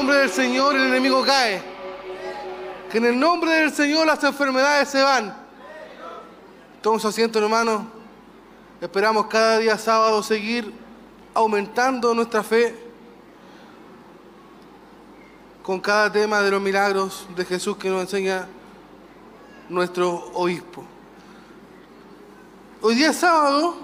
[0.00, 1.62] Nombre del Señor el enemigo cae?
[2.90, 5.36] Que en el nombre del Señor las enfermedades se van.
[6.80, 7.86] Toma su asiento, hermano.
[8.80, 10.72] Esperamos cada día sábado seguir
[11.34, 12.74] aumentando nuestra fe
[15.62, 18.48] con cada tema de los milagros de Jesús que nos enseña
[19.68, 20.82] nuestro obispo.
[22.80, 23.76] Hoy día es sábado,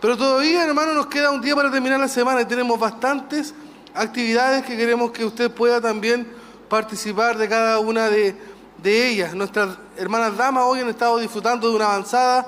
[0.00, 3.54] pero todavía, hermano, nos queda un día para terminar la semana y tenemos bastantes
[3.94, 6.26] actividades que queremos que usted pueda también
[6.68, 8.36] participar de cada una de,
[8.82, 9.34] de ellas.
[9.34, 12.46] Nuestras hermanas damas hoy han estado disfrutando de una avanzada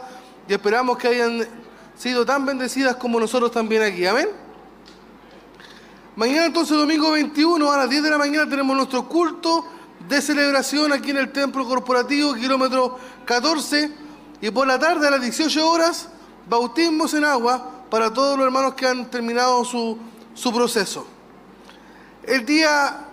[0.49, 1.47] y esperamos que hayan
[1.97, 4.07] sido tan bendecidas como nosotros también aquí.
[4.07, 4.29] Amén.
[6.17, 9.67] Mañana entonces, domingo 21, a las 10 de la mañana, tenemos nuestro culto
[10.09, 13.91] de celebración aquí en el Templo Corporativo, kilómetro 14
[14.41, 16.09] y por la tarde a las 18 horas,
[16.49, 19.99] bautismos en agua para todos los hermanos que han terminado su,
[20.55, 21.07] proceso.
[22.27, 23.07] El día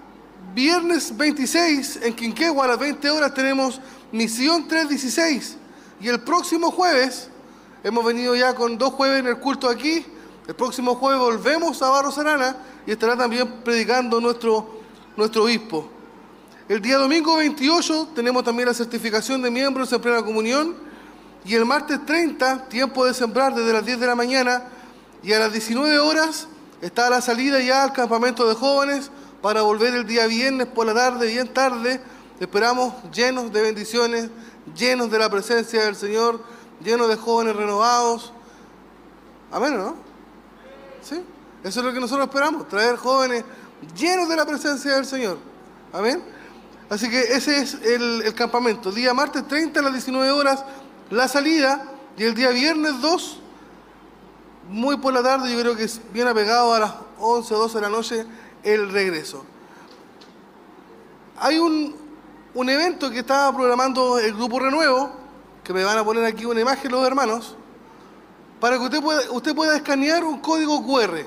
[0.55, 3.79] viernes 26 en Quinquegua a las 20 horas tenemos
[4.11, 5.55] misión 316
[6.01, 7.29] y el próximo jueves,
[7.83, 10.03] hemos venido ya con dos jueves en el culto aquí,
[10.47, 14.81] el próximo jueves volvemos a Barros Arana y estará también predicando nuestro,
[15.15, 15.87] nuestro obispo.
[16.67, 20.75] El día domingo 28 tenemos también la certificación de miembros en plena comunión
[21.45, 24.63] y el martes 30, tiempo de sembrar desde las 10 de la mañana
[25.21, 26.47] y a las 19 horas
[26.83, 29.09] está la salida ya al campamento de jóvenes
[29.41, 32.01] para volver el día viernes por la tarde, bien tarde.
[32.39, 34.29] Esperamos llenos de bendiciones,
[34.75, 36.43] llenos de la presencia del Señor,
[36.83, 38.33] llenos de jóvenes renovados.
[39.49, 39.95] Amén, ¿no?
[41.01, 41.23] ¿Sí?
[41.63, 43.45] Eso es lo que nosotros esperamos, traer jóvenes
[43.97, 45.37] llenos de la presencia del Señor.
[45.93, 46.21] Amén.
[46.89, 48.91] Así que ese es el, el campamento.
[48.91, 50.65] Día martes 30 a las 19 horas
[51.09, 51.85] la salida
[52.17, 53.39] y el día viernes 2,
[54.73, 57.75] muy por la tarde, yo creo que es bien apegado a las 11 o 12
[57.75, 58.25] de la noche,
[58.63, 59.45] el regreso.
[61.39, 61.95] Hay un,
[62.55, 65.11] un evento que estaba programando el Grupo Renuevo,
[65.63, 67.55] que me van a poner aquí una imagen los hermanos,
[68.59, 71.23] para que usted pueda, usted pueda escanear un código QR.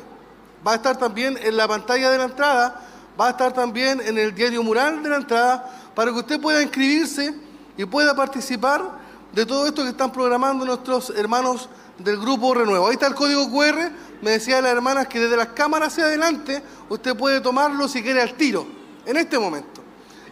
[0.67, 2.85] Va a estar también en la pantalla de la entrada,
[3.19, 6.61] va a estar también en el diario mural de la entrada, para que usted pueda
[6.63, 7.33] inscribirse
[7.77, 9.06] y pueda participar
[9.37, 12.87] de todo esto que están programando nuestros hermanos del grupo Renuevo.
[12.87, 13.91] Ahí está el código QR.
[14.23, 18.23] Me decía las hermanas que desde las cámaras hacia adelante usted puede tomarlo si quiere
[18.23, 18.67] al tiro,
[19.05, 19.83] en este momento.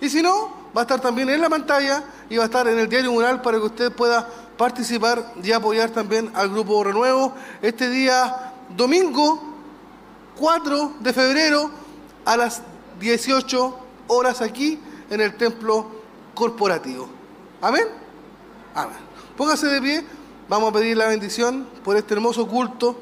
[0.00, 2.78] Y si no, va a estar también en la pantalla y va a estar en
[2.78, 4.26] el diario mural para que usted pueda
[4.56, 9.38] participar y apoyar también al grupo Renuevo este día domingo
[10.38, 11.70] 4 de febrero
[12.24, 12.62] a las
[13.00, 15.88] 18 horas aquí en el templo
[16.34, 17.06] corporativo.
[17.60, 18.03] Amén.
[18.74, 18.96] Amén.
[19.36, 20.04] Póngase de pie,
[20.48, 22.96] vamos a pedir la bendición por este hermoso culto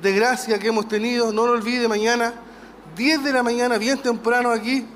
[0.00, 1.32] de gracia que hemos tenido.
[1.32, 2.34] No lo olvide, mañana,
[2.96, 4.86] 10 de la mañana, bien temprano aquí,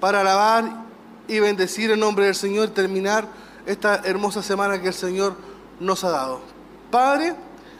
[0.00, 0.84] para alabar
[1.28, 3.26] y bendecir el nombre del Señor terminar
[3.64, 5.34] esta hermosa semana que el Señor
[5.80, 6.40] nos ha dado.
[6.90, 7.34] Padre,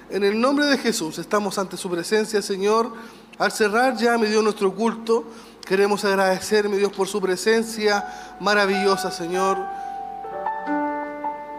[0.09, 2.95] en el nombre de Jesús, estamos ante su presencia, Señor.
[3.39, 5.25] Al cerrar ya, me dio nuestro culto,
[5.67, 9.59] queremos agradecer, mi Dios, por su presencia maravillosa, Señor.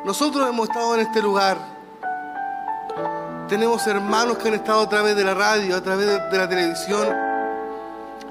[0.06, 1.58] Nosotros hemos estado en este lugar.
[3.50, 7.08] Tenemos hermanos que han estado a través de la radio, a través de, la televisión.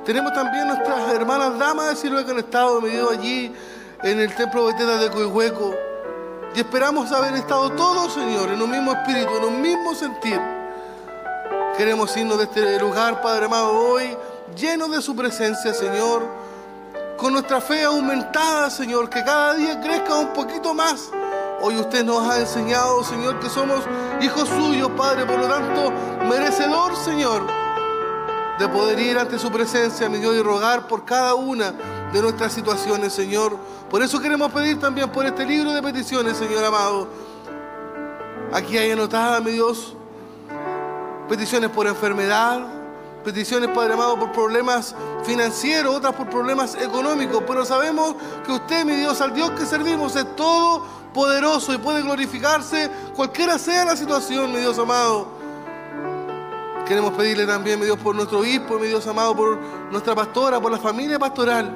[0.04, 3.54] Tenemos también nuestras hermanas damas de Siloé que han estado medio allí
[4.02, 5.74] en el templo Beteta de Coihueco.
[6.54, 10.40] Y esperamos haber estado todos, Señor, en un mismo espíritu, en un mismo sentir.
[11.76, 14.16] Queremos irnos de este lugar, Padre amado, hoy,
[14.56, 16.22] lleno de su presencia, Señor,
[17.18, 21.10] con nuestra fe aumentada, Señor, que cada día crezca un poquito más
[21.60, 23.80] Hoy usted nos ha enseñado, Señor, que somos
[24.20, 25.92] hijos suyos, Padre, por lo tanto,
[26.28, 27.42] merecedor, Señor,
[28.60, 31.72] de poder ir ante su presencia, mi Dios, y rogar por cada una
[32.12, 33.56] de nuestras situaciones, Señor.
[33.90, 37.08] Por eso queremos pedir también por este libro de peticiones, Señor amado.
[38.52, 39.96] Aquí hay anotada, mi Dios,
[41.28, 42.60] peticiones por enfermedad,
[43.24, 48.14] peticiones, Padre amado, por problemas financieros, otras por problemas económicos, pero sabemos
[48.46, 53.58] que usted, mi Dios, al Dios que servimos, es todo poderoso y puede glorificarse cualquiera
[53.58, 55.38] sea la situación, mi Dios amado.
[56.86, 59.58] Queremos pedirle también, mi Dios, por nuestro obispo, mi Dios amado, por
[59.90, 61.70] nuestra pastora, por la familia pastoral.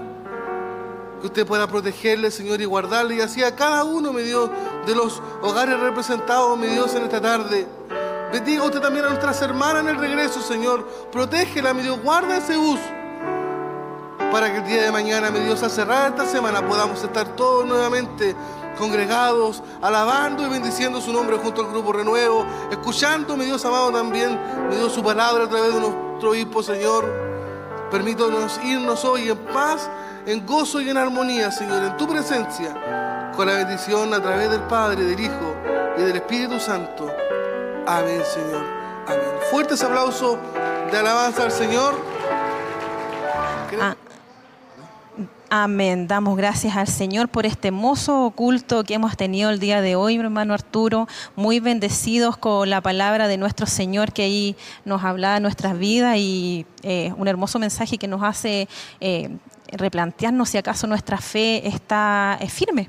[1.21, 3.17] Que usted pueda protegerle, Señor, y guardarle.
[3.17, 4.49] Y así a cada uno, mi Dios,
[4.87, 7.67] de los hogares representados, mi Dios, en esta tarde.
[8.33, 10.89] Bendiga usted también a nuestras hermanas en el regreso, Señor.
[11.13, 12.81] Protégela, mi Dios, guarda ese bus.
[14.33, 17.67] Para que el día de mañana, mi Dios, al cerrar esta semana podamos estar todos
[17.67, 18.35] nuevamente
[18.79, 24.39] congregados, alabando y bendiciendo su nombre junto al grupo Renuevo, escuchando, mi Dios amado, también,
[24.69, 27.05] mi Dios, su palabra a través de nuestro obispo, Señor.
[27.91, 29.89] Permítanos irnos hoy en paz,
[30.27, 34.63] en gozo y en armonía, Señor, en tu presencia, con la bendición a través del
[34.63, 35.55] Padre, del Hijo
[35.99, 37.11] y del Espíritu Santo.
[37.87, 38.65] Amén, Señor.
[39.07, 39.21] Amén.
[39.51, 40.39] Fuertes aplausos
[40.91, 41.95] de alabanza al Señor.
[43.81, 43.95] Ah.
[45.55, 46.09] Amén.
[46.09, 50.17] Damos gracias al Señor por este hermoso culto que hemos tenido el día de hoy,
[50.17, 51.07] mi hermano Arturo.
[51.37, 54.57] Muy bendecidos con la palabra de nuestro Señor que ahí
[54.87, 58.67] nos habla de nuestras vidas y eh, un hermoso mensaje que nos hace
[59.01, 59.37] eh,
[59.73, 62.89] replantearnos si acaso nuestra fe está firme.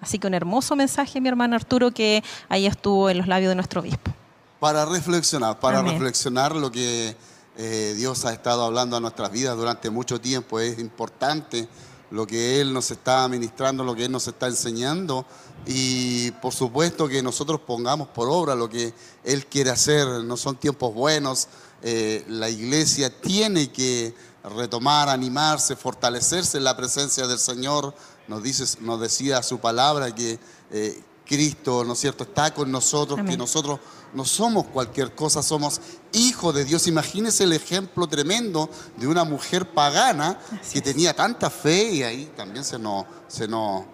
[0.00, 3.54] Así que un hermoso mensaje, mi hermano Arturo, que ahí estuvo en los labios de
[3.54, 4.10] nuestro obispo.
[4.58, 7.14] Para reflexionar, para reflexionar lo que
[7.56, 10.58] eh, Dios ha estado hablando a nuestras vidas durante mucho tiempo.
[10.58, 11.68] Es importante
[12.10, 15.24] lo que Él nos está ministrando, lo que Él nos está enseñando
[15.66, 20.06] y por supuesto que nosotros pongamos por obra lo que Él quiere hacer.
[20.24, 21.48] No son tiempos buenos,
[21.82, 24.14] eh, la iglesia tiene que
[24.44, 27.94] retomar, animarse, fortalecerse en la presencia del Señor.
[28.28, 30.38] Nos, dice, nos decía su palabra que
[30.70, 33.78] eh, Cristo, ¿no es cierto?, está con nosotros, que nosotros
[34.12, 35.80] no somos cualquier cosa, somos
[36.12, 36.88] hijos de Dios.
[36.88, 40.40] Imagínense el ejemplo tremendo de una mujer pagana
[40.72, 43.84] que tenía tanta fe y ahí también se nos, se nos,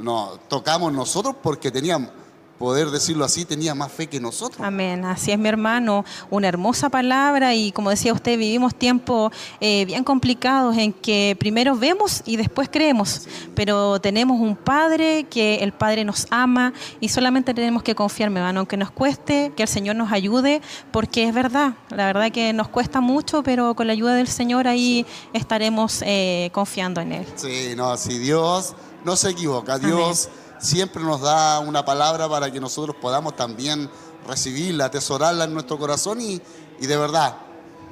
[0.00, 2.10] nos tocamos nosotros porque teníamos
[2.58, 4.64] poder decirlo así, tenía más fe que nosotros.
[4.66, 9.84] Amén, así es mi hermano, una hermosa palabra y como decía usted, vivimos tiempos eh,
[9.86, 15.72] bien complicados en que primero vemos y después creemos, pero tenemos un Padre que el
[15.72, 19.68] Padre nos ama y solamente tenemos que confiar, mi hermano, aunque nos cueste, que el
[19.68, 23.92] Señor nos ayude, porque es verdad, la verdad que nos cuesta mucho, pero con la
[23.92, 27.26] ayuda del Señor ahí estaremos eh, confiando en Él.
[27.36, 28.74] Sí, no, si Dios
[29.04, 30.28] no se equivoca, Dios
[30.64, 33.90] siempre nos da una palabra para que nosotros podamos también
[34.26, 36.40] recibirla, atesorarla en nuestro corazón y,
[36.80, 37.36] de verdad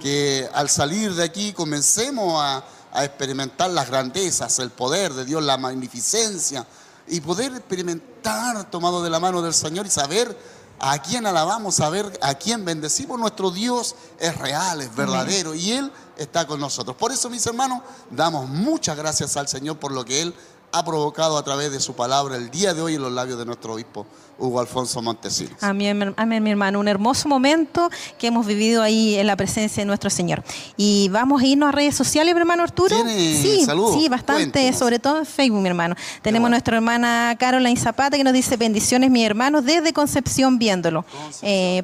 [0.00, 5.56] que al salir de aquí comencemos a, experimentar las grandezas, el poder de Dios, la
[5.56, 6.66] magnificencia
[7.08, 10.36] y poder experimentar tomado de la mano del Señor y saber
[10.78, 13.18] a quién alabamos, saber a quién bendecimos.
[13.18, 16.94] Nuestro Dios es real, es verdadero y Él está con nosotros.
[16.94, 20.34] Por eso, mis hermanos, damos muchas gracias al Señor por lo que Él
[20.72, 23.44] ha provocado a través de su palabra el día de hoy en los labios de
[23.44, 24.06] nuestro obispo
[24.38, 25.62] Hugo Alfonso Montesinos.
[25.62, 26.80] Amén, amén, mi hermano.
[26.80, 30.42] Un hermoso momento que hemos vivido ahí en la presencia de nuestro Señor.
[30.76, 32.96] Y vamos a irnos a redes sociales, mi hermano Arturo.
[33.06, 35.94] sí, sí, bastante, sobre todo en Facebook, mi hermano.
[36.22, 41.04] Tenemos nuestra hermana Caroline Zapata que nos dice bendiciones, mi hermano, desde Concepción viéndolo.
[41.42, 41.82] Eh,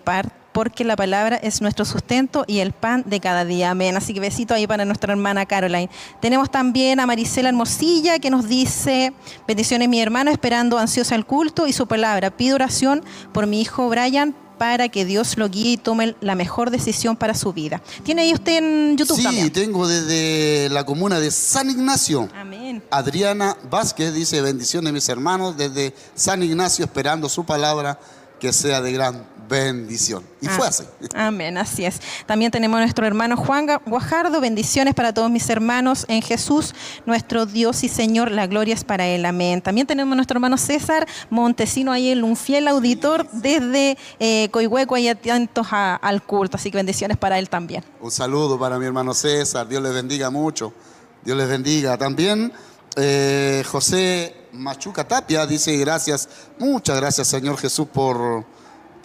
[0.59, 3.71] porque la palabra es nuestro sustento y el pan de cada día.
[3.71, 3.97] Amén.
[3.97, 5.89] Así que besito ahí para nuestra hermana Caroline.
[6.21, 9.13] Tenemos también a Marisela Hermosilla que nos dice,
[9.47, 12.37] bendiciones mi hermano, esperando ansiosa el culto y su palabra.
[12.37, 16.73] Pido oración por mi hijo Brian para que Dios lo guíe y tome la mejor
[16.73, 17.81] decisión para su vida.
[18.03, 19.45] ¿Tiene ahí usted en YouTube también?
[19.45, 22.29] Sí, tengo desde la comuna de San Ignacio.
[22.35, 22.83] Amén.
[22.91, 28.01] Adriana Vázquez dice, bendiciones mis hermanos, desde San Ignacio esperando su palabra
[28.41, 30.23] que sea de gran bendición.
[30.41, 30.85] Y fue ah, así.
[31.15, 32.01] Amén, así es.
[32.27, 34.41] También tenemos a nuestro hermano Juan Guajardo.
[34.41, 36.75] Bendiciones para todos mis hermanos en Jesús,
[37.07, 38.31] nuestro Dios y Señor.
[38.31, 39.25] La gloria es para Él.
[39.25, 39.63] Amén.
[39.63, 45.09] También tenemos a nuestro hermano César Montesino, ahí un fiel auditor desde eh, Coihueco, ahí
[45.09, 46.57] atentos al culto.
[46.57, 47.85] Así que bendiciones para él también.
[48.01, 49.69] Un saludo para mi hermano César.
[49.69, 50.73] Dios les bendiga mucho.
[51.25, 51.97] Dios les bendiga.
[51.97, 52.53] También
[52.97, 56.29] eh, José Machuca Tapia dice gracias,
[56.59, 58.45] muchas gracias Señor Jesús por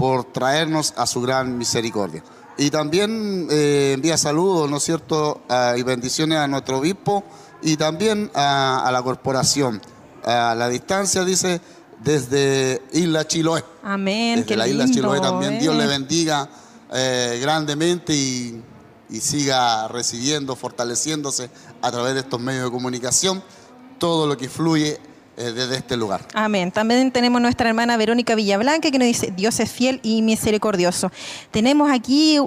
[0.04, 2.22] por traernos a su gran misericordia.
[2.58, 5.44] Y también eh, envía saludos, ¿no es cierto?,
[5.78, 7.24] y bendiciones a nuestro obispo
[7.62, 9.82] y también a, la corporación.
[10.26, 11.62] A la distancia, dice,
[12.04, 13.64] desde Isla Chiloé.
[13.82, 14.42] Amén.
[14.42, 15.58] Desde la Isla Chiloé también.
[15.58, 16.50] Dios le bendiga
[16.92, 18.62] eh, grandemente y,
[19.10, 21.50] y siga recibiendo, fortaleciéndose
[21.82, 23.42] a través de estos medios de comunicación
[24.00, 26.22] todo lo que fluye eh, desde este lugar.
[26.34, 26.72] Amén.
[26.72, 31.12] También tenemos nuestra hermana Verónica Villablanca que nos dice, Dios es fiel y misericordioso.
[31.52, 32.40] Tenemos aquí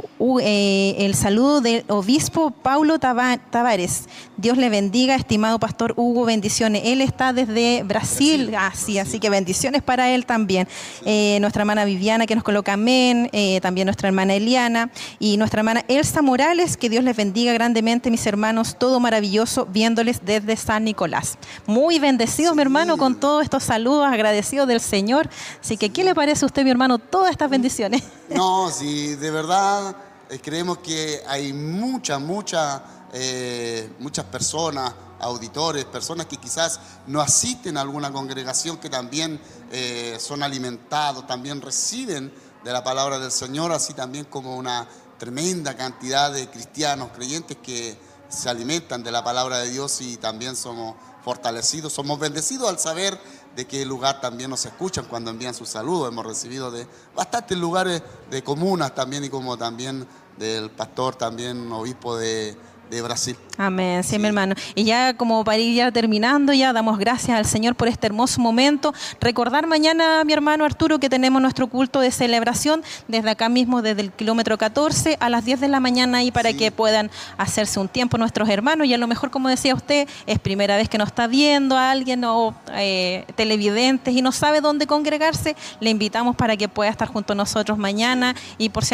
[0.42, 4.04] eh, el saludo del obispo Paulo Tavares.
[4.36, 6.82] Dios le bendiga, estimado pastor Hugo, bendiciones.
[6.84, 10.68] Él está desde Brasil, así, así que bendiciones para él también.
[11.04, 13.30] Eh, nuestra hermana Viviana que nos coloca amén,
[13.62, 18.26] también nuestra hermana Eliana y nuestra hermana Elsa Morales, que Dios les bendiga grandemente, mis
[18.26, 21.38] hermanos, todo maravilloso, viéndoles desde San Nicolás.
[21.66, 25.28] Muy bendecidos, mi hermano con todos estos saludos agradecidos del Señor.
[25.60, 28.02] Así que, ¿qué le parece a usted, mi hermano, todas estas bendiciones?
[28.34, 29.96] No, sí, de verdad
[30.28, 32.80] eh, creemos que hay muchas, muchas,
[33.18, 39.40] eh, muchas personas, auditores, personas que quizás no asisten a alguna congregación que también
[39.72, 42.30] eh, son alimentados, también reciben
[42.62, 44.86] de la palabra del Señor, así también como una
[45.18, 47.96] tremenda cantidad de cristianos, creyentes que
[48.28, 53.18] se alimentan de la palabra de Dios y también somos fortalecidos, somos bendecidos al saber
[53.56, 56.08] de qué lugar también nos escuchan cuando envían sus saludos.
[56.08, 62.16] Hemos recibido de bastantes lugares de comunas también y como también del pastor, también obispo
[62.16, 62.56] de,
[62.90, 63.36] de Brasil.
[63.58, 64.54] Amén, sí, mi hermano.
[64.74, 68.40] Y ya como para ir ya terminando, ya damos gracias al Señor por este hermoso
[68.40, 68.92] momento.
[69.20, 74.02] Recordar mañana, mi hermano Arturo, que tenemos nuestro culto de celebración desde acá mismo, desde
[74.02, 77.88] el kilómetro 14 a las 10 de la mañana, y para que puedan hacerse un
[77.88, 78.86] tiempo nuestros hermanos.
[78.86, 81.90] Y a lo mejor, como decía usted, es primera vez que nos está viendo a
[81.90, 87.08] alguien o eh, televidentes y no sabe dónde congregarse, le invitamos para que pueda estar
[87.08, 88.84] junto a nosotros mañana y por,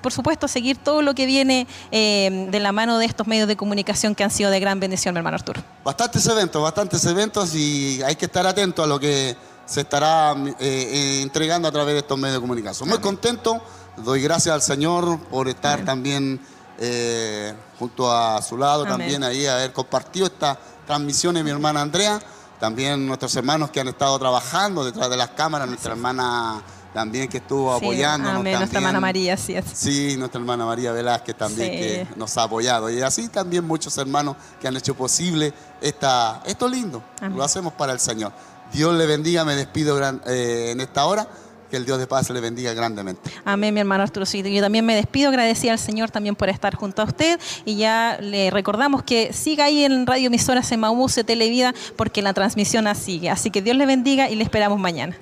[0.00, 3.56] por supuesto seguir todo lo que viene eh, de la mano de estos medios de
[3.56, 5.62] comunicación que han sido de gran bendición, mi hermano Arturo.
[5.84, 10.54] Bastantes eventos, bastantes eventos y hay que estar atento a lo que se estará eh,
[10.60, 12.88] eh, entregando a través de estos medios de comunicación.
[12.88, 13.62] Muy contento,
[13.96, 16.40] doy gracias al Señor por estar también
[16.78, 22.20] eh, junto a su lado, también ahí haber compartido esta transmisión de mi hermana Andrea,
[22.58, 26.62] también nuestros hermanos que han estado trabajando detrás de las cámaras, nuestra hermana
[26.92, 28.58] también que estuvo apoyando apoyándonos.
[28.58, 29.64] nuestra hermana María, sí es.
[29.72, 32.90] Sí, nuestra hermana María Velázquez también que nos ha apoyado.
[32.90, 37.02] Y así también muchos hermanos que han hecho posible esta, esto lindo.
[37.34, 38.32] Lo hacemos para el Señor.
[38.72, 41.26] Dios le bendiga, me despido eh, en esta hora.
[41.70, 43.30] Que el Dios de paz le bendiga grandemente.
[43.46, 44.26] Amén, mi hermano Arturo.
[44.26, 47.40] yo también me despido, agradecida al Señor también por estar junto a usted.
[47.64, 50.82] Y ya le recordamos que siga ahí en Radio Emisoras en
[51.24, 53.30] Televida, porque la transmisión sigue.
[53.30, 55.16] Así que Dios le bendiga y le esperamos mañana.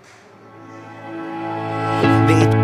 [2.31, 2.60] vet